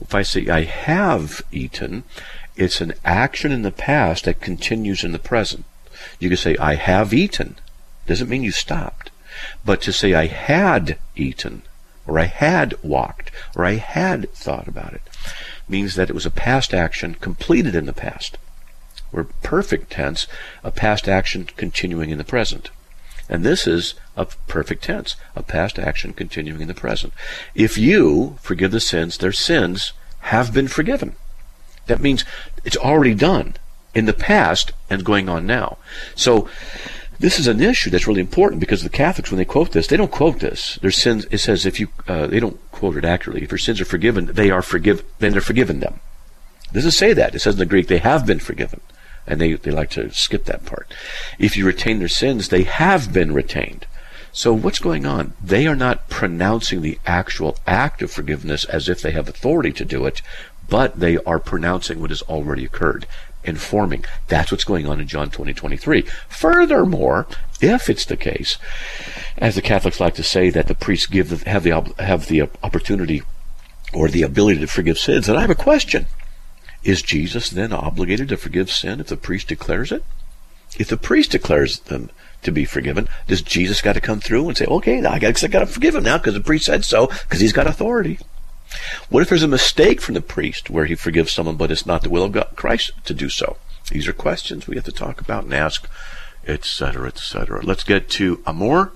If 0.00 0.14
I 0.14 0.22
say 0.22 0.48
I 0.48 0.62
have 0.62 1.42
eaten, 1.50 2.04
it's 2.56 2.80
an 2.80 2.94
action 3.04 3.52
in 3.52 3.62
the 3.62 3.70
past 3.70 4.24
that 4.24 4.40
continues 4.40 5.04
in 5.04 5.12
the 5.12 5.18
present. 5.18 5.64
You 6.18 6.28
can 6.28 6.38
say 6.38 6.56
I 6.56 6.74
have 6.74 7.12
eaten. 7.12 7.56
Doesn't 8.06 8.28
mean 8.28 8.42
you 8.42 8.52
stopped. 8.52 9.10
But 9.64 9.80
to 9.82 9.92
say 9.92 10.14
I 10.14 10.26
had 10.26 10.98
eaten, 11.16 11.62
or 12.06 12.18
I 12.18 12.24
had 12.24 12.74
walked, 12.82 13.30
or 13.54 13.64
I 13.64 13.74
had 13.74 14.32
thought 14.32 14.68
about 14.68 14.94
it, 14.94 15.02
means 15.68 15.94
that 15.94 16.08
it 16.08 16.14
was 16.14 16.26
a 16.26 16.30
past 16.30 16.72
action 16.72 17.14
completed 17.14 17.74
in 17.74 17.86
the 17.86 17.92
past. 17.92 18.38
Or 19.12 19.24
perfect 19.42 19.90
tense, 19.90 20.26
a 20.62 20.70
past 20.70 21.08
action 21.08 21.48
continuing 21.56 22.10
in 22.10 22.18
the 22.18 22.24
present. 22.24 22.70
And 23.28 23.44
this 23.44 23.66
is 23.66 23.94
a 24.16 24.26
perfect 24.46 24.84
tense, 24.84 25.16
a 25.36 25.42
past 25.42 25.78
action 25.78 26.12
continuing 26.14 26.62
in 26.62 26.68
the 26.68 26.74
present. 26.74 27.12
If 27.54 27.76
you 27.76 28.38
forgive 28.40 28.70
the 28.70 28.80
sins, 28.80 29.18
their 29.18 29.32
sins 29.32 29.92
have 30.20 30.52
been 30.52 30.68
forgiven. 30.68 31.14
That 31.86 32.00
means 32.00 32.24
it's 32.64 32.76
already 32.76 33.14
done 33.14 33.56
in 33.94 34.06
the 34.06 34.12
past 34.12 34.72
and 34.88 35.04
going 35.04 35.28
on 35.28 35.46
now. 35.46 35.78
So 36.14 36.48
this 37.18 37.40
is 37.40 37.48
an 37.48 37.60
issue 37.60 37.90
that's 37.90 38.06
really 38.06 38.20
important 38.20 38.60
because 38.60 38.82
the 38.82 38.88
Catholics, 38.88 39.30
when 39.30 39.38
they 39.38 39.44
quote 39.44 39.72
this, 39.72 39.88
they 39.88 39.96
don't 39.96 40.10
quote 40.10 40.38
this. 40.38 40.78
Their 40.82 40.90
sins, 40.90 41.26
it 41.30 41.38
says 41.38 41.66
if 41.66 41.80
you, 41.80 41.88
uh, 42.06 42.28
they 42.28 42.38
don't 42.38 42.58
quote 42.70 42.96
it 42.96 43.04
accurately. 43.04 43.42
If 43.42 43.50
your 43.50 43.58
sins 43.58 43.80
are 43.80 43.84
forgiven, 43.84 44.26
they 44.26 44.50
are 44.50 44.62
forgiven, 44.62 45.04
then 45.18 45.32
they're 45.32 45.40
forgiven 45.40 45.80
them. 45.80 46.00
It 46.70 46.74
doesn't 46.74 46.92
say 46.92 47.12
that. 47.14 47.34
It 47.34 47.40
says 47.40 47.54
in 47.54 47.58
the 47.58 47.66
Greek, 47.66 47.88
they 47.88 47.98
have 47.98 48.26
been 48.26 48.38
forgiven. 48.38 48.80
And 49.26 49.40
they, 49.40 49.54
they 49.54 49.70
like 49.70 49.90
to 49.90 50.10
skip 50.12 50.44
that 50.44 50.64
part. 50.64 50.92
If 51.38 51.56
you 51.56 51.66
retain 51.66 51.98
their 51.98 52.08
sins, 52.08 52.48
they 52.48 52.62
have 52.62 53.12
been 53.12 53.32
retained. 53.32 53.86
So 54.32 54.52
what's 54.52 54.78
going 54.78 55.04
on? 55.04 55.32
They 55.42 55.66
are 55.66 55.74
not 55.74 56.08
pronouncing 56.08 56.82
the 56.82 56.98
actual 57.04 57.56
act 57.66 58.02
of 58.02 58.10
forgiveness 58.10 58.64
as 58.64 58.88
if 58.88 59.02
they 59.02 59.10
have 59.10 59.28
authority 59.28 59.72
to 59.72 59.84
do 59.84 60.06
it, 60.06 60.22
but 60.68 61.00
they 61.00 61.16
are 61.18 61.40
pronouncing 61.40 62.00
what 62.00 62.10
has 62.10 62.22
already 62.22 62.64
occurred, 62.64 63.06
informing. 63.48 64.04
That's 64.28 64.52
what's 64.52 64.64
going 64.64 64.86
on 64.86 65.00
in 65.00 65.08
John 65.08 65.30
20, 65.30 65.52
23. 65.52 66.02
Furthermore, 66.28 67.26
if 67.60 67.90
it's 67.90 68.04
the 68.04 68.16
case, 68.16 68.58
as 69.36 69.54
the 69.54 69.62
Catholics 69.62 70.00
like 70.00 70.14
to 70.14 70.22
say, 70.22 70.50
that 70.50 70.68
the 70.68 70.74
priests 70.74 71.06
give 71.06 71.30
the, 71.30 71.50
have 71.50 71.64
the 71.64 71.94
have 72.02 72.26
the 72.26 72.42
opportunity 72.62 73.22
or 73.92 74.08
the 74.08 74.22
ability 74.22 74.60
to 74.60 74.66
forgive 74.66 74.98
sins, 74.98 75.26
then 75.26 75.36
I 75.36 75.40
have 75.40 75.50
a 75.50 75.54
question. 75.56 76.06
Is 76.84 77.02
Jesus 77.02 77.50
then 77.50 77.72
obligated 77.72 78.28
to 78.28 78.36
forgive 78.36 78.70
sin 78.70 79.00
if 79.00 79.08
the 79.08 79.16
priest 79.16 79.48
declares 79.48 79.90
it? 79.90 80.04
If 80.78 80.88
the 80.88 80.96
priest 80.96 81.32
declares 81.32 81.80
them 81.80 82.10
to 82.42 82.52
be 82.52 82.64
forgiven, 82.64 83.08
does 83.26 83.42
Jesus 83.42 83.82
got 83.82 83.94
to 83.94 84.00
come 84.00 84.20
through 84.20 84.48
and 84.48 84.56
say, 84.56 84.66
okay, 84.66 85.04
I 85.04 85.18
got, 85.18 85.36
to 85.36 85.66
forgive 85.66 85.94
him 85.94 86.04
now 86.04 86.18
because 86.18 86.34
the 86.34 86.40
priest 86.40 86.66
said 86.66 86.84
so, 86.84 87.06
because 87.06 87.40
he's 87.40 87.52
got 87.52 87.66
authority? 87.66 88.18
What 89.08 89.22
if 89.22 89.28
there's 89.28 89.42
a 89.42 89.48
mistake 89.48 90.00
from 90.00 90.14
the 90.14 90.20
priest 90.20 90.70
where 90.70 90.84
he 90.84 90.94
forgives 90.94 91.32
someone, 91.32 91.56
but 91.56 91.70
it's 91.70 91.86
not 91.86 92.02
the 92.02 92.10
will 92.10 92.24
of 92.24 92.32
God, 92.32 92.48
Christ 92.56 92.92
to 93.04 93.14
do 93.14 93.28
so? 93.28 93.56
These 93.90 94.06
are 94.06 94.12
questions 94.12 94.66
we 94.66 94.76
have 94.76 94.84
to 94.84 94.92
talk 94.92 95.20
about 95.20 95.44
and 95.44 95.54
ask, 95.54 95.88
etc., 96.46 97.08
etc. 97.08 97.62
Let's 97.62 97.84
get 97.84 98.08
to 98.10 98.42
Amor, 98.46 98.92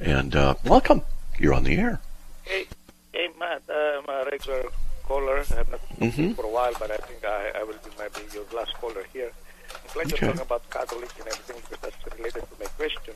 and 0.00 0.36
uh, 0.36 0.54
welcome. 0.64 1.02
You're 1.38 1.54
on 1.54 1.64
the 1.64 1.76
air. 1.76 2.00
Hey, 2.44 2.66
hey, 3.12 3.28
Matt. 3.38 3.62
I'm 3.68 4.04
a 4.08 4.24
regular 4.30 4.64
caller. 5.04 5.38
I've 5.38 5.70
not 5.70 5.80
mm-hmm. 5.98 6.32
for 6.32 6.44
a 6.44 6.50
while, 6.50 6.72
but 6.78 6.90
I 6.90 6.98
think 6.98 7.24
I, 7.24 7.52
I 7.56 7.62
will 7.62 7.80
be 7.84 7.90
maybe 7.98 8.26
your 8.34 8.44
last 8.54 8.74
caller 8.74 9.04
here. 9.12 9.32
I'm 9.72 9.92
glad 9.94 10.12
okay. 10.12 10.26
you're 10.26 10.34
talking 10.34 10.46
about 10.46 10.68
Catholics 10.70 11.14
and 11.18 11.28
everything 11.28 11.56
because 11.62 11.80
that's 11.80 12.18
related 12.18 12.42
to 12.42 12.54
my 12.60 12.66
question. 12.76 13.14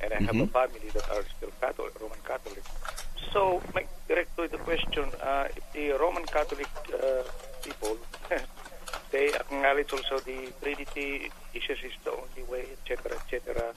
And 0.00 0.12
I 0.12 0.16
mm-hmm. 0.16 0.26
have 0.26 0.36
a 0.36 0.38
mm-hmm. 0.38 0.52
family 0.52 0.90
that 0.94 1.10
are 1.10 1.24
still 1.36 1.50
Catholic, 1.60 2.00
Roman 2.00 2.18
Catholic. 2.26 2.62
So, 3.34 3.60
my, 3.74 3.84
direct 4.06 4.36
to 4.36 4.46
the 4.46 4.58
question, 4.58 5.06
uh, 5.20 5.48
the 5.72 5.90
Roman 5.98 6.24
Catholic 6.24 6.68
uh, 6.94 7.24
people, 7.64 7.98
they 9.10 9.34
acknowledge 9.34 9.92
also 9.92 10.20
the 10.20 10.52
Trinity, 10.62 11.32
Jesus 11.52 11.78
is 11.82 11.92
the 12.04 12.12
only 12.12 12.44
way, 12.48 12.64
etc., 12.72 13.16
etc. 13.16 13.74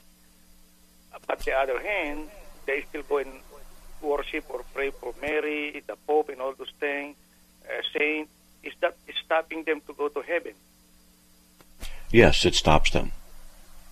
But 1.26 1.40
the 1.40 1.54
other 1.54 1.82
hand, 1.82 2.28
they 2.66 2.84
still 2.88 3.02
go 3.02 3.18
and 3.18 3.32
worship 4.00 4.44
or 4.48 4.62
pray 4.72 4.90
for 4.90 5.12
Mary, 5.20 5.82
the 5.88 5.96
Pope, 6.06 6.28
and 6.28 6.40
all 6.40 6.54
those 6.56 6.72
things, 6.78 7.16
uh, 7.64 7.82
saying, 7.92 8.28
is 8.62 8.74
that 8.80 8.96
stopping 9.24 9.64
them 9.64 9.80
to 9.88 9.92
go 9.92 10.06
to 10.06 10.20
heaven? 10.22 10.52
Yes, 12.12 12.44
it 12.44 12.54
stops 12.54 12.92
them. 12.92 13.10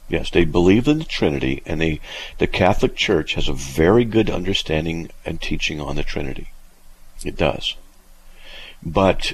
Yes, 0.09 0.31
they 0.31 0.45
believe 0.45 0.87
in 0.87 0.99
the 0.99 1.05
Trinity, 1.05 1.63
and 1.67 1.81
they, 1.81 2.01
the 2.39 2.47
Catholic 2.47 2.95
Church 2.95 3.35
has 3.35 3.49
a 3.49 3.53
very 3.53 4.05
good 4.05 4.31
understanding 4.31 5.11
and 5.25 5.41
teaching 5.41 5.81
on 5.81 5.97
the 5.97 6.05
Trinity. 6.05 6.53
It 7.25 7.37
does. 7.37 7.75
But 8.83 9.33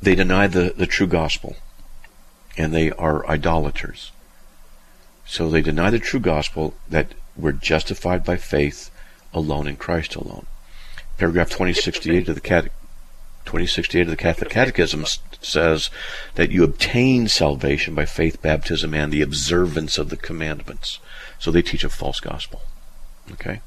they 0.00 0.16
deny 0.16 0.48
the, 0.48 0.74
the 0.76 0.86
true 0.86 1.06
gospel, 1.06 1.56
and 2.58 2.74
they 2.74 2.90
are 2.90 3.26
idolaters. 3.28 4.10
So 5.24 5.48
they 5.48 5.62
deny 5.62 5.90
the 5.90 6.00
true 6.00 6.20
gospel 6.20 6.74
that 6.88 7.14
we're 7.36 7.52
justified 7.52 8.24
by 8.24 8.36
faith 8.36 8.90
alone 9.32 9.68
in 9.68 9.76
Christ 9.76 10.16
alone. 10.16 10.46
Paragraph 11.16 11.50
2068 11.50 12.28
of 12.28 12.34
the 12.34 12.40
Catechism 12.40 12.81
2068 13.44 14.02
of 14.02 14.08
the 14.08 14.16
Catholic 14.16 14.50
Catechism 14.50 15.04
says 15.40 15.90
that 16.34 16.50
you 16.50 16.64
obtain 16.64 17.28
salvation 17.28 17.94
by 17.94 18.04
faith, 18.04 18.40
baptism, 18.40 18.94
and 18.94 19.12
the 19.12 19.22
observance 19.22 19.98
of 19.98 20.08
the 20.08 20.16
commandments. 20.16 20.98
So 21.38 21.50
they 21.50 21.62
teach 21.62 21.84
a 21.84 21.88
false 21.88 22.20
gospel. 22.20 22.62
Okay? 23.32 23.60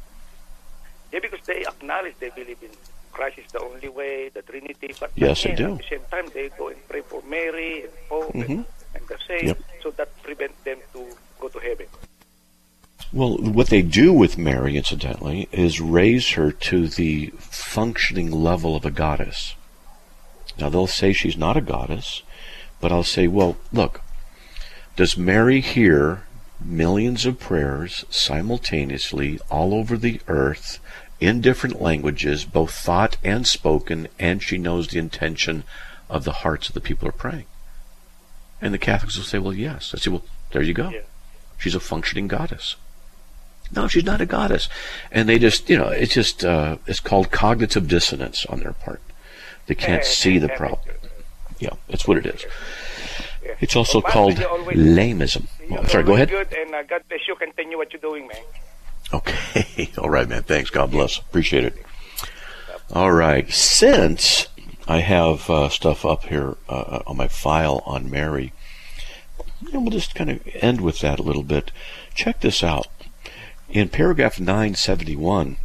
Yeah, 1.11 1.19
because 1.19 1.45
they 1.45 1.65
acknowledge 1.65 2.15
they 2.19 2.29
believe 2.29 2.57
in 2.61 2.71
Christ 3.11 3.39
is 3.39 3.51
the 3.51 3.61
only 3.61 3.87
way, 3.87 4.29
the 4.29 4.41
Trinity, 4.41 4.93
but 4.99 5.11
yes, 5.15 5.43
they 5.43 5.55
do. 5.55 5.73
at 5.73 5.77
the 5.77 5.83
same 5.89 6.01
time 6.11 6.27
they 6.33 6.49
go 6.57 6.67
and 6.67 6.87
pray 6.89 7.01
for 7.01 7.21
Mary 7.23 7.83
and 7.83 7.91
Pope 8.09 8.33
mm-hmm. 8.33 8.51
and, 8.51 8.65
and, 8.93 9.07
the 9.07 9.17
saints, 9.25 9.45
yep. 9.45 9.57
so 9.81 9.91
that 9.91 10.09
prevents 10.21 10.61
them 10.63 10.79
to 10.91 11.07
go 11.39 11.47
to 11.47 11.59
heaven. 11.59 11.87
Well, 13.13 13.37
what 13.37 13.67
they 13.67 13.81
do 13.81 14.11
with 14.11 14.37
Mary, 14.37 14.75
incidentally, 14.75 15.47
is 15.53 15.79
raise 15.79 16.31
her 16.31 16.51
to 16.51 16.87
the 16.89 17.27
functioning 17.37 18.31
level 18.31 18.75
of 18.75 18.83
a 18.83 18.91
goddess. 18.91 19.55
Now 20.57 20.69
they'll 20.69 20.87
say 20.87 21.13
she's 21.13 21.37
not 21.37 21.57
a 21.57 21.61
goddess, 21.61 22.23
but 22.79 22.91
I'll 22.91 23.03
say, 23.03 23.27
well, 23.27 23.57
look, 23.71 24.01
does 24.95 25.17
Mary 25.17 25.61
hear 25.61 26.23
millions 26.63 27.25
of 27.25 27.39
prayers 27.39 28.05
simultaneously 28.09 29.39
all 29.49 29.73
over 29.73 29.97
the 29.97 30.21
earth 30.27 30.79
in 31.19 31.41
different 31.41 31.81
languages, 31.81 32.45
both 32.45 32.71
thought 32.71 33.17
and 33.23 33.47
spoken, 33.47 34.07
and 34.19 34.41
she 34.41 34.57
knows 34.57 34.87
the 34.87 34.99
intention 34.99 35.63
of 36.09 36.23
the 36.23 36.31
hearts 36.31 36.67
of 36.67 36.73
the 36.73 36.81
people 36.81 37.05
who 37.05 37.09
are 37.09 37.17
praying. 37.17 37.45
And 38.61 38.73
the 38.73 38.77
Catholics 38.77 39.17
will 39.17 39.23
say, 39.23 39.39
well, 39.39 39.53
yes. 39.53 39.93
I 39.93 39.97
say, 39.97 40.11
well, 40.11 40.23
there 40.51 40.61
you 40.61 40.73
go. 40.73 40.89
Yeah. 40.89 41.01
She's 41.57 41.75
a 41.75 41.79
functioning 41.79 42.27
goddess. 42.27 42.75
No, 43.73 43.87
she's 43.87 44.03
not 44.03 44.21
a 44.21 44.25
goddess. 44.25 44.69
And 45.11 45.27
they 45.27 45.39
just, 45.39 45.69
you 45.69 45.77
know, 45.77 45.87
it's 45.87 46.13
just, 46.13 46.45
uh, 46.45 46.77
it's 46.85 46.99
called 46.99 47.31
cognitive 47.31 47.87
dissonance 47.87 48.45
on 48.45 48.59
their 48.59 48.73
part. 48.73 49.01
They 49.67 49.75
can't 49.75 50.03
see 50.03 50.37
the 50.37 50.49
problem. 50.49 50.95
Yeah, 51.59 51.71
that's 51.87 52.07
what 52.07 52.17
it 52.17 52.25
is. 52.25 52.45
It's 53.59 53.75
also 53.75 54.01
called 54.01 54.35
lamism. 54.35 55.47
Oh, 55.71 55.83
sorry, 55.85 56.03
go 56.03 56.13
ahead. 56.13 56.29
Good, 56.29 56.53
and 56.53 56.75
uh, 56.75 56.83
God 56.83 57.03
bless 57.07 57.27
you. 57.27 57.35
Continue 57.35 57.77
what 57.77 57.93
you're 57.93 58.01
doing, 58.01 58.27
man. 58.27 58.37
Okay. 59.13 59.91
All 59.97 60.09
right, 60.09 60.27
man. 60.27 60.43
Thanks. 60.43 60.69
God 60.69 60.91
bless. 60.91 61.17
Appreciate 61.17 61.63
it. 61.63 61.75
All 62.93 63.11
right. 63.11 63.51
Since 63.51 64.47
I 64.87 64.99
have 64.99 65.49
uh, 65.49 65.69
stuff 65.69 66.05
up 66.05 66.25
here 66.25 66.57
uh, 66.67 66.99
on 67.07 67.17
my 67.17 67.27
file 67.27 67.81
on 67.85 68.09
Mary, 68.09 68.53
you 69.61 69.71
know, 69.71 69.79
we'll 69.79 69.91
just 69.91 70.15
kind 70.15 70.29
of 70.29 70.41
end 70.55 70.81
with 70.81 70.99
that 70.99 71.19
a 71.19 71.23
little 71.23 71.43
bit. 71.43 71.71
Check 72.13 72.41
this 72.41 72.63
out. 72.63 72.87
In 73.69 73.89
paragraph 73.89 74.39
971, 74.39 75.57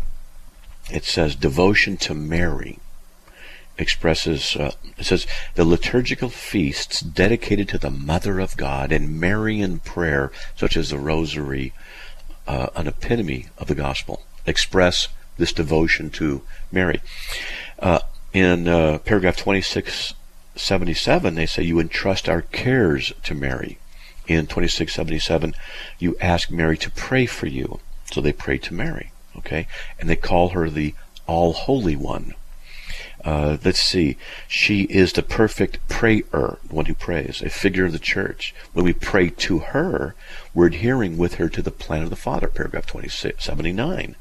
it 0.91 1.05
says 1.05 1.37
devotion 1.37 1.97
to 1.99 2.15
Mary 2.15 2.79
expresses 3.81 4.57
uh, 4.57 4.73
it 4.99 5.05
says 5.05 5.27
the 5.55 5.65
liturgical 5.65 6.29
feasts 6.29 7.01
dedicated 7.01 7.69
to 7.69 7.79
the 7.79 7.91
mother 7.91 8.39
of 8.39 8.57
god 8.57 8.93
and 8.93 9.19
marian 9.19 9.79
prayer 9.81 10.31
such 10.55 10.77
as 10.77 10.91
the 10.91 10.99
rosary 10.99 11.73
uh, 12.47 12.69
an 12.77 12.87
epitome 12.87 13.47
of 13.59 13.67
the 13.67 13.75
gospel 13.75 14.23
express 14.47 15.09
this 15.39 15.53
devotion 15.53 16.11
to 16.11 16.43
mary. 16.71 17.01
Uh, 17.79 18.01
in 18.33 18.69
uh, 18.69 18.99
paragraph 18.99 19.37
2677 19.37 21.35
they 21.35 21.47
say 21.47 21.63
you 21.63 21.81
entrust 21.81 22.29
our 22.29 22.43
cares 22.43 23.13
to 23.25 23.35
mary. 23.35 23.79
In 24.27 24.47
2677 24.47 25.55
you 25.99 26.17
ask 26.21 26.51
mary 26.51 26.77
to 26.79 26.91
pray 26.91 27.27
for 27.27 27.47
you. 27.47 27.81
So 28.13 28.21
they 28.21 28.33
pray 28.33 28.59
to 28.59 28.75
mary 28.75 29.13
okay? 29.37 29.67
And 29.99 30.09
they 30.09 30.17
call 30.17 30.51
her 30.51 30.69
the 30.69 30.95
all 31.27 31.53
holy 31.53 31.97
one 31.97 32.35
uh, 33.25 33.59
let's 33.65 33.81
see. 33.81 34.17
She 34.49 34.83
is 34.83 35.13
the 35.13 35.23
perfect 35.23 35.87
prayer, 35.89 36.23
the 36.31 36.59
one 36.71 36.87
who 36.87 36.95
prays, 36.95 37.43
a 37.43 37.51
figure 37.51 37.85
of 37.85 37.93
the 37.93 37.99
church. 37.99 38.55
When 38.73 38.85
we 38.85 38.93
pray 38.93 39.31
to 39.31 39.59
her, 39.59 40.15
we're 40.55 40.67
adhering 40.67 41.19
with 41.19 41.35
her 41.35 41.49
to 41.49 41.63
the 41.63 41.71
plan 41.71 42.03
of 42.03 42.11
the 42.11 42.17
Father, 42.17 42.49
paragraph 42.49 42.87
2679. 42.87 44.17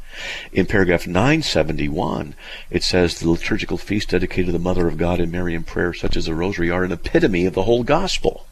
In 0.52 0.66
paragraph 0.66 1.08
971, 1.08 2.36
it 2.70 2.84
says 2.84 3.20
the 3.20 3.30
liturgical 3.30 3.78
feast 3.78 4.10
dedicated 4.10 4.48
to 4.48 4.52
the 4.52 4.60
Mother 4.60 4.88
of 4.88 4.98
God 4.98 5.20
and 5.20 5.32
Mary 5.32 5.54
in 5.54 5.64
prayer, 5.64 5.94
such 5.94 6.18
as 6.18 6.26
the 6.26 6.36
Rosary, 6.36 6.70
are 6.70 6.84
an 6.84 6.92
epitome 6.92 7.46
of 7.46 7.54
the 7.54 7.64
whole 7.64 7.84
gospel. 7.84 8.46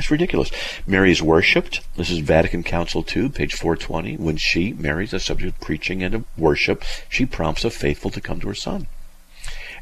That's 0.00 0.10
ridiculous. 0.10 0.50
Mary 0.86 1.12
is 1.12 1.20
worshipped. 1.20 1.82
This 1.96 2.08
is 2.08 2.20
Vatican 2.20 2.62
Council 2.62 3.04
II, 3.14 3.28
page 3.28 3.52
420. 3.52 4.16
When 4.16 4.38
she, 4.38 4.72
Mary, 4.72 5.04
is 5.04 5.12
a 5.12 5.20
subject 5.20 5.56
of 5.56 5.60
preaching 5.60 6.02
and 6.02 6.14
of 6.14 6.38
worship, 6.38 6.82
she 7.10 7.26
prompts 7.26 7.64
the 7.64 7.70
faithful 7.70 8.10
to 8.12 8.20
come 8.22 8.40
to 8.40 8.48
her 8.48 8.54
Son. 8.54 8.86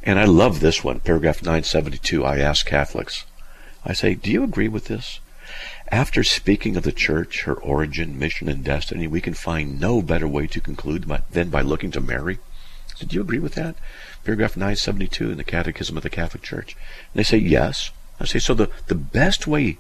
And 0.03 0.19
I 0.19 0.25
love 0.25 0.59
this 0.59 0.83
one, 0.83 0.99
paragraph 0.99 1.41
972. 1.41 2.25
I 2.25 2.39
ask 2.39 2.67
Catholics, 2.67 3.27
I 3.85 3.93
say, 3.93 4.15
do 4.15 4.29
you 4.29 4.43
agree 4.43 4.67
with 4.67 4.87
this? 4.87 5.21
After 5.93 6.25
speaking 6.25 6.77
of 6.77 6.83
the 6.83 6.91
Church, 6.91 7.43
her 7.43 7.55
origin, 7.55 8.19
mission, 8.19 8.49
and 8.49 8.65
destiny, 8.65 9.07
we 9.07 9.21
can 9.21 9.35
find 9.35 9.79
no 9.79 10.03
better 10.03 10.27
way 10.27 10.49
to 10.49 10.61
conclude 10.61 11.09
than 11.31 11.49
by 11.49 11.61
looking 11.61 11.93
to 11.93 12.01
Mary. 12.01 12.41
Did 12.99 13.15
you 13.15 13.21
agree 13.21 13.39
with 13.39 13.55
that? 13.55 13.77
Paragraph 14.25 14.57
972 14.57 15.31
in 15.31 15.37
the 15.37 15.45
Catechism 15.45 15.97
of 15.97 16.03
the 16.03 16.11
Catholic 16.11 16.43
Church. 16.43 16.75
And 17.15 17.21
they 17.21 17.23
say, 17.23 17.39
yes. 17.39 17.93
I 18.19 18.25
say, 18.25 18.41
so 18.41 18.53
the, 18.53 18.69
the 18.89 18.97
best 18.97 19.47
way 19.47 19.79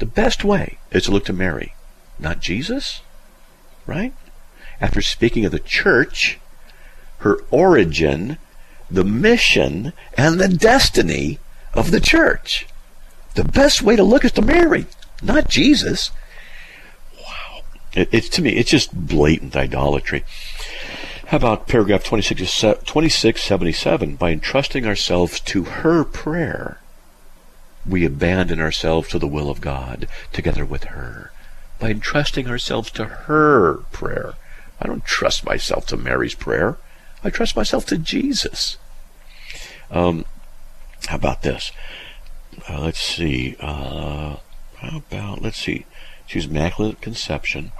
the 0.00 0.06
best 0.06 0.44
way 0.44 0.78
is 0.90 1.04
to 1.04 1.12
look 1.12 1.26
to 1.26 1.32
Mary, 1.32 1.74
not 2.18 2.40
Jesus, 2.40 3.02
right? 3.86 4.14
After 4.80 5.02
speaking 5.02 5.44
of 5.44 5.52
the 5.52 5.60
church, 5.60 6.38
her 7.18 7.44
origin, 7.50 8.38
the 8.90 9.04
mission, 9.04 9.92
and 10.16 10.40
the 10.40 10.48
destiny 10.48 11.38
of 11.74 11.90
the 11.90 12.00
church. 12.00 12.66
The 13.34 13.44
best 13.44 13.82
way 13.82 13.94
to 13.94 14.02
look 14.02 14.24
is 14.24 14.32
to 14.32 14.42
Mary, 14.42 14.86
not 15.22 15.50
Jesus. 15.50 16.10
Wow. 17.14 17.60
It, 17.92 18.08
it's 18.10 18.28
to 18.30 18.42
me, 18.42 18.56
it's 18.56 18.70
just 18.70 19.06
blatant 19.06 19.54
idolatry. 19.54 20.24
How 21.26 21.36
about 21.36 21.68
paragraph 21.68 22.02
26, 22.04 22.40
2677? 22.40 24.16
By 24.16 24.32
entrusting 24.32 24.86
ourselves 24.86 25.38
to 25.40 25.64
her 25.64 26.04
prayer, 26.04 26.80
we 27.86 28.04
abandon 28.04 28.60
ourselves 28.60 29.08
to 29.08 29.18
the 29.18 29.26
will 29.26 29.50
of 29.50 29.60
God 29.60 30.06
together 30.32 30.64
with 30.64 30.84
her 30.84 31.32
by 31.78 31.90
entrusting 31.90 32.46
ourselves 32.46 32.90
to 32.92 33.04
her 33.04 33.78
prayer. 33.90 34.34
I 34.80 34.86
don't 34.86 35.04
trust 35.04 35.44
myself 35.44 35.86
to 35.86 35.96
Mary's 35.96 36.34
prayer. 36.34 36.76
I 37.24 37.30
trust 37.30 37.56
myself 37.56 37.86
to 37.86 37.98
Jesus. 37.98 38.76
Um, 39.90 40.24
how 41.08 41.16
about 41.16 41.42
this? 41.42 41.72
Uh, 42.68 42.80
let's 42.80 43.00
see. 43.00 43.56
Uh, 43.60 44.36
how 44.76 44.98
about, 44.98 45.42
let's 45.42 45.58
see. 45.58 45.86
She's 46.26 46.46
Immaculate 46.46 47.00
Conception. 47.00 47.72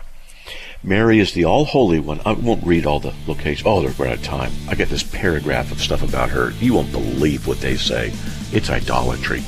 Mary 0.83 1.21
is 1.21 1.35
the 1.35 1.45
all 1.45 1.67
holy 1.67 2.01
one. 2.01 2.21
I 2.25 2.33
won't 2.33 2.67
read 2.67 2.87
all 2.87 3.01
the 3.01 3.13
locations. 3.27 3.67
Oh, 3.67 3.83
they're 3.83 4.09
out 4.09 4.15
of 4.15 4.23
time. 4.23 4.53
I 4.69 4.75
get 4.75 4.89
this 4.89 5.03
paragraph 5.03 5.71
of 5.71 5.81
stuff 5.81 6.03
about 6.03 6.31
her. 6.31 6.53
You 6.53 6.75
won't 6.75 6.91
believe 6.91 7.47
what 7.47 7.61
they 7.61 7.77
say. 7.77 8.13
It's 8.51 8.71
idolatry. 8.71 9.43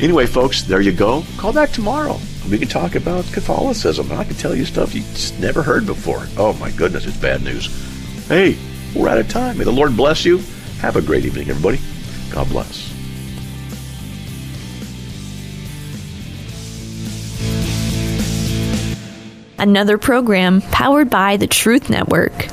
Anyway, 0.00 0.26
folks, 0.26 0.62
there 0.62 0.80
you 0.80 0.92
go. 0.92 1.24
Call 1.36 1.52
back 1.52 1.70
tomorrow. 1.70 2.18
We 2.50 2.58
can 2.58 2.68
talk 2.68 2.94
about 2.94 3.24
Catholicism, 3.26 4.10
and 4.10 4.18
I 4.18 4.24
can 4.24 4.34
tell 4.34 4.54
you 4.54 4.64
stuff 4.64 4.94
you 4.94 5.02
just 5.02 5.38
never 5.38 5.62
heard 5.62 5.86
before. 5.86 6.26
Oh 6.36 6.52
my 6.54 6.70
goodness, 6.72 7.06
it's 7.06 7.16
bad 7.16 7.42
news. 7.42 7.68
Hey, 8.28 8.58
we're 8.94 9.08
out 9.08 9.18
of 9.18 9.28
time. 9.28 9.58
May 9.58 9.64
the 9.64 9.70
Lord 9.72 9.96
bless 9.96 10.24
you. 10.24 10.38
Have 10.80 10.96
a 10.96 11.02
great 11.02 11.24
evening, 11.24 11.48
everybody. 11.48 11.80
God 12.32 12.48
bless. 12.48 12.92
Another 19.58 19.96
program 19.96 20.60
powered 20.60 21.08
by 21.08 21.36
the 21.36 21.46
Truth 21.46 21.88
Network. 21.88 22.48